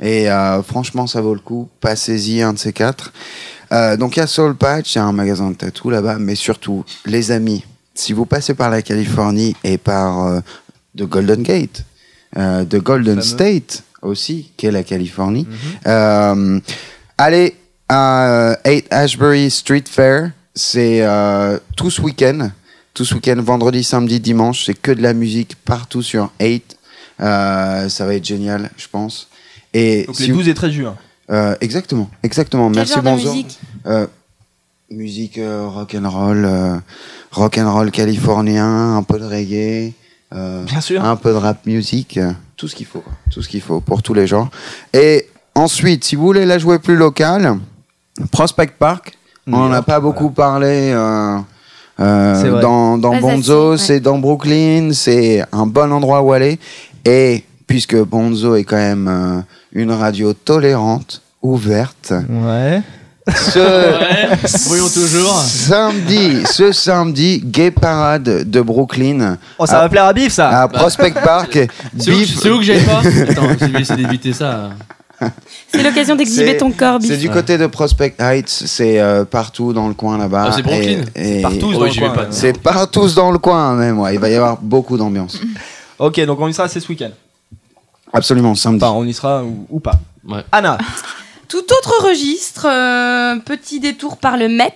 Et 0.00 0.30
euh, 0.30 0.62
franchement, 0.62 1.06
ça 1.06 1.20
vaut 1.20 1.34
le 1.34 1.40
coup. 1.40 1.68
Passez-y, 1.80 2.42
un 2.42 2.52
de 2.52 2.58
ces 2.58 2.72
quatre. 2.72 3.12
Euh, 3.72 3.96
donc, 3.96 4.16
il 4.16 4.20
y 4.20 4.22
a 4.22 4.26
Soul 4.26 4.56
Patch, 4.56 4.92
c'est 4.92 4.98
un 4.98 5.12
magasin 5.12 5.50
de 5.50 5.56
tatou 5.56 5.90
là-bas. 5.90 6.18
Mais 6.18 6.34
surtout, 6.34 6.84
les 7.06 7.30
amis, 7.30 7.64
si 7.94 8.12
vous 8.12 8.26
passez 8.26 8.54
par 8.54 8.70
la 8.70 8.82
Californie 8.82 9.54
et 9.62 9.78
par 9.78 10.26
euh, 10.26 10.40
The 10.96 11.02
Golden 11.02 11.42
Gate, 11.42 11.84
euh, 12.36 12.64
The 12.64 12.76
Golden. 12.76 13.20
State 13.22 13.84
aussi, 14.02 14.50
qui 14.56 14.66
est 14.66 14.70
la 14.70 14.82
Californie, 14.82 15.46
euh, 15.86 16.58
allez 17.18 17.56
à 17.88 18.28
euh, 18.28 18.56
8 18.66 18.86
Ashbury 18.90 19.50
Street 19.50 19.84
Fair. 19.88 20.30
C'est 20.54 21.06
tout 21.76 21.90
ce 21.90 22.00
week-end. 22.00 22.50
Tout 22.92 23.04
ce 23.04 23.14
week-end, 23.14 23.40
vendredi, 23.40 23.84
samedi, 23.84 24.18
dimanche. 24.18 24.64
C'est 24.66 24.74
que 24.74 24.90
de 24.90 25.02
la 25.02 25.14
musique 25.14 25.54
partout 25.64 26.02
sur 26.02 26.32
8. 26.40 26.76
Euh, 27.20 27.88
ça 27.88 28.06
va 28.06 28.14
être 28.14 28.24
génial, 28.24 28.70
je 28.76 28.86
pense. 28.90 29.28
Et 29.74 30.04
Donc 30.06 30.16
si 30.16 30.22
les 30.26 30.32
vous- 30.32 30.38
12 30.38 30.48
et 30.48 30.54
13 30.54 30.72
juin. 30.72 30.96
euh, 31.30 31.54
exactement, 31.60 32.08
exactement. 32.22 32.68
Quel 32.68 32.76
Merci 32.76 32.94
genre 32.94 33.02
de 33.02 33.08
Bonzo. 33.10 33.30
musique 33.32 33.58
Euh, 33.86 34.06
musique 34.90 35.38
euh, 35.38 35.66
rock 35.68 35.94
and 35.94 36.08
roll, 36.10 36.44
euh, 36.44 36.76
rock 37.30 37.58
and 37.58 37.72
roll 37.72 37.90
californien, 37.90 38.96
un 38.96 39.02
peu 39.04 39.18
de 39.18 39.24
reggae, 39.24 39.92
euh, 40.34 40.64
Bien 40.64 40.80
sûr. 40.80 41.04
un 41.04 41.16
peu 41.16 41.30
de 41.30 41.36
rap 41.36 41.64
music, 41.66 42.16
euh, 42.16 42.32
tout 42.56 42.66
ce 42.68 42.74
qu'il 42.74 42.86
faut, 42.86 43.04
tout 43.30 43.40
ce 43.42 43.48
qu'il 43.48 43.60
faut 43.60 43.80
pour 43.80 44.02
tous 44.02 44.14
les 44.14 44.26
genres. 44.26 44.48
Et 44.92 45.28
ensuite, 45.54 46.02
si 46.04 46.16
vous 46.16 46.24
voulez 46.24 46.44
la 46.44 46.58
jouer 46.58 46.78
plus 46.78 46.96
locale, 46.96 47.58
Prospect 48.32 48.72
Park. 48.78 49.16
On 49.46 49.52
n'en 49.52 49.72
a 49.72 49.82
pas 49.82 49.98
beaucoup 50.00 50.30
parlé. 50.30 50.92
euh, 50.94 51.38
euh, 52.00 52.60
dans, 52.60 52.98
dans 52.98 53.16
Bonzo, 53.18 53.72
ouais. 53.72 53.78
c'est 53.78 54.00
dans 54.00 54.18
Brooklyn, 54.18 54.90
c'est 54.92 55.42
un 55.52 55.66
bon 55.66 55.90
endroit 55.92 56.20
où 56.22 56.32
aller. 56.32 56.58
Et 57.04 57.44
puisque 57.66 57.96
Bonzo 57.96 58.56
est 58.56 58.64
quand 58.64 58.76
même 58.76 59.08
euh, 59.08 59.40
une 59.72 59.92
radio 59.92 60.32
tolérante, 60.32 61.22
ouverte, 61.42 62.12
Ouais. 62.28 62.82
ce 63.34 64.68
Voyons 64.68 64.88
toujours. 64.88 65.38
samedi, 65.42 66.42
ce 66.46 66.72
samedi, 66.72 67.40
Gay 67.44 67.70
Parade 67.70 68.50
de 68.50 68.60
Brooklyn. 68.60 69.36
Oh, 69.58 69.66
ça 69.66 69.78
à, 69.78 69.82
va 69.82 69.88
plaire 69.88 70.04
à 70.06 70.12
Bif 70.12 70.32
ça 70.32 70.48
à 70.62 70.68
Prospect 70.68 71.12
Park. 71.12 71.58
C'est 71.98 72.10
où, 72.10 72.24
c'est 72.24 72.48
que 72.48 72.62
j'aille 72.62 72.84
pas 72.84 72.98
Attends, 73.28 73.42
je 73.60 73.66
vais 73.66 73.80
essayer 73.80 74.02
d'éviter 74.04 74.32
ça. 74.32 74.70
C'est 75.72 75.82
l'occasion 75.82 76.16
d'exhiber 76.16 76.52
C'est- 76.52 76.56
ton 76.56 76.72
corps, 76.72 76.98
C'est 77.02 77.08
Biff. 77.08 77.20
du 77.20 77.30
côté 77.30 77.58
de 77.58 77.66
Prospect 77.66 78.14
Heights, 78.18 78.48
c'est 78.48 78.98
euh, 78.98 79.24
partout 79.26 79.72
dans 79.74 79.86
le 79.86 79.94
coin 79.94 80.16
là-bas. 80.16 80.46
Ah, 80.48 80.52
c'est 80.56 80.62
Brooklyn. 80.62 81.02
Et- 81.14 81.38
et- 81.40 81.42
Partout 81.42 81.70
Oh, 81.74 81.78
dans 81.78 81.84
le 81.84 81.90
coin. 81.92 82.26
C'est 82.30 82.58
partout 82.58 83.06
dans 83.10 83.30
le 83.30 83.38
coin 83.38 83.74
même, 83.74 83.98
ouais. 84.00 84.14
Il 84.14 84.18
va 84.20 84.30
y 84.30 84.34
avoir 84.34 84.56
beaucoup 84.56 84.96
d'ambiance. 84.96 85.38
Ok, 85.98 86.18
donc 86.24 86.40
on 86.40 86.48
y 86.48 86.54
sera 86.54 86.68
c'est 86.68 86.80
ce 86.80 86.88
week-end. 86.88 87.10
Absolument, 88.12 88.54
samedi. 88.54 88.84
Enfin, 88.84 88.94
on 88.96 89.04
y 89.04 89.12
sera 89.14 89.42
ou, 89.44 89.66
ou 89.70 89.80
pas. 89.80 89.94
Ouais. 90.26 90.44
Anna. 90.52 90.78
Tout 91.48 91.58
autre 91.64 92.06
registre, 92.08 92.66
euh, 92.70 93.36
petit 93.44 93.80
détour 93.80 94.16
par 94.18 94.36
le 94.36 94.48
Met. 94.48 94.72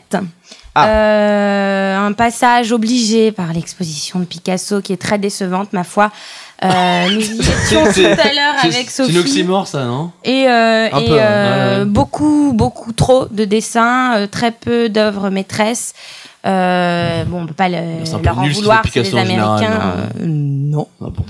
Ah. 0.76 0.88
Euh, 0.88 1.96
un 2.06 2.12
passage 2.12 2.72
obligé 2.72 3.30
par 3.30 3.52
l'exposition 3.52 4.18
de 4.18 4.24
Picasso 4.24 4.80
qui 4.80 4.92
est 4.92 4.96
très 5.00 5.18
décevante, 5.18 5.72
ma 5.72 5.84
foi. 5.84 6.10
Euh, 6.64 7.08
nous 7.12 7.20
y 7.20 7.38
étions 7.38 7.84
tout 7.92 8.00
à 8.00 8.32
l'heure 8.32 8.54
avec 8.60 8.90
C'est 8.90 9.04
une 9.06 9.12
Sophie. 9.12 9.18
oxymore, 9.18 9.68
ça, 9.68 9.84
non? 9.84 10.10
Et, 10.24 10.48
euh, 10.48 10.88
Un 10.92 10.98
et, 10.98 11.06
peu, 11.06 11.16
euh, 11.16 11.84
beaucoup, 11.84 12.52
beaucoup 12.54 12.92
trop 12.92 13.26
de 13.30 13.44
dessins, 13.44 14.26
très 14.32 14.50
peu 14.50 14.88
d'œuvres 14.88 15.30
maîtresses. 15.30 15.92
Euh, 16.46 17.24
bon, 17.24 17.42
on 17.42 17.46
peut 17.46 17.54
pas 17.54 17.68
le- 17.68 18.02
leur 18.22 18.38
en 18.38 18.48
vouloir, 18.48 18.82
c'est 18.92 18.98
les 19.00 19.04
général, 19.10 19.30
Américains. 19.30 19.78
non. 19.78 20.22
Euh, 20.22 20.26
non, 20.26 20.88
Ah 21.00 21.06
bon. 21.08 21.24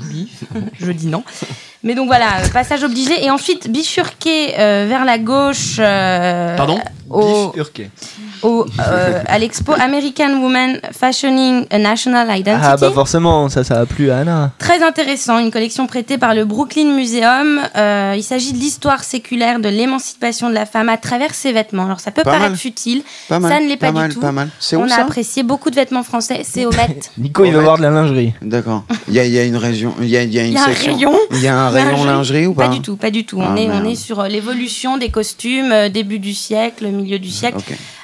je 0.80 0.90
dis 0.90 1.06
non. 1.08 1.22
Mais 1.84 1.94
donc 1.94 2.06
voilà, 2.06 2.26
euh, 2.42 2.48
passage 2.52 2.82
obligé. 2.82 3.24
Et 3.24 3.30
ensuite, 3.30 3.70
bifurquer 3.70 4.54
euh, 4.58 4.86
vers 4.88 5.04
la 5.04 5.18
gauche. 5.18 5.76
euh, 5.78 6.56
Pardon 6.56 6.80
au, 7.10 8.66
euh, 8.78 9.22
à 9.26 9.38
l'expo 9.38 9.72
American 9.72 10.40
Woman 10.40 10.78
Fashioning 10.92 11.64
a 11.70 11.78
National 11.78 12.28
Identity. 12.28 12.60
Ah 12.62 12.76
bah 12.76 12.90
forcément, 12.92 13.48
ça, 13.48 13.64
ça 13.64 13.80
a 13.80 13.86
plu 13.86 14.10
à 14.10 14.18
Anna. 14.18 14.50
Très 14.58 14.82
intéressant, 14.82 15.38
une 15.38 15.50
collection 15.50 15.86
prêtée 15.86 16.18
par 16.18 16.34
le 16.34 16.44
Brooklyn 16.44 16.94
Museum. 16.94 17.60
Euh, 17.76 18.14
il 18.16 18.22
s'agit 18.22 18.52
de 18.52 18.58
l'histoire 18.58 19.02
séculaire 19.04 19.60
de 19.60 19.68
l'émancipation 19.68 20.48
de 20.50 20.54
la 20.54 20.66
femme 20.66 20.88
à 20.90 20.96
travers 20.98 21.34
ses 21.34 21.52
vêtements. 21.52 21.84
Alors 21.86 22.00
ça 22.00 22.10
peut 22.10 22.22
Pas 22.22 22.32
paraître 22.32 22.50
mal. 22.50 22.58
futile, 22.58 23.02
Pas 23.28 23.38
mal, 23.38 23.52
ça 23.52 23.60
ne 23.60 23.68
l'est 23.68 23.76
pas, 23.76 23.86
pas 23.86 23.92
mal, 24.00 24.08
du 24.08 24.14
tout. 24.16 24.20
pas 24.20 24.32
mal. 24.32 24.48
Où 24.72 24.76
On 24.76 24.84
a 24.84 24.88
ça 24.88 25.02
apprécié 25.02 25.42
beaucoup 25.42 25.70
de 25.70 25.76
vêtements 25.76 26.02
français, 26.02 26.42
c'est 26.44 26.66
au 26.66 26.70
Met. 26.72 26.98
Nico, 27.18 27.44
il 27.44 27.52
veut 27.52 27.58
Ouais. 27.58 27.64
voir 27.64 27.78
de 27.78 27.82
la 27.82 27.90
lingerie. 27.90 28.34
D'accord. 28.42 28.84
Il 29.08 29.14
y 29.14 29.20
a, 29.20 29.24
il 29.24 29.32
y 29.32 29.38
a 29.38 29.44
une 29.44 29.56
région, 29.56 29.94
il 30.00 30.08
y 30.08 30.16
a, 30.18 30.22
il 30.22 30.34
y 30.34 30.38
a 30.38 30.44
une 30.44 30.52
y 30.52 30.58
a 30.58 30.62
un 30.64 30.66
section. 30.66 30.94
rayon. 30.94 31.14
Il 31.30 31.40
y 31.40 31.48
a 31.48 31.56
un 31.58 31.70
rayon 31.82 32.04
lingerie 32.04 32.46
ou 32.46 32.54
pas 32.54 32.68
Pas 32.68 32.74
du 32.74 32.80
tout, 32.80 32.96
pas 32.96 33.10
du 33.10 33.24
tout. 33.26 33.38
On, 33.40 33.54
Ah, 33.54 33.58
est, 33.58 33.68
on 33.70 33.84
est 33.84 33.94
sur 33.94 34.20
euh, 34.20 34.28
l'évolution 34.28 34.96
des 34.98 35.10
costumes, 35.10 35.72
euh, 35.72 35.88
début 35.88 36.18
du 36.18 36.34
siècle, 36.34 36.86
milieu 36.86 37.18
du 37.18 37.30
siècle. 37.30 37.58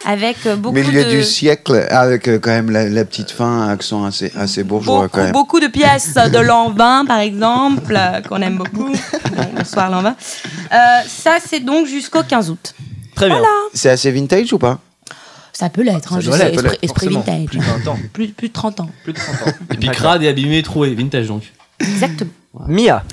Avec 0.06 0.36
euh, 0.46 0.56
beaucoup 0.56 0.76
Milieu 0.76 1.04
de 1.04 1.10
du 1.10 1.22
siècle, 1.24 1.86
avec 1.90 2.24
quand 2.40 2.50
même 2.50 2.70
la, 2.70 2.88
la 2.88 3.04
petite 3.04 3.30
fin, 3.30 3.68
accent 3.68 4.04
assez, 4.04 4.32
assez 4.36 4.64
bourgeois 4.64 5.08
quand 5.08 5.22
même. 5.22 5.32
beaucoup 5.32 5.60
de 5.60 5.66
pièces 5.66 6.14
de 6.14 6.38
Lanvin, 6.38 7.04
par 7.06 7.20
exemple, 7.20 7.98
qu'on 8.28 8.40
aime 8.42 8.56
beaucoup. 8.56 8.88
Bon, 9.36 9.44
bonsoir 9.56 9.90
Lanvin. 9.90 10.16
Euh, 10.72 10.76
ça, 11.06 11.36
c'est 11.44 11.60
donc 11.60 11.86
jusqu'au 11.86 12.22
15 12.22 12.50
août. 12.50 12.74
Très 13.14 13.28
bien. 13.28 13.42
C'est 13.74 13.90
assez 13.90 14.10
vintage 14.10 14.52
ou 14.52 14.58
pas? 14.58 14.78
Ça 15.52 15.68
peut 15.68 15.82
l'être, 15.82 16.14
hein, 16.14 16.20
je 16.20 16.30
sais, 16.30 16.54
esprit, 16.80 17.08
vintage. 17.08 17.44
Plus 17.44 17.58
de 17.58 17.62
20 17.64 17.86
ans. 17.88 17.98
Plus, 18.14 18.28
plus 18.28 18.48
de 18.48 18.52
30 18.54 18.80
ans. 18.80 18.90
Plus 19.04 19.12
de 19.12 19.18
30 19.18 19.48
ans. 19.48 19.52
Et 19.74 19.76
puis 19.76 19.88
crade 19.90 20.22
et 20.22 20.28
abîmé, 20.28 20.62
troué, 20.62 20.94
vintage 20.94 21.26
donc. 21.26 21.42
Exactement. 21.78 22.30
Mia. 22.66 23.04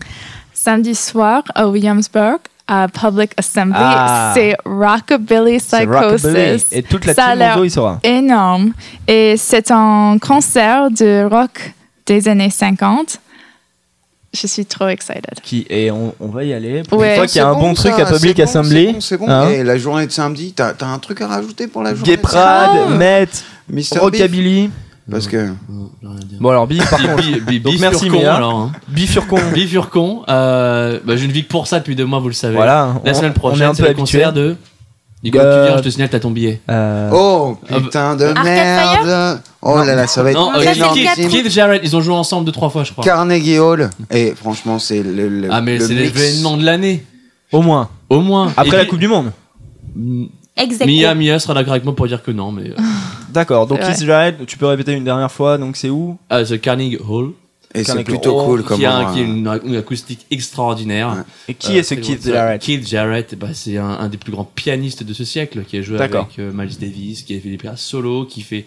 Samedi 0.67 0.95
soir 0.95 1.43
à 1.55 1.65
Williamsburg, 1.69 2.39
à 2.67 2.89
Public 2.89 3.31
Assembly, 3.37 3.73
Ah. 3.79 4.33
c'est 4.35 4.53
Rockabilly 4.65 5.61
C'est 5.61 5.87
Psychosis. 5.87 6.25
Rockabilly. 6.25 6.63
Et 6.73 6.83
toute 6.83 7.05
la 7.05 7.13
Ça 7.13 7.25
a 7.27 7.57
y 7.63 7.69
sera. 7.69 7.99
Énorme. 8.03 8.73
Et 9.07 9.37
c'est 9.37 9.71
un 9.71 10.17
concert 10.19 10.91
de 10.91 11.25
rock 11.31 11.73
des 12.05 12.27
années 12.27 12.49
50. 12.49 13.19
Je 14.33 14.45
suis 14.45 14.65
trop 14.65 14.89
excited. 14.89 15.39
Qui, 15.41 15.65
et 15.69 15.89
on, 15.89 16.13
on 16.19 16.27
va 16.27 16.43
y 16.43 16.51
aller. 16.53 16.83
Pour 16.83 16.99
Ouais. 16.99 17.11
une 17.11 17.15
fois 17.15 17.27
qu'il 17.27 17.37
y 17.37 17.45
a 17.45 17.47
un 17.47 17.53
bon, 17.53 17.73
truc 17.73 17.93
ça, 17.93 18.01
à 18.05 18.11
Public 18.11 18.35
bon, 18.35 18.43
Assembly. 18.43 18.87
C'est 18.87 18.91
bon, 18.91 18.99
c'est 18.99 19.17
bon. 19.19 19.29
Hein 19.29 19.49
Et 19.51 19.63
la 19.63 19.77
journée 19.77 20.05
de 20.05 20.11
samedi, 20.11 20.51
t'as 20.51 20.73
as 20.81 20.85
un 20.85 20.99
truc 20.99 21.21
à 21.21 21.27
rajouter 21.27 21.67
pour 21.67 21.81
la 21.81 21.95
journée 21.95 22.11
Gay 22.11 22.17
de 22.17 22.21
Pride, 22.21 22.97
Met, 22.97 23.29
Mr. 23.69 23.99
Rockabilly. 23.99 24.69
Parce 25.09 25.27
que. 25.27 25.49
Bon 26.39 26.49
alors 26.49 26.67
Biff 26.67 26.89
par 26.89 26.99
contre. 27.01 27.23
Bi- 27.45 27.59
bi- 27.59 27.77
merci 27.79 28.05
bifurcon, 28.05 28.19
Mia. 28.23 28.35
alors. 28.35 28.55
Hein. 28.55 28.71
Bifurcon. 28.89 29.39
Bifurcon. 29.53 30.23
Euh, 30.29 30.99
bah, 31.05 31.15
je 31.15 31.25
ne 31.25 31.31
vis 31.31 31.43
que 31.43 31.49
pour 31.49 31.67
ça 31.67 31.79
depuis 31.79 31.95
deux 31.95 32.05
mois, 32.05 32.19
vous 32.19 32.27
le 32.27 32.33
savez. 32.33 32.55
Voilà, 32.55 32.95
La 33.05 33.11
on- 33.11 33.13
semaine 33.15 33.33
prochaine, 33.33 33.73
c'est 33.73 33.87
le 33.87 33.93
concert 33.93 34.33
de. 34.33 34.55
Nico, 35.23 35.39
tu 35.39 35.43
Euh, 35.43 35.65
viens, 35.67 35.77
je 35.77 35.81
te 35.81 35.89
signale, 35.89 36.09
t'as 36.09 36.19
ton 36.19 36.29
billet. 36.29 36.61
Euh, 36.69 37.09
Oh 37.11 37.57
Ah, 37.71 37.79
putain 37.79 38.15
de 38.15 38.25
Arcade 38.25 38.43
merde 38.45 39.41
Oh 39.63 39.77
là 39.77 39.95
là, 39.95 40.05
ça 40.05 40.21
va 40.21 40.29
être 40.29 40.37
Non, 40.37 40.51
Keith-. 40.93 41.27
Keith 41.29 41.49
Jarrett, 41.49 41.81
ils 41.83 41.95
ont 41.95 42.01
joué 42.01 42.13
ensemble 42.13 42.45
deux, 42.45 42.51
trois 42.51 42.69
fois, 42.69 42.83
je 42.83 42.91
crois. 42.91 43.03
Carnegie 43.03 43.57
Hall. 43.57 43.89
Et 44.11 44.35
franchement, 44.35 44.77
c'est 44.77 45.01
le, 45.01 45.27
le- 45.27 45.47
Ah, 45.51 45.61
mais 45.61 45.79
le 45.79 45.87
c'est 45.87 45.95
l'événement 45.95 46.55
de 46.55 46.63
l'année. 46.63 47.03
Au 47.51 47.63
moins. 47.63 47.89
Au 48.09 48.19
moins. 48.21 48.49
Après 48.55 48.67
Et 48.67 48.71
la 48.71 48.79
puis- 48.81 48.89
Coupe 48.89 48.99
du 48.99 49.07
Monde. 49.07 49.31
Exactement. 50.57 50.91
Mia, 50.91 51.13
Mia 51.15 51.39
sera 51.39 51.53
d'accord 51.53 51.73
avec 51.73 51.83
moi 51.85 51.95
pour 51.95 52.07
dire 52.07 52.23
que 52.23 52.31
non, 52.31 52.51
mais. 52.51 52.69
euh, 52.71 52.75
D'accord. 53.29 53.67
Donc 53.67 53.79
Jarrett, 54.01 54.45
tu 54.45 54.57
peux 54.57 54.65
répéter 54.65 54.93
une 54.93 55.03
dernière 55.03 55.31
fois. 55.31 55.57
Donc 55.57 55.77
c'est 55.77 55.89
où? 55.89 56.17
Ah, 56.29 56.43
The 56.43 56.59
Carnegie 56.59 56.97
Hall. 56.97 57.31
Et 57.75 57.83
c'est 57.83 58.03
plutôt 58.03 58.39
Hall, 58.39 58.45
cool 58.45 58.63
comme 58.63 58.79
qui 58.79 58.85
a, 58.85 58.97
endroit. 58.97 59.13
qui 59.13 59.19
a 59.19 59.23
une, 59.23 59.59
une 59.65 59.75
acoustique 59.75 60.25
extraordinaire. 60.31 61.09
Ouais. 61.09 61.23
Et 61.49 61.53
qui 61.53 61.77
est 61.77 61.83
ce 61.83 61.93
Keith 61.95 62.25
bon. 62.25 62.31
Jarrett? 62.31 62.61
Keith 62.61 62.87
Jarrett, 62.87 63.35
bah, 63.37 63.49
c'est 63.53 63.77
un, 63.77 63.85
un 63.89 64.07
des 64.07 64.17
plus 64.17 64.31
grands 64.31 64.49
pianistes 64.55 65.03
de 65.03 65.13
ce 65.13 65.25
siècle 65.25 65.63
qui 65.67 65.77
a 65.77 65.81
joué 65.81 65.99
avec 65.99 66.39
euh, 66.39 66.51
Miles 66.53 66.77
Davis, 66.79 67.21
qui 67.23 67.35
a 67.35 67.39
fait 67.39 67.49
des 67.49 67.57
pièces 67.57 67.81
solo, 67.81 68.25
qui 68.25 68.41
fait 68.41 68.65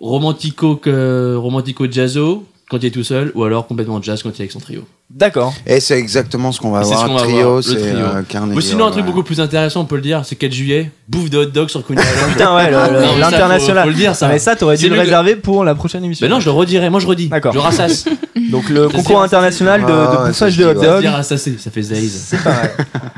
romantico, 0.00 0.76
que, 0.76 1.34
romantico 1.36 1.90
jazzo 1.90 2.44
quand 2.68 2.78
il 2.78 2.86
est 2.86 2.90
tout 2.90 3.04
seul, 3.04 3.30
ou 3.36 3.44
alors 3.44 3.66
complètement 3.66 4.02
jazz 4.02 4.22
quand 4.22 4.30
il 4.30 4.34
est 4.34 4.40
avec 4.40 4.52
son 4.52 4.58
trio. 4.60 4.82
D'accord. 5.08 5.54
Et 5.66 5.78
c'est 5.78 5.96
exactement 5.98 6.50
ce 6.50 6.60
qu'on 6.60 6.70
va 6.72 6.80
Et 6.80 6.84
c'est 6.84 6.90
voir. 6.90 7.02
ce 7.02 7.06
qu'on 7.06 7.14
va 7.14 7.20
trio, 7.20 7.42
voir, 7.42 7.56
le 7.56 7.62
c'est 7.62 7.76
trio. 7.76 7.96
euh, 8.06 8.22
Carnegie 8.28 8.58
Ou 8.58 8.60
sinon, 8.60 8.86
un 8.86 8.90
truc 8.90 9.02
ouais. 9.04 9.06
beaucoup 9.10 9.22
plus 9.22 9.40
intéressant, 9.40 9.82
on 9.82 9.84
peut 9.84 9.94
le 9.96 10.02
dire, 10.02 10.22
c'est 10.24 10.34
4 10.34 10.52
juillet, 10.52 10.90
bouffe 11.08 11.30
de 11.30 11.38
hot 11.38 11.44
dog 11.46 11.68
sur 11.68 11.86
Coney 11.86 12.02
Island. 12.02 12.30
Putain 12.32 12.54
ouais, 12.56 12.72
ça, 12.72 12.90
l'international. 13.18 13.84
Faut, 13.84 13.90
faut 13.90 13.96
le 13.96 14.02
dire, 14.02 14.16
ça. 14.16 14.26
Ah, 14.26 14.32
mais 14.32 14.38
ça, 14.40 14.56
t'aurais 14.56 14.76
dû 14.76 14.82
C'est 14.82 14.88
le 14.88 14.98
réserver 14.98 15.36
pour 15.36 15.64
la 15.64 15.74
prochaine 15.76 16.04
émission. 16.04 16.26
Mais 16.26 16.30
non, 16.30 16.40
je 16.40 16.46
le 16.46 16.50
redirai, 16.50 16.90
moi 16.90 16.98
je 17.00 17.06
redis. 17.06 17.28
D'accord. 17.28 17.52
Je 17.52 17.58
rassasse. 17.58 18.04
Donc 18.50 18.68
le 18.68 18.88
concours 18.88 19.22
international 19.22 19.82
de, 19.82 19.86
de 19.86 19.92
Ah, 19.92 20.22
ouais, 20.22 20.28
bouffage 20.28 20.56
ça, 20.56 20.62
de 20.62 20.66
hot 20.68 20.74
dog. 20.82 21.00
dire 21.00 21.12
rassasser, 21.12 21.56
ça 21.58 21.70
fait 21.70 21.82
zaïse. 21.82 22.24
C'est 22.26 22.42
pas 22.42 22.50
mal. 22.50 22.70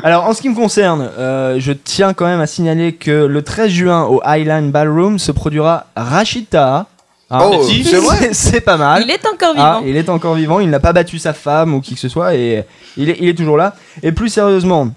Alors 0.03 0.25
en 0.27 0.35
ce 0.35 0.43
qui 0.43 0.51
me 0.51 0.55
concerne, 0.55 1.09
euh, 1.19 1.57
je 1.59 1.73
tiens 1.73 2.13
quand 2.13 2.27
même 2.27 2.41
à 2.41 2.47
signaler 2.47 2.93
que 2.93 3.25
le 3.27 3.43
13 3.43 3.71
juin 3.71 4.03
au 4.05 4.21
Highland 4.25 4.69
Ballroom 4.71 5.19
se 5.19 5.33
produira 5.33 5.87
Rachid 5.97 6.49
Taha. 6.51 6.87
Ah, 7.31 7.51
Oh, 7.53 7.63
c'est 7.63 7.97
vrai 7.97 8.29
C'est 8.33 8.61
pas 8.63 8.77
mal. 8.77 9.03
Il 9.05 9.11
est 9.11 9.27
encore 9.27 9.55
Ah, 9.57 9.79
vivant. 9.81 9.91
il 9.91 9.97
est 9.97 10.09
encore 10.09 10.35
vivant, 10.35 10.61
il 10.61 10.71
n'a 10.71 10.81
pas 10.81 10.93
battu 10.93 11.19
sa 11.19 11.33
femme 11.35 11.75
ou 11.75 11.81
qui 11.81 11.95
que 11.95 12.01
ce 12.01 12.09
soit 12.09 12.35
et 12.35 12.65
il 12.97 13.11
est, 13.11 13.17
il 13.21 13.29
est 13.29 13.35
toujours 13.35 13.57
là. 13.59 13.75
Et 14.03 14.13
plus 14.13 14.29
sérieusement, 14.31 14.89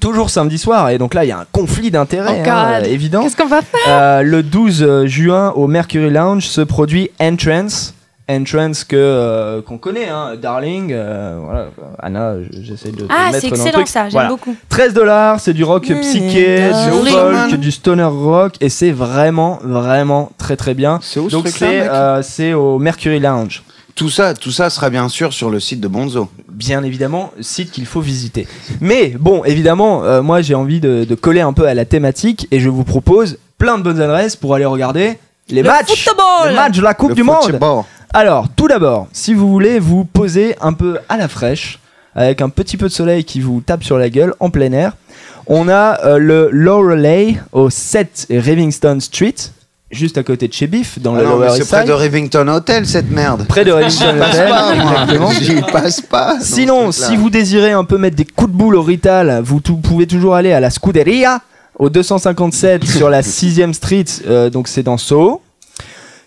toujours 0.00 0.30
samedi 0.30 0.56
soir, 0.58 0.88
et 0.90 0.98
donc 0.98 1.12
là 1.14 1.24
il 1.24 1.28
y 1.28 1.32
a 1.32 1.38
un 1.40 1.46
conflit 1.52 1.90
d'intérêts 1.90 2.42
Oh 2.46 2.48
hein, 2.50 2.82
évident. 2.84 3.22
Qu'est-ce 3.22 3.36
qu'on 3.36 3.46
va 3.46 3.60
faire? 3.62 3.80
Euh, 3.88 4.22
le 4.22 4.42
12 4.42 5.04
juin 5.06 5.50
au 5.56 5.66
Mercury 5.66 6.10
Lounge 6.10 6.46
se 6.46 6.60
produit 6.62 7.10
Entrance. 7.20 7.94
Entrance 8.30 8.84
que 8.84 8.94
euh, 8.96 9.62
qu'on 9.62 9.78
connaît, 9.78 10.08
hein, 10.08 10.34
Darling. 10.40 10.90
euh, 10.92 11.38
voilà, 11.42 11.68
Anna, 11.98 12.34
j'essaie 12.62 12.90
de. 12.90 12.98
te 12.98 13.04
Ah, 13.08 13.30
mettre 13.32 13.40
c'est 13.40 13.48
dans 13.48 13.56
le 13.56 13.80
excellent 13.80 13.86
ça, 13.86 14.02
j'aime 14.04 14.10
Voilà. 14.12 14.28
beaucoup. 14.28 14.54
13 14.68 14.92
dollars, 14.92 15.40
c'est 15.40 15.54
du 15.54 15.64
rock 15.64 15.88
Mmh, 15.88 16.00
psyché, 16.00 16.70
du 16.70 17.10
folk, 17.10 17.54
du 17.58 17.70
stoner 17.72 18.02
rock, 18.04 18.54
et 18.60 18.68
c'est 18.68 18.90
vraiment, 18.92 19.58
vraiment 19.62 20.30
très 20.36 20.56
très 20.56 20.74
bien. 20.74 20.98
C'est 21.02 21.20
où 21.20 21.28
Donc 21.30 21.48
c'est 21.48 21.88
euh, 21.88 22.20
c'est 22.22 22.52
au 22.52 22.78
Mercury 22.78 23.18
Lounge. 23.18 23.62
Tout 23.94 24.10
ça, 24.10 24.34
tout 24.34 24.52
ça 24.52 24.68
sera 24.70 24.90
bien 24.90 25.08
sûr 25.08 25.32
sur 25.32 25.48
le 25.50 25.58
site 25.58 25.80
de 25.80 25.88
Bonzo. 25.88 26.28
Bien 26.52 26.84
évidemment, 26.84 27.32
site 27.40 27.70
qu'il 27.72 27.86
faut 27.86 28.00
visiter. 28.00 28.46
Mais 28.80 29.14
bon, 29.18 29.42
évidemment, 29.44 30.04
euh, 30.04 30.20
moi 30.22 30.40
j'ai 30.42 30.54
envie 30.54 30.80
de, 30.80 31.04
de 31.08 31.14
coller 31.14 31.40
un 31.40 31.52
peu 31.54 31.66
à 31.66 31.74
la 31.74 31.84
thématique 31.86 32.46
et 32.50 32.60
je 32.60 32.68
vous 32.68 32.84
propose 32.84 33.38
plein 33.56 33.78
de 33.78 33.82
bonnes 33.82 34.00
adresses 34.00 34.36
pour 34.36 34.54
aller 34.54 34.66
regarder 34.66 35.18
les 35.48 35.62
Le 35.62 35.68
matchs, 35.68 36.04
football. 36.04 36.50
les 36.50 36.54
matchs 36.54 36.76
de 36.76 36.82
la 36.82 36.94
Coupe 36.94 37.08
Le 37.08 37.14
du 37.16 37.22
Monde. 37.24 37.58
Alors, 38.14 38.46
tout 38.54 38.68
d'abord, 38.68 39.06
si 39.12 39.34
vous 39.34 39.48
voulez 39.48 39.78
vous 39.78 40.04
poser 40.04 40.56
un 40.60 40.72
peu 40.72 40.98
à 41.08 41.16
la 41.16 41.28
fraîche, 41.28 41.78
avec 42.14 42.40
un 42.40 42.48
petit 42.48 42.76
peu 42.76 42.86
de 42.88 42.92
soleil 42.92 43.24
qui 43.24 43.40
vous 43.40 43.60
tape 43.60 43.84
sur 43.84 43.98
la 43.98 44.08
gueule 44.10 44.34
en 44.40 44.50
plein 44.50 44.72
air, 44.72 44.92
on 45.46 45.68
a 45.68 46.00
euh, 46.04 46.18
le 46.18 46.48
Loreley 46.50 47.36
au 47.52 47.70
7 47.70 48.26
Rivingstone 48.30 49.00
Street, 49.00 49.34
juste 49.90 50.18
à 50.18 50.22
côté 50.22 50.48
de 50.48 50.52
chez 50.52 50.66
Biff, 50.66 50.98
dans 51.00 51.14
Ah 51.14 51.18
le 51.20 51.24
non, 51.24 51.36
mais 51.38 51.46
Lower 51.46 51.50
c'est 51.56 51.58
East 51.62 51.70
près 51.70 51.80
Side. 51.80 51.88
de 51.88 51.92
Rivington 51.92 52.48
Hotel 52.48 52.86
cette 52.86 53.10
merde. 53.10 53.46
Près 53.46 53.64
de 53.64 53.72
Rivington 53.72 54.14
passe 54.18 54.34
Hotel, 54.34 54.48
pas, 54.48 54.74
moi. 54.74 54.92
exactement. 55.02 55.30
J'y 55.40 55.60
passe 55.72 56.00
pas. 56.00 56.36
Sinon, 56.40 56.92
si 56.92 57.14
vous 57.16 57.30
désirez 57.30 57.72
un 57.72 57.84
peu 57.84 57.98
mettre 57.98 58.16
des 58.16 58.24
coups 58.26 58.50
de 58.52 58.56
boule 58.56 58.76
au 58.76 58.82
Rital, 58.82 59.40
vous 59.44 59.60
pouvez 59.60 60.06
toujours 60.06 60.34
aller 60.34 60.52
à 60.52 60.60
la 60.60 60.70
Scuderia 60.70 61.40
au 61.78 61.88
257 61.90 62.84
sur 62.84 63.08
la 63.10 63.20
6ème 63.22 63.72
Street, 63.72 64.04
euh, 64.26 64.50
donc 64.50 64.66
c'est 64.66 64.82
dans 64.82 64.96
Soho. 64.98 65.40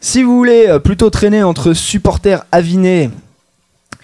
Si 0.03 0.23
vous 0.23 0.35
voulez 0.35 0.65
euh, 0.67 0.79
plutôt 0.79 1.11
traîner 1.11 1.43
entre 1.43 1.73
supporters 1.73 2.43
avinés 2.51 3.11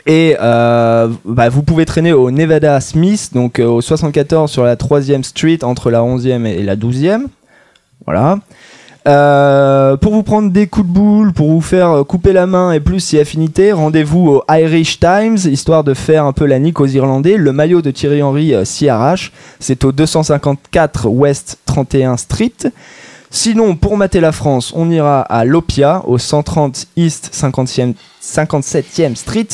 et 0.06 0.38
euh, 0.40 1.10
bah, 1.26 1.50
vous 1.50 1.64
pouvez 1.64 1.86
traîner 1.86 2.14
au 2.14 2.30
Nevada 2.30 2.80
Smith, 2.80 3.32
donc 3.34 3.58
euh, 3.58 3.66
au 3.66 3.82
74 3.82 4.50
sur 4.50 4.64
la 4.64 4.76
3ème 4.76 5.24
Street 5.24 5.58
entre 5.64 5.90
la 5.90 6.02
11e 6.02 6.46
et 6.46 6.62
la 6.62 6.76
12e. 6.76 7.24
Voilà. 8.06 8.38
Pour 10.02 10.14
vous 10.14 10.22
prendre 10.22 10.52
des 10.52 10.68
coups 10.68 10.86
de 10.88 10.94
boule, 10.94 11.34
pour 11.34 11.50
vous 11.50 11.62
faire 11.62 12.04
couper 12.06 12.32
la 12.32 12.46
main 12.46 12.74
et 12.74 12.80
plus 12.80 13.00
si 13.00 13.18
affinité, 13.18 13.72
rendez-vous 13.72 14.28
au 14.28 14.44
Irish 14.50 15.00
Times, 15.00 15.38
histoire 15.50 15.84
de 15.84 15.94
faire 15.94 16.26
un 16.26 16.34
peu 16.34 16.46
la 16.46 16.60
nique 16.60 16.80
aux 16.80 16.86
Irlandais. 16.86 17.38
Le 17.38 17.54
maillot 17.54 17.82
de 17.82 17.90
Thierry 17.90 18.22
Henry 18.22 18.54
s'y 18.66 18.90
arrache. 18.90 19.32
C'est 19.60 19.86
au 19.86 19.94
254 19.94 21.08
West 21.08 21.58
31 21.66 22.18
Street. 22.18 22.52
Sinon, 23.30 23.76
pour 23.76 23.98
mater 23.98 24.20
la 24.20 24.32
France, 24.32 24.72
on 24.76 24.90
ira 24.90 25.22
à 25.22 25.44
l'Opia, 25.46 26.02
au 26.06 26.18
130 26.18 26.88
East 26.96 27.32
50e 27.34 27.94
57e 28.24 29.16
Street. 29.16 29.48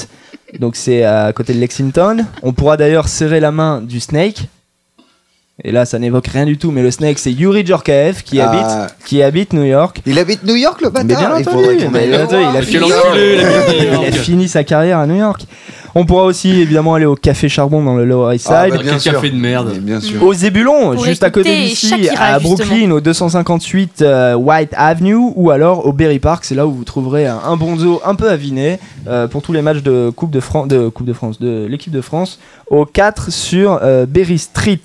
Donc 0.59 0.75
c'est 0.75 1.03
à 1.03 1.33
côté 1.33 1.53
de 1.53 1.59
Lexington. 1.59 2.25
On 2.43 2.53
pourra 2.53 2.77
d'ailleurs 2.77 3.07
serrer 3.07 3.39
la 3.39 3.51
main 3.51 3.81
du 3.81 3.99
Snake. 3.99 4.47
Et 5.63 5.71
là, 5.71 5.85
ça 5.85 5.99
n'évoque 5.99 6.27
rien 6.27 6.45
du 6.45 6.57
tout, 6.57 6.71
mais 6.71 6.81
le 6.81 6.89
Snake, 6.91 7.19
c'est 7.19 7.31
Yuri 7.31 7.65
Djorkaeff 7.65 8.23
qui 8.23 8.41
Ah. 8.41 8.49
habite, 8.49 8.95
qui 9.05 9.21
habite 9.21 9.53
New 9.53 9.63
York. 9.63 10.01
Il 10.05 10.17
habite 10.17 10.43
New 10.43 10.55
York, 10.55 10.81
le 10.81 10.89
bâtard. 10.89 11.05
bien 11.05 11.39
Il 11.39 11.47
entendu, 11.47 11.87
mais 11.91 12.07
bien 12.07 12.27
il 12.29 12.45
a 12.45 14.07
il 14.07 14.13
fini 14.13 14.47
sa 14.47 14.63
carrière 14.63 14.97
à 14.99 15.05
New 15.07 15.15
York. 15.15 15.45
On 15.95 16.05
pourra 16.05 16.23
aussi 16.23 16.49
évidemment 16.49 16.95
aller 16.95 17.05
au 17.05 17.15
Café 17.15 17.47
Charbon 17.49 17.83
dans 17.83 17.95
le 17.95 18.03
Lower 18.05 18.35
East 18.35 18.45
Side. 18.47 18.55
Ah, 18.55 18.69
bah, 18.69 18.77
bien 18.81 18.97
sûr. 18.97 19.13
café 19.13 19.29
de 19.29 19.35
merde. 19.35 19.73
Bien 19.79 19.99
sûr. 19.99 20.23
Au 20.23 20.33
Zébulon, 20.33 20.93
Pour 20.95 21.05
juste 21.05 21.23
à 21.23 21.29
côté 21.29 21.55
d'ici, 21.67 22.09
à 22.17 22.39
Brooklyn, 22.39 22.65
justement. 22.75 22.95
au 22.95 22.99
258 23.01 24.01
euh, 24.01 24.33
White 24.33 24.71
Avenue, 24.75 25.15
ou 25.35 25.51
alors 25.51 25.85
au 25.85 25.93
Berry 25.93 26.17
Park, 26.19 26.45
c'est 26.45 26.55
là 26.55 26.65
où 26.65 26.71
vous 26.71 26.83
trouverez 26.83 27.27
un, 27.27 27.39
un 27.45 27.57
bonzo 27.57 28.01
un 28.05 28.15
peu 28.15 28.29
aviné 28.29 28.79
euh, 29.07 29.27
pour 29.27 29.41
tous 29.43 29.53
les 29.53 29.61
matchs 29.61 29.83
de 29.83 30.11
Coupe 30.15 30.31
de, 30.31 30.39
Fran- 30.39 30.65
de, 30.65 30.89
coupe 30.89 31.05
de 31.05 31.13
France, 31.13 31.39
de 31.39 31.67
l'équipe 31.69 31.93
de 31.93 32.01
France, 32.01 32.39
au 32.71 32.85
4 32.85 33.31
sur 33.31 33.79
euh, 33.83 34.05
Berry 34.07 34.39
Street. 34.39 34.79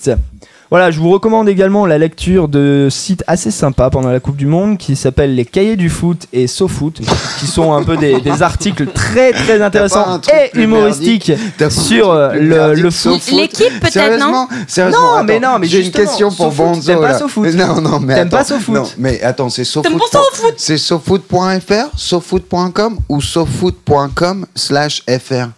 Voilà, 0.70 0.90
je 0.90 1.00
vous 1.00 1.08
recommande 1.08 1.48
également 1.48 1.86
la 1.86 1.96
lecture 1.96 2.46
de 2.46 2.88
sites 2.90 3.24
assez 3.26 3.50
sympas 3.50 3.88
pendant 3.88 4.10
la 4.10 4.20
Coupe 4.20 4.36
du 4.36 4.44
Monde 4.44 4.76
qui 4.76 4.96
s'appellent 4.96 5.34
les 5.34 5.46
Cahiers 5.46 5.76
du 5.76 5.88
foot 5.88 6.26
et 6.34 6.46
SoFoot, 6.46 7.00
qui 7.40 7.46
sont 7.46 7.72
un 7.72 7.82
peu 7.82 7.96
des, 7.96 8.20
des 8.24 8.42
articles 8.42 8.86
très 8.88 9.32
très 9.32 9.62
intéressants 9.62 10.20
et 10.30 10.58
humoristiques 10.58 11.32
sur 11.70 12.10
euh, 12.10 12.74
le, 12.74 12.90
foot. 12.90 13.30
L'équipe, 13.32 13.80
peut-être, 13.80 13.92
Sérieusement, 13.92 14.48
sérieusement, 14.66 15.00
Non, 15.00 15.12
attends, 15.14 15.24
mais 15.24 15.40
non, 15.40 15.58
mais 15.58 15.66
j'ai 15.68 15.84
une 15.86 15.90
question 15.90 16.30
pour 16.30 16.52
Bonzo. 16.52 16.82
t'aimes 16.86 17.00
pas 17.00 17.12
là. 17.12 17.18
SoFoot 17.18 17.54
Non, 17.54 17.80
non, 17.80 18.00
mais 18.00 18.14
T'aimes 18.16 18.26
attends. 18.26 18.36
pas 18.36 18.44
SoFoot 18.44 18.74
Non, 18.74 18.84
mais 18.98 19.22
attends, 19.22 19.48
c'est 19.48 19.64
SoFoot. 19.64 19.90
T'aimes 19.90 19.98
pas 19.98 20.18
SoFoot 20.18 20.54
C'est 20.58 20.76
SoFoot.fr, 20.78 21.96
SoFoot.com 21.96 22.98
ou 23.08 23.20
SoFoot.com 23.22 24.46
slash 24.54 25.02
fr 25.18 25.48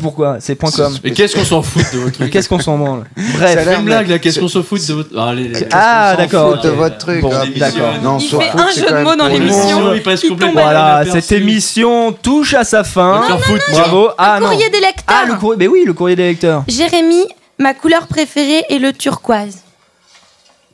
Pourquoi 0.00 0.36
C'est 0.40 0.54
point 0.54 0.70
.com. 0.70 0.94
Mais 1.02 1.12
qu'est-ce 1.12 1.34
qu'on 1.36 1.44
s'en 1.44 1.62
fout 1.62 1.82
de 1.92 1.98
votre 1.98 2.04
Mais 2.06 2.12
truc 2.12 2.30
Qu'est-ce 2.30 2.48
qu'on 2.48 2.58
s'en 2.58 2.76
branle 2.78 3.04
Bref. 3.16 3.64
l'air, 3.64 3.78
Une 3.80 3.84
blague 3.86 4.08
là, 4.08 4.18
qu'est-ce 4.18 4.38
qu'on 4.40 4.48
s'en 4.48 4.62
fout 4.62 4.86
de 4.86 4.92
votre. 4.94 5.10
Ah, 5.16 5.32
Ah, 5.72 6.16
d'accord. 6.16 6.52
fout 6.54 6.64
de 6.64 6.68
votre 6.70 6.98
truc. 6.98 7.20
Bon, 7.22 7.30
d'accord. 7.56 7.94
Non, 8.02 8.18
Il 8.18 8.28
fait 8.28 8.36
fout, 8.50 8.60
un 8.60 8.66
c'est 8.72 8.80
jeu 8.88 8.90
de 8.96 9.02
mots 9.02 9.16
dans 9.16 9.26
l'émission. 9.28 9.94
il 9.94 10.02
passe 10.02 10.22
complètement 10.22 10.62
Voilà, 10.62 11.04
cette 11.10 11.32
émission 11.32 12.12
touche 12.12 12.54
à 12.54 12.64
sa 12.64 12.84
fin. 12.84 13.22
On 13.24 13.28
s'en 13.28 13.38
fout. 13.38 13.60
Bravo. 13.72 14.10
Ah 14.18 14.38
non. 14.40 14.48
Courrier 14.48 14.70
des 14.70 14.80
lecteurs. 14.80 15.04
Ah, 15.08 15.24
le 15.26 15.34
courrier. 15.34 15.58
Mais 15.58 15.66
oui, 15.68 15.82
le 15.86 15.92
courrier 15.92 16.16
des 16.16 16.28
lecteurs. 16.28 16.64
Jérémy, 16.68 17.24
ma 17.58 17.74
couleur 17.74 18.06
préférée 18.06 18.64
est 18.68 18.78
le 18.78 18.92
turquoise. 18.92 19.58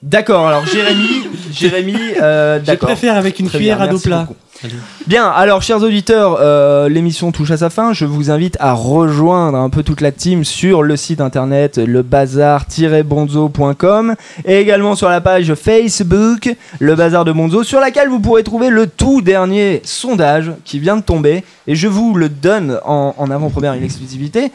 D'accord. 0.02 0.46
Alors, 0.46 0.66
Jérémy, 0.66 1.26
Jérémy, 1.52 1.96
euh, 2.20 2.58
Je 2.60 2.64
d'accord. 2.64 2.88
préfère 2.88 3.16
avec 3.16 3.38
une 3.40 3.48
Très 3.48 3.58
cuillère 3.58 3.78
bien, 3.78 3.86
à 3.86 3.88
dos 3.88 3.94
merci 3.94 4.08
plat. 4.08 4.18
beaucoup. 4.20 4.36
Bien, 5.06 5.28
alors 5.28 5.60
chers 5.62 5.82
auditeurs, 5.82 6.38
euh, 6.40 6.88
l'émission 6.88 7.30
touche 7.30 7.50
à 7.50 7.58
sa 7.58 7.68
fin. 7.68 7.92
Je 7.92 8.06
vous 8.06 8.30
invite 8.30 8.56
à 8.58 8.72
rejoindre 8.72 9.58
un 9.58 9.68
peu 9.68 9.82
toute 9.82 10.00
la 10.00 10.12
team 10.12 10.44
sur 10.44 10.82
le 10.82 10.96
site 10.96 11.20
internet 11.20 11.76
lebazar-bonzo.com 11.76 14.14
et 14.46 14.58
également 14.58 14.94
sur 14.94 15.10
la 15.10 15.20
page 15.20 15.52
Facebook 15.54 16.54
Le 16.78 16.94
Bazar 16.94 17.26
de 17.26 17.32
Bonzo 17.32 17.64
sur 17.64 17.80
laquelle 17.80 18.08
vous 18.08 18.20
pourrez 18.20 18.44
trouver 18.44 18.70
le 18.70 18.86
tout 18.86 19.20
dernier 19.20 19.82
sondage 19.84 20.52
qui 20.64 20.78
vient 20.78 20.96
de 20.96 21.02
tomber 21.02 21.44
et 21.66 21.74
je 21.74 21.88
vous 21.88 22.14
le 22.14 22.30
donne 22.30 22.80
en, 22.84 23.14
en 23.18 23.30
avant-première 23.30 23.74
une 23.74 23.84
exclusivité. 23.84 24.50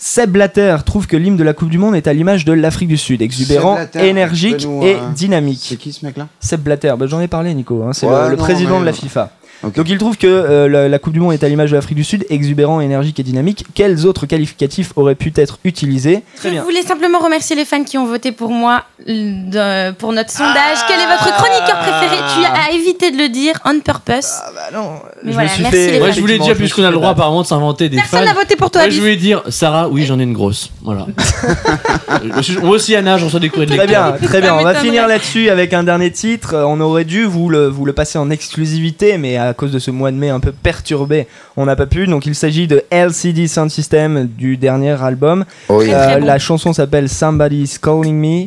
Seb 0.00 0.30
Blatter 0.30 0.76
trouve 0.86 1.08
que 1.08 1.16
l'hymne 1.16 1.36
de 1.36 1.42
la 1.42 1.54
Coupe 1.54 1.70
du 1.70 1.78
Monde 1.78 1.96
est 1.96 2.06
à 2.06 2.12
l'image 2.12 2.44
de 2.44 2.52
l'Afrique 2.52 2.88
du 2.88 2.96
Sud, 2.96 3.20
exubérant, 3.20 3.74
Blatter, 3.74 4.06
énergique 4.08 4.64
et 4.82 4.94
euh, 4.94 4.98
dynamique. 5.12 5.58
C'est 5.60 5.76
qui 5.76 5.92
ce 5.92 6.06
mec-là? 6.06 6.28
Seb 6.38 6.60
Blatter, 6.62 6.94
bah, 6.96 7.06
j'en 7.08 7.20
ai 7.20 7.26
parlé 7.26 7.52
Nico, 7.52 7.82
hein, 7.82 7.92
c'est 7.92 8.06
Ouais, 8.06 8.28
le, 8.30 8.36
président 8.36 8.74
mais- 8.76 8.80
de 8.82 8.84
la 8.86 8.92
FIFA. 8.92 9.30
Donc 9.62 9.88
il 9.88 9.98
trouve 9.98 10.16
que 10.16 10.26
euh, 10.26 10.68
la, 10.68 10.88
la 10.88 10.98
Coupe 11.00 11.12
du 11.12 11.20
Monde 11.20 11.32
est 11.32 11.42
à 11.42 11.48
l'image 11.48 11.70
de 11.70 11.76
l'Afrique 11.76 11.96
du 11.96 12.04
Sud, 12.04 12.24
exubérant, 12.30 12.80
énergique 12.80 13.18
et 13.18 13.22
dynamique. 13.24 13.64
Quels 13.74 14.06
autres 14.06 14.24
qualificatifs 14.26 14.92
auraient 14.96 15.16
pu 15.16 15.32
être 15.36 15.58
utilisés? 15.64 16.22
Très 16.36 16.54
Je 16.54 16.60
voulais 16.60 16.82
simplement 16.82 17.18
remercier 17.18 17.56
les 17.56 17.64
fans 17.64 17.82
qui 17.82 17.98
ont 17.98 18.06
voté 18.06 18.30
pour 18.32 18.50
moi 18.50 18.84
de- 19.06 19.90
pour 19.92 20.12
notre 20.12 20.30
sondage. 20.30 20.78
Quel 20.86 21.00
est 21.00 21.06
votre 21.06 21.34
chroniqueur 21.36 21.78
préféré 21.80 22.16
Tu 22.36 22.44
as 22.44 22.72
évité 22.74 23.10
de 23.10 23.16
le 23.16 23.28
dire 23.28 23.54
on 23.64 23.80
purpose. 23.80 24.26
Ah 24.42 24.50
bah 24.54 24.60
non. 24.78 24.90
Mais 25.24 25.30
je 25.30 25.34
voilà, 25.34 25.48
me 25.48 25.54
suis 25.54 25.62
merci 25.62 25.76
fait- 25.76 25.90
les 25.92 25.98
Moi, 25.98 26.08
fans. 26.08 26.14
je 26.14 26.20
voulais 26.20 26.38
dire, 26.38 26.54
puisqu'on 26.54 26.76
suis 26.82 26.84
a 26.86 26.90
le 26.90 26.96
droit 26.96 27.10
apparemment 27.10 27.42
de 27.42 27.46
s'inventer 27.46 27.88
des 27.88 27.96
Personne 27.96 28.20
fans. 28.20 28.24
n'a 28.26 28.34
voté 28.34 28.54
pour 28.56 28.70
toi, 28.70 28.82
Moi, 28.82 28.90
je 28.90 29.00
voulais 29.00 29.16
dire, 29.16 29.42
Sarah, 29.48 29.88
oui, 29.88 30.04
j'en 30.06 30.18
ai 30.20 30.22
une 30.22 30.34
grosse. 30.34 30.70
Voilà. 30.82 31.06
Suis- 32.42 32.58
Moi 32.58 32.70
aussi, 32.76 32.94
Anna, 32.94 33.18
j'en 33.18 33.26
reçois 33.26 33.40
des 33.40 33.48
courriers 33.48 33.66
de 33.66 33.74
Très 33.76 33.86
bien, 33.86 34.12
très 34.22 34.40
bien. 34.40 34.50
Ça 34.50 34.60
On 34.60 34.62
va 34.64 34.74
finir 34.74 35.06
là-dessus 35.06 35.50
avec 35.50 35.72
un 35.72 35.82
dernier 35.82 36.10
titre. 36.10 36.54
Euh, 36.54 36.64
On 36.64 36.80
aurait 36.80 37.04
dû 37.04 37.24
vous 37.24 37.48
le, 37.48 37.66
vous 37.68 37.84
le 37.84 37.92
passer 37.92 38.18
en 38.18 38.30
exclusivité, 38.30 39.18
mais 39.18 39.38
à 39.48 39.54
cause 39.54 39.72
de 39.72 39.78
ce 39.78 39.90
mois 39.90 40.10
de 40.10 40.16
mai 40.16 40.28
un 40.28 40.40
peu 40.40 40.52
perturbé, 40.52 41.26
on 41.56 41.66
n'a 41.66 41.76
pas 41.76 41.86
pu. 41.86 42.06
Donc 42.06 42.26
il 42.26 42.34
s'agit 42.34 42.66
de 42.66 42.84
LCD 42.90 43.48
Sound 43.48 43.70
System 43.70 44.26
du 44.26 44.56
dernier 44.56 45.02
album. 45.02 45.44
Oh, 45.68 45.82
yeah. 45.82 46.16
Euh. 46.16 46.20
La 46.20 46.38
chanson 46.38 46.72
s'appelle 46.72 47.08
Somebody's 47.08 47.78
Calling 47.78 48.16
Me. 48.16 48.46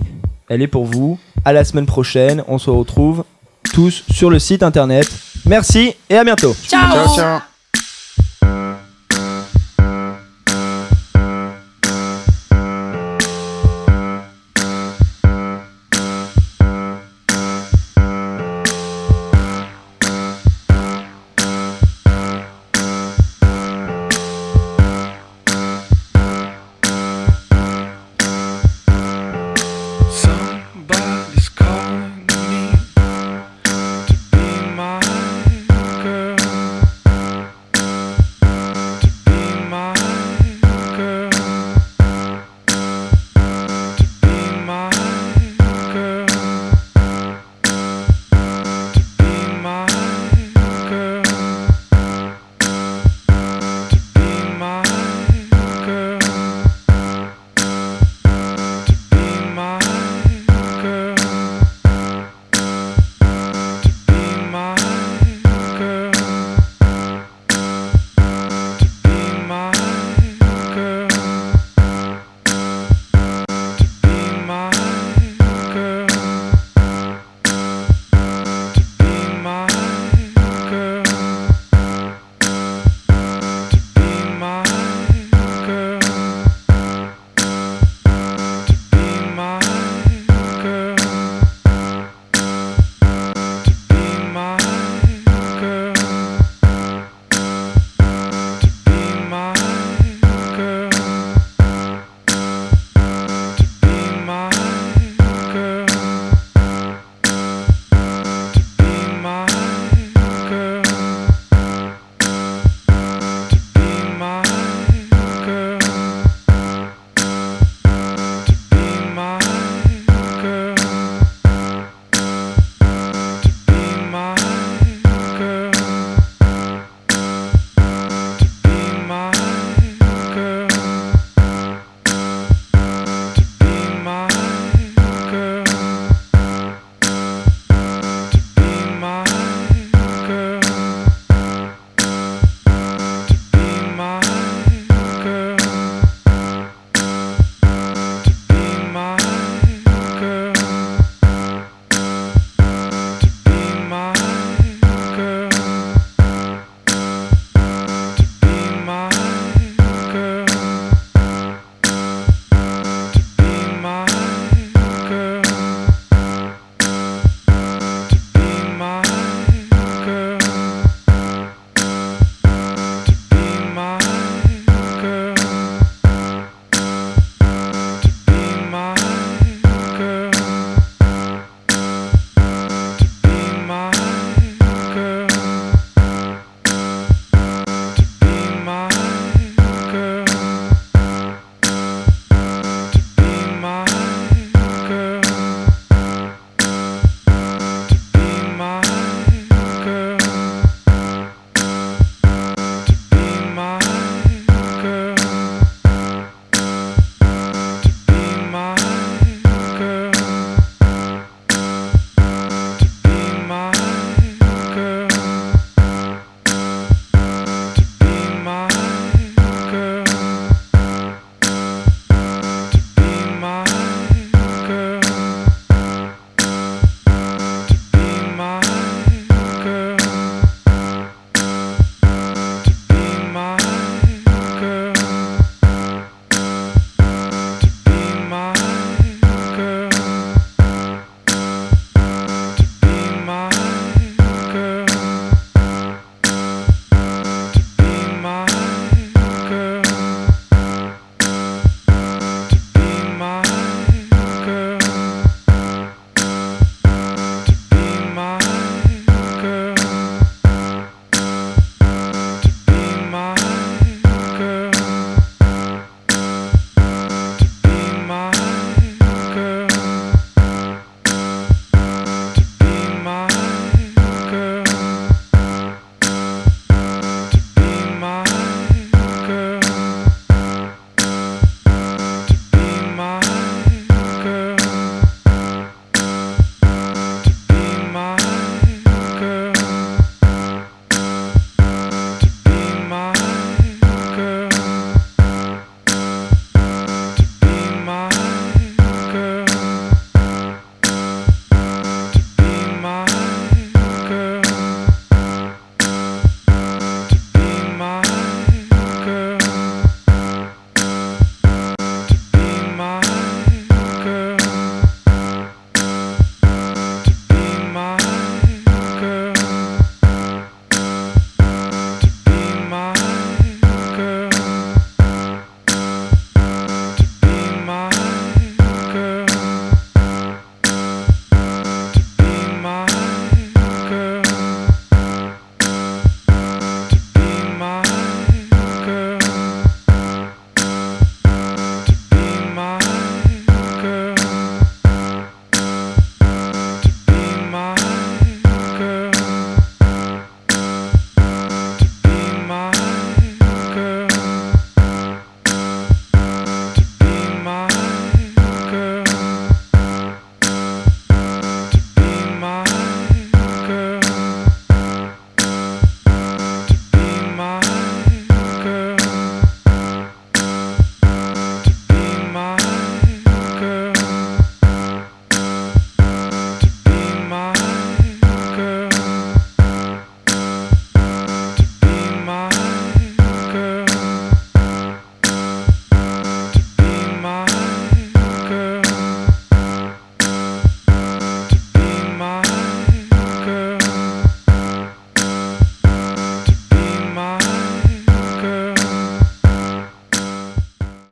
Elle 0.49 0.61
est 0.61 0.67
pour 0.67 0.85
vous. 0.85 1.19
À 1.45 1.53
la 1.53 1.63
semaine 1.63 1.85
prochaine. 1.85 2.43
On 2.47 2.57
se 2.57 2.69
retrouve 2.69 3.23
tous 3.73 4.03
sur 4.11 4.29
le 4.29 4.39
site 4.39 4.63
internet. 4.63 5.09
Merci 5.45 5.95
et 6.09 6.17
à 6.17 6.23
bientôt. 6.23 6.55
Ciao. 6.67 6.91
Ciao, 6.91 7.15
ciao. 7.15 7.50